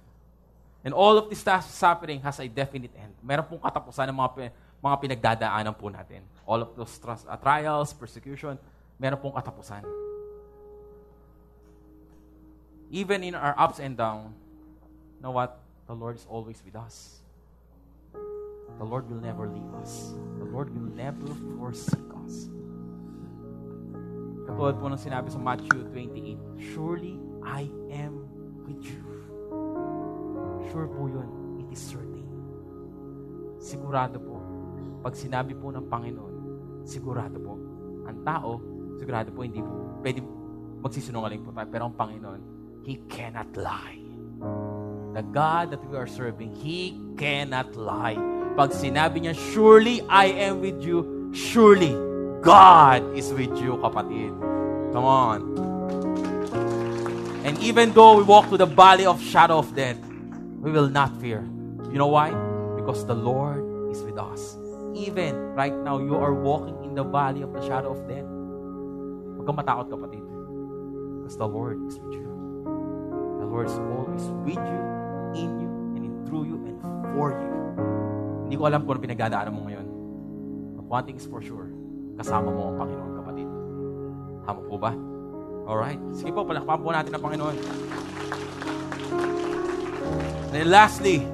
And 0.85 0.94
all 0.94 1.18
of 1.18 1.28
this 1.28 1.42
suffering 1.42 2.20
has 2.22 2.38
a 2.38 2.48
definite 2.48 2.94
end. 2.94 3.14
Meron 3.22 3.44
pong 3.44 3.59
katapusan 3.59 4.09
ng 4.09 4.16
mga, 4.16 4.50
mga 4.78 4.96
pinagdadaanan 5.02 5.74
po 5.74 5.90
natin. 5.90 6.22
All 6.46 6.62
of 6.62 6.70
those 6.78 7.00
uh, 7.02 7.37
trials, 7.37 7.92
persecution, 7.92 8.57
meron 8.96 9.18
pong 9.18 9.35
katapusan. 9.35 10.07
Even 12.90 13.24
in 13.24 13.35
our 13.35 13.55
ups 13.59 13.79
and 13.79 13.96
downs, 13.96 14.33
know 15.20 15.31
what? 15.31 15.61
The 15.87 15.94
Lord 15.94 16.16
is 16.16 16.27
always 16.29 16.62
with 16.64 16.77
us. 16.77 17.20
The 18.12 18.85
Lord 18.85 19.11
will 19.11 19.20
never 19.20 19.48
leave 19.48 19.74
us. 19.81 20.14
The 20.38 20.46
Lord 20.46 20.72
will 20.72 20.88
never 20.94 21.27
forsake 21.59 22.11
us. 22.24 22.48
Katulad 24.48 24.81
po 24.81 24.88
ng 24.88 24.96
sinabi 24.96 25.29
sa 25.29 25.37
Matthew 25.37 25.85
28, 25.92 26.38
Surely 26.72 27.20
I 27.44 27.68
am 27.92 28.24
with 28.64 28.81
you 28.81 29.18
Sure 30.68 30.85
po 30.85 31.09
yun. 31.09 31.29
It 31.64 31.68
is 31.72 31.81
certain. 31.81 32.29
Sigurado 33.57 34.20
po. 34.20 34.37
Pag 35.01 35.16
sinabi 35.16 35.57
po 35.57 35.72
ng 35.72 35.88
Panginoon, 35.88 36.35
sigurado 36.85 37.40
po. 37.40 37.57
Ang 38.05 38.20
tao, 38.24 38.61
sigurado 39.01 39.33
po, 39.33 39.46
hindi 39.46 39.64
po, 39.64 40.01
pwede 40.05 40.20
magsisinungaling 40.85 41.40
po 41.40 41.51
tayo. 41.57 41.68
Pero 41.72 41.83
ang 41.88 41.96
Panginoon, 41.96 42.40
He 42.84 43.00
cannot 43.08 43.56
lie. 43.56 43.98
The 45.14 45.22
God 45.22 45.70
that 45.72 45.82
we 45.88 45.96
are 45.96 46.06
serving, 46.06 46.54
He 46.54 47.00
cannot 47.16 47.74
lie. 47.74 48.16
Pag 48.58 48.70
sinabi 48.70 49.26
niya, 49.26 49.34
surely 49.54 50.02
I 50.06 50.26
am 50.50 50.60
with 50.60 50.82
you, 50.82 51.30
surely 51.34 51.94
God 52.42 53.02
is 53.18 53.34
with 53.34 53.54
you, 53.58 53.78
kapatid. 53.82 54.30
Come 54.94 55.06
on. 55.06 55.40
And 57.42 57.58
even 57.58 57.92
though 57.94 58.18
we 58.18 58.22
walk 58.22 58.50
to 58.50 58.56
the 58.56 58.66
valley 58.66 59.06
of 59.06 59.22
shadow 59.22 59.58
of 59.58 59.74
death, 59.74 59.98
we 60.60 60.70
will 60.70 60.88
not 60.88 61.14
fear. 61.18 61.42
You 61.90 61.98
know 61.98 62.10
why? 62.10 62.30
Because 62.76 63.06
the 63.06 63.14
Lord 63.14 63.64
is 63.90 64.03
with 64.03 64.18
us. 64.18 64.59
Even 64.94 65.34
right 65.57 65.74
now, 65.74 65.98
you 65.98 66.14
are 66.14 66.34
walking 66.34 66.76
in 66.84 66.94
the 66.94 67.05
valley 67.05 67.42
of 67.42 67.53
the 67.53 67.62
shadow 67.64 67.96
of 67.96 68.05
death. 68.07 68.26
Huwag 69.38 69.46
kang 69.48 69.57
matakot, 69.57 69.88
kapatid. 69.88 70.24
Because 71.22 71.36
the 71.40 71.48
Lord 71.48 71.80
is 71.88 71.98
with 71.98 72.12
you. 72.12 72.28
Lord 73.59 73.74
always 73.90 74.22
with 74.46 74.62
you, 74.62 74.80
in 75.34 75.50
you, 75.59 75.70
and 75.98 76.02
in 76.06 76.14
through 76.30 76.46
you, 76.46 76.62
and 76.62 76.78
for 77.11 77.34
you. 77.34 77.50
Hindi 78.46 78.54
ko 78.54 78.70
alam 78.70 78.86
kung 78.86 78.94
ano 78.94 79.02
pinagdadaanan 79.02 79.50
mo 79.50 79.66
ngayon. 79.66 79.86
But 80.78 80.86
one 80.86 81.02
thing 81.02 81.18
is 81.18 81.26
for 81.26 81.42
sure, 81.42 81.66
kasama 82.14 82.54
mo 82.54 82.70
ang 82.70 82.78
Panginoon, 82.78 83.12
kapatid. 83.18 83.48
Tama 84.46 84.61
po 84.62 84.78
ba? 84.78 84.94
Alright. 85.66 85.98
Sige 86.14 86.30
po, 86.30 86.46
palakpakan 86.46 86.82
po 86.86 86.90
natin 86.94 87.11
ang 87.18 87.22
Panginoon. 87.26 87.56
And 90.54 90.70
lastly, 90.70 91.26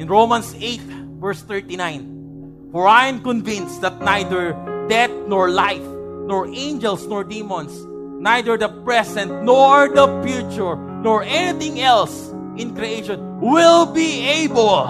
in 0.00 0.08
Romans 0.08 0.56
8, 0.56 1.20
verse 1.20 1.44
39, 1.44 2.72
For 2.72 2.88
I 2.88 3.12
am 3.12 3.20
convinced 3.20 3.84
that 3.84 4.00
neither 4.00 4.56
death 4.88 5.12
nor 5.28 5.52
life, 5.52 5.84
nor 6.24 6.48
angels 6.48 7.04
nor 7.04 7.20
demons, 7.20 7.84
neither 8.16 8.56
the 8.56 8.72
present 8.80 9.44
nor 9.44 9.92
the 9.92 10.08
future, 10.24 10.80
nor 11.02 11.22
anything 11.24 11.80
else 11.80 12.30
in 12.56 12.74
creation 12.74 13.40
will 13.40 13.86
be 13.86 14.24
able 14.26 14.88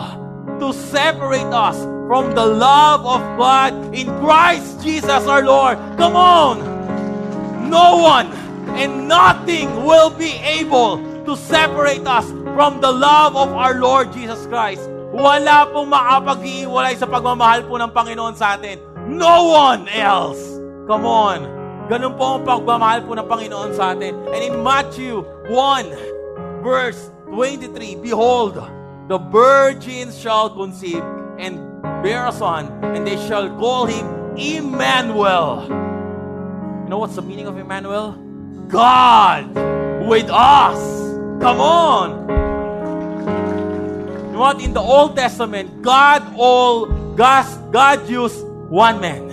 to 0.61 0.73
separate 0.73 1.51
us 1.51 1.77
from 2.07 2.35
the 2.35 2.47
love 2.47 3.03
of 3.03 3.21
God 3.37 3.75
in 3.95 4.07
Christ 4.23 4.83
Jesus 4.83 5.27
our 5.27 5.43
Lord. 5.43 5.77
Come 5.99 6.15
on! 6.15 6.63
No 7.69 7.99
one 7.99 8.31
and 8.79 9.09
nothing 9.09 9.85
will 9.85 10.11
be 10.11 10.39
able 10.45 11.03
to 11.27 11.35
separate 11.35 12.07
us 12.07 12.31
from 12.55 12.81
the 12.81 12.91
love 12.91 13.35
of 13.35 13.51
our 13.53 13.75
Lord 13.75 14.13
Jesus 14.13 14.47
Christ. 14.47 14.87
Wala 15.11 15.67
pong 15.73 15.91
makapag-iiwalay 15.91 16.95
sa 16.95 17.09
pagmamahal 17.11 17.67
po 17.67 17.81
ng 17.81 17.91
Panginoon 17.91 18.37
sa 18.39 18.55
atin. 18.55 18.79
No 19.09 19.51
one 19.51 19.89
else. 19.91 20.39
Come 20.87 21.09
on. 21.09 21.56
Ganun 21.87 22.19
po 22.19 22.35
ang 22.35 22.43
pagmamahal 22.43 23.07
po 23.07 23.15
ng 23.15 23.27
Panginoon 23.31 23.71
sa 23.79 23.95
atin. 23.95 24.19
And 24.35 24.43
in 24.43 24.59
Matthew 24.59 25.23
1, 25.47 25.95
verse 26.59 27.15
23, 27.31 28.03
Behold, 28.03 28.59
the 29.07 29.23
virgin 29.31 30.11
shall 30.11 30.51
conceive 30.51 30.99
and 31.39 31.63
bear 32.03 32.27
a 32.27 32.35
son, 32.35 32.75
and 32.83 33.07
they 33.07 33.15
shall 33.31 33.47
call 33.55 33.87
him 33.87 34.03
Emmanuel. 34.35 35.63
You 36.83 36.91
know 36.91 36.99
what's 36.99 37.15
the 37.15 37.23
meaning 37.23 37.47
of 37.47 37.55
Emmanuel? 37.55 38.19
God 38.67 39.55
with 40.11 40.27
us. 40.27 40.83
Come 41.39 41.63
on. 41.63 42.27
You 44.27 44.33
know 44.35 44.43
what? 44.43 44.59
In 44.59 44.75
the 44.75 44.83
Old 44.83 45.15
Testament, 45.15 45.87
God 45.87 46.35
all 46.35 46.91
God, 47.15 47.47
God 47.71 48.11
used 48.11 48.43
one 48.67 48.99
man 48.99 49.26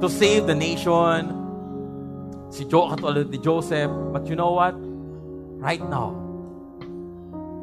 to 0.00 0.08
save 0.08 0.46
the 0.46 0.54
nation. 0.54 1.34
Si 2.50 2.64
Jo 2.64 2.88
katulad 2.88 3.30
ni 3.30 3.38
Joseph. 3.38 3.90
But 4.12 4.26
you 4.26 4.36
know 4.36 4.52
what? 4.52 4.74
Right 5.58 5.82
now, 5.82 6.14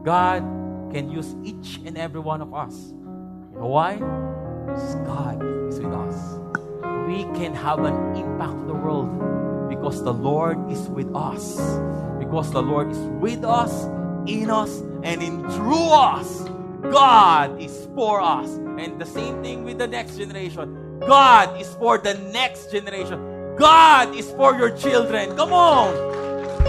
God 0.04 0.44
can 0.92 1.10
use 1.10 1.36
each 1.44 1.80
and 1.86 1.98
every 1.98 2.20
one 2.20 2.42
of 2.42 2.54
us. 2.54 2.92
You 3.54 3.60
know 3.60 3.68
why? 3.68 3.96
Because 3.96 4.96
God 5.08 5.42
is 5.72 5.80
with 5.80 5.94
us. 5.94 6.40
We 7.08 7.24
can 7.40 7.56
have 7.56 7.80
an 7.80 8.16
impact 8.16 8.60
to 8.60 8.66
the 8.68 8.74
world 8.74 9.70
because 9.70 10.04
the 10.04 10.14
Lord 10.14 10.72
is 10.72 10.90
with 10.90 11.14
us. 11.16 11.58
Because 12.20 12.52
the 12.52 12.62
Lord 12.62 12.92
is 12.92 13.00
with 13.22 13.44
us, 13.44 13.86
in 14.28 14.50
us, 14.50 14.82
and 15.04 15.24
in 15.24 15.48
through 15.52 15.90
us. 15.90 16.50
God 16.92 17.62
is 17.62 17.88
for 17.96 18.22
us. 18.22 18.50
And 18.78 19.00
the 19.00 19.06
same 19.06 19.42
thing 19.42 19.64
with 19.64 19.78
the 19.78 19.88
next 19.88 20.18
generation. 20.18 20.85
God 21.06 21.62
is 21.62 21.70
for 21.78 22.02
the 22.02 22.18
next 22.34 22.74
generation. 22.74 23.22
God 23.56 24.18
is 24.18 24.26
for 24.34 24.58
your 24.58 24.74
children. 24.74 25.38
Come 25.38 25.54
on! 25.54 25.94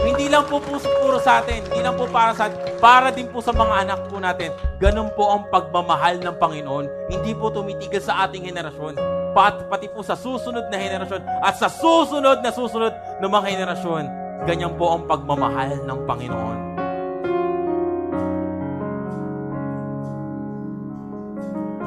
Hindi 0.04 0.28
lang 0.28 0.44
po 0.44 0.60
po 0.60 0.76
puro 0.76 1.16
sa 1.18 1.40
atin. 1.40 1.64
Hindi 1.66 1.80
lang 1.80 1.96
po 1.96 2.04
para 2.04 2.36
sa 2.36 2.52
atin. 2.52 2.60
Para 2.76 3.08
din 3.08 3.32
po 3.32 3.40
sa 3.40 3.56
mga 3.56 3.88
anak 3.88 4.00
po 4.12 4.20
natin. 4.20 4.52
Ganun 4.76 5.08
po 5.16 5.32
ang 5.32 5.48
pagmamahal 5.48 6.20
ng 6.20 6.36
Panginoon. 6.36 6.86
Hindi 7.08 7.32
po 7.32 7.48
tumitigil 7.48 8.04
sa 8.04 8.28
ating 8.28 8.44
henerasyon. 8.44 9.00
Pat, 9.32 9.72
pati 9.72 9.88
po 9.88 10.04
sa 10.04 10.12
susunod 10.12 10.68
na 10.68 10.76
henerasyon 10.76 11.24
at 11.40 11.56
sa 11.56 11.72
susunod 11.72 12.44
na 12.44 12.52
susunod 12.52 12.92
ng 13.24 13.30
mga 13.32 13.46
henerasyon. 13.56 14.04
Ganyan 14.44 14.76
po 14.76 14.92
ang 14.92 15.08
pagmamahal 15.08 15.80
ng 15.80 15.98
Panginoon. 16.04 16.58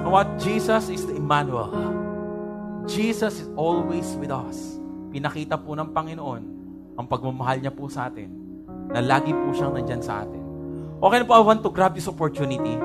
What? 0.10 0.42
Jesus 0.42 0.90
is 0.90 1.06
the 1.06 1.14
Emmanuel. 1.14 1.99
Jesus 2.90 3.46
is 3.46 3.50
always 3.54 4.18
with 4.18 4.34
us. 4.34 4.82
Pinakita 5.14 5.62
po 5.62 5.78
ng 5.78 5.94
Panginoon 5.94 6.42
ang 6.98 7.06
pagmamahal 7.06 7.62
niya 7.62 7.70
po 7.70 7.86
sa 7.86 8.10
atin 8.10 8.34
na 8.90 8.98
lagi 8.98 9.30
po 9.30 9.54
siyang 9.54 9.78
nandyan 9.78 10.02
sa 10.02 10.26
atin. 10.26 10.42
Okay 10.98 11.22
na 11.22 11.26
po, 11.30 11.38
I 11.38 11.46
want 11.46 11.62
to 11.62 11.70
grab 11.70 11.94
this 11.94 12.10
opportunity. 12.10 12.82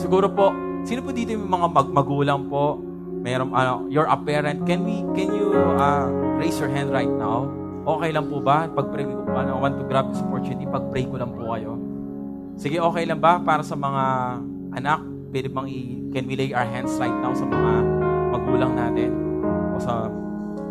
Siguro 0.00 0.32
po, 0.32 0.56
sino 0.88 1.04
po 1.04 1.12
dito 1.12 1.36
yung 1.36 1.44
mga 1.44 1.68
mag 1.68 1.88
magulang 1.92 2.48
po? 2.48 2.80
Meron, 3.20 3.52
ano, 3.52 3.84
you're 3.92 4.08
a 4.08 4.16
parent. 4.16 4.64
Can 4.64 4.88
we, 4.88 5.04
can 5.12 5.28
you 5.36 5.52
uh, 5.76 6.08
raise 6.40 6.56
your 6.56 6.72
hand 6.72 6.88
right 6.88 7.10
now? 7.10 7.44
Okay 7.84 8.16
lang 8.16 8.32
po 8.32 8.40
ba? 8.40 8.64
Pag-pray 8.64 9.04
ko 9.04 9.28
po, 9.28 9.36
ano, 9.36 9.60
I 9.60 9.60
want 9.60 9.76
to 9.76 9.84
grab 9.84 10.08
this 10.08 10.24
opportunity. 10.24 10.64
Pag-pray 10.64 11.04
ko 11.04 11.20
lang 11.20 11.36
po 11.36 11.52
kayo. 11.52 11.76
Sige, 12.56 12.80
okay 12.80 13.04
lang 13.04 13.20
ba? 13.20 13.36
Para 13.44 13.60
sa 13.60 13.76
mga 13.76 14.02
anak, 14.72 15.04
pwede 15.36 15.52
bang 15.52 15.68
i- 15.68 16.00
can 16.16 16.24
we 16.24 16.32
lay 16.32 16.56
our 16.56 16.64
hands 16.64 16.96
right 16.96 17.12
now 17.20 17.36
sa 17.36 17.44
mga 17.44 17.97
magulang 18.30 18.72
natin? 18.76 19.10
O 19.74 19.76
sa 19.80 20.08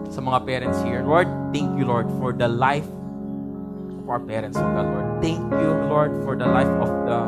sa 0.08 0.20
mga 0.24 0.40
parents 0.48 0.80
here. 0.84 1.04
Lord, 1.04 1.28
thank 1.52 1.76
you, 1.76 1.86
Lord, 1.86 2.08
for 2.20 2.32
the 2.32 2.48
life 2.48 2.88
of 4.00 4.08
our 4.08 4.24
parents, 4.24 4.56
oh 4.56 4.64
God, 4.72 4.88
Lord. 4.88 5.08
Thank 5.20 5.44
you, 5.52 5.70
Lord, 5.92 6.12
for 6.24 6.36
the 6.36 6.48
life 6.48 6.72
of 6.80 6.90
the 7.04 7.20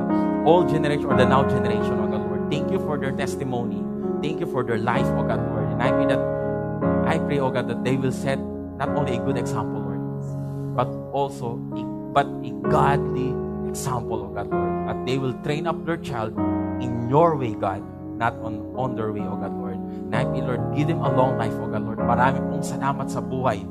old 0.48 0.72
generation 0.72 1.06
or 1.06 1.18
the 1.20 1.28
now 1.28 1.44
generation, 1.44 2.00
oh 2.00 2.08
God, 2.08 2.24
Lord. 2.24 2.48
Thank 2.48 2.72
you 2.72 2.80
for 2.80 2.96
their 2.96 3.12
testimony. 3.12 3.84
Thank 4.24 4.40
you 4.40 4.48
for 4.48 4.64
their 4.64 4.80
life, 4.80 5.08
oh 5.20 5.28
God, 5.28 5.44
Lord. 5.52 5.68
And 5.76 5.84
I 5.84 5.92
pray 5.92 6.08
that, 6.08 6.22
I 7.04 7.20
pray, 7.20 7.40
oh 7.40 7.52
God, 7.52 7.68
that 7.68 7.84
they 7.84 8.00
will 8.00 8.16
set 8.16 8.40
not 8.80 8.90
only 8.96 9.20
a 9.20 9.22
good 9.22 9.36
example, 9.36 9.84
Lord, 9.84 10.04
but 10.76 10.88
also 11.12 11.60
a, 11.76 11.84
but 12.16 12.28
a 12.28 12.52
godly 12.72 13.36
example, 13.68 14.24
oh 14.24 14.32
God, 14.32 14.48
Lord. 14.48 14.72
That 14.88 15.06
they 15.06 15.18
will 15.20 15.36
train 15.44 15.68
up 15.68 15.84
their 15.86 16.00
child 16.00 16.32
in 16.80 17.10
your 17.12 17.36
way, 17.36 17.54
God, 17.54 17.84
not 18.16 18.40
on, 18.40 18.72
on 18.76 18.96
their 18.96 19.12
way, 19.12 19.22
oh 19.28 19.36
God, 19.36 19.52
Lord. 19.52 19.79
And 20.10 20.18
I 20.18 20.26
pray, 20.26 20.42
Lord, 20.42 20.74
give 20.74 20.90
them 20.90 21.06
a 21.06 21.10
long 21.14 21.38
life, 21.38 21.54
oh 21.62 21.70
God, 21.70 21.86
Lord. 21.86 22.02
Marami 22.02 22.42
pong 22.50 22.66
salamat 22.66 23.14
sa 23.14 23.22
buhay. 23.22 23.62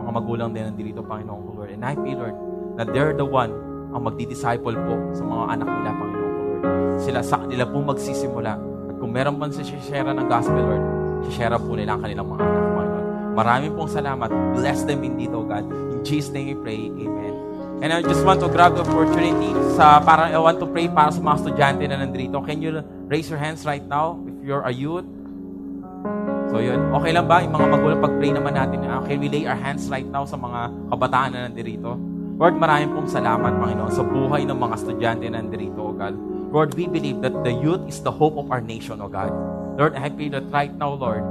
Mga 0.00 0.10
magulang 0.16 0.48
din 0.56 0.64
nandito, 0.64 1.04
Panginoon 1.04 1.52
Lord. 1.52 1.76
And 1.76 1.84
I 1.84 1.92
pray, 1.92 2.16
Lord, 2.16 2.32
na 2.80 2.88
they're 2.88 3.12
the 3.12 3.28
one 3.28 3.52
ang 3.92 4.00
magdi-disciple 4.00 4.72
po 4.72 4.94
sa 5.12 5.20
mga 5.20 5.44
anak 5.52 5.68
nila, 5.68 5.90
Panginoon 5.92 6.32
Lord. 6.40 6.62
Sila 7.04 7.20
sa 7.20 7.36
kanila 7.44 7.68
po 7.68 7.84
magsisimula. 7.84 8.52
At 8.88 8.96
kung 8.96 9.12
meron 9.12 9.36
man 9.36 9.52
si 9.52 9.60
share 9.60 10.08
ng 10.08 10.24
gospel, 10.24 10.56
Lord, 10.56 10.84
share 11.28 11.52
po 11.60 11.76
nila 11.76 12.00
ang 12.00 12.02
kanilang 12.08 12.32
mga 12.32 12.48
anak, 12.48 12.64
Panginoon. 12.72 13.06
Marami 13.36 13.66
pong 13.76 13.90
salamat. 13.92 14.28
Bless 14.56 14.88
them 14.88 15.04
indeed, 15.04 15.36
oh 15.36 15.44
God. 15.44 15.68
In 15.68 16.00
Jesus' 16.00 16.32
name 16.32 16.48
we 16.48 16.56
pray. 16.64 16.80
Amen. 16.88 17.36
And 17.84 17.92
I 17.92 18.00
just 18.00 18.24
want 18.24 18.40
to 18.40 18.48
grab 18.48 18.72
the 18.72 18.88
opportunity 18.88 19.52
sa 19.76 20.00
para 20.00 20.32
I 20.32 20.40
want 20.40 20.56
to 20.64 20.68
pray 20.70 20.88
para 20.88 21.12
sa 21.12 21.20
mga 21.20 21.44
estudyante 21.44 21.84
na 21.92 22.00
nandito. 22.00 22.40
Can 22.40 22.64
you 22.64 22.80
raise 23.04 23.28
your 23.28 23.36
hands 23.36 23.68
right 23.68 23.84
now 23.84 24.16
if 24.24 24.48
you're 24.48 24.64
a 24.64 24.72
youth? 24.72 25.04
So 26.52 26.60
yun, 26.60 26.92
okay 26.92 27.16
lang 27.16 27.26
ba? 27.30 27.40
Yung 27.40 27.54
mga 27.56 27.66
magulang, 27.72 28.00
pag-pray 28.04 28.30
naman 28.36 28.52
natin. 28.52 28.84
Uh, 28.84 29.00
can 29.08 29.16
we 29.22 29.32
lay 29.32 29.48
our 29.48 29.56
hands 29.56 29.88
right 29.88 30.04
now 30.04 30.28
sa 30.28 30.36
mga 30.36 30.68
kabataan 30.92 31.30
na 31.32 31.48
nandito? 31.48 31.96
Lord, 32.36 32.58
maraming 32.58 32.92
pong 32.92 33.08
salamat, 33.08 33.54
Panginoon, 33.56 33.92
sa 33.94 34.04
buhay 34.04 34.44
ng 34.44 34.58
mga 34.58 34.74
estudyante 34.76 35.26
na 35.30 35.40
nandito, 35.40 35.80
O 35.80 35.96
God. 35.96 36.12
Lord, 36.52 36.76
we 36.76 36.84
believe 36.84 37.24
that 37.24 37.32
the 37.46 37.54
youth 37.54 37.80
is 37.88 38.04
the 38.04 38.12
hope 38.12 38.36
of 38.36 38.52
our 38.52 38.60
nation, 38.60 39.00
O 39.00 39.08
God. 39.08 39.32
Lord, 39.80 39.96
I 39.96 40.12
pray 40.12 40.28
that 40.34 40.44
right 40.52 40.74
now, 40.76 40.92
Lord, 40.92 41.24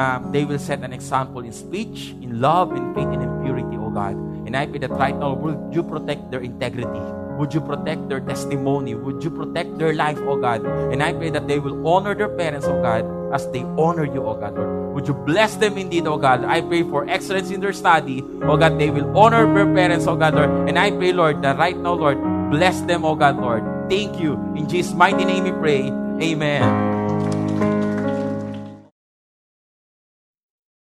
um, 0.00 0.32
they 0.32 0.48
will 0.48 0.62
set 0.62 0.80
an 0.80 0.96
example 0.96 1.44
in 1.44 1.52
speech, 1.52 2.16
in 2.24 2.40
love, 2.40 2.72
in 2.72 2.94
faith, 2.96 3.12
and 3.12 3.20
in 3.20 3.32
purity, 3.44 3.76
O 3.76 3.92
God. 3.92 4.16
And 4.48 4.56
I 4.56 4.64
pray 4.64 4.80
that 4.80 4.94
right 4.96 5.12
now, 5.12 5.36
would 5.36 5.74
you 5.74 5.84
protect 5.84 6.32
their 6.32 6.40
integrity? 6.40 7.04
Would 7.36 7.52
you 7.52 7.60
protect 7.60 8.08
their 8.08 8.20
testimony? 8.20 8.94
Would 8.94 9.24
you 9.24 9.28
protect 9.28 9.76
their 9.76 9.92
life, 9.92 10.20
O 10.24 10.40
God? 10.40 10.64
And 10.64 11.02
I 11.02 11.12
pray 11.12 11.28
that 11.28 11.48
they 11.48 11.58
will 11.58 11.76
honor 11.84 12.14
their 12.14 12.32
parents, 12.32 12.64
O 12.64 12.80
God, 12.80 13.04
as 13.32 13.48
they 13.50 13.64
honor 13.80 14.04
you, 14.04 14.22
O 14.22 14.34
God, 14.34 14.54
Lord. 14.54 14.94
Would 14.94 15.08
you 15.08 15.14
bless 15.14 15.56
them 15.56 15.78
indeed, 15.78 16.06
O 16.06 16.18
God? 16.18 16.44
I 16.44 16.60
pray 16.60 16.82
for 16.82 17.08
excellence 17.08 17.50
in 17.50 17.60
their 17.60 17.72
study, 17.72 18.22
O 18.44 18.56
God. 18.56 18.78
They 18.78 18.90
will 18.90 19.08
honor 19.16 19.48
their 19.52 19.66
parents, 19.66 20.06
O 20.06 20.16
God, 20.16 20.34
Lord. 20.34 20.68
And 20.68 20.78
I 20.78 20.90
pray, 20.90 21.12
Lord, 21.12 21.42
that 21.42 21.58
right 21.58 21.76
now, 21.76 21.94
Lord, 21.94 22.20
bless 22.50 22.80
them, 22.82 23.04
O 23.04 23.14
God, 23.14 23.40
Lord. 23.40 23.64
Thank 23.88 24.20
you. 24.20 24.34
In 24.56 24.68
Jesus' 24.68 24.92
mighty 24.92 25.24
name 25.24 25.44
we 25.44 25.52
pray. 25.52 25.88
Amen. 26.20 26.91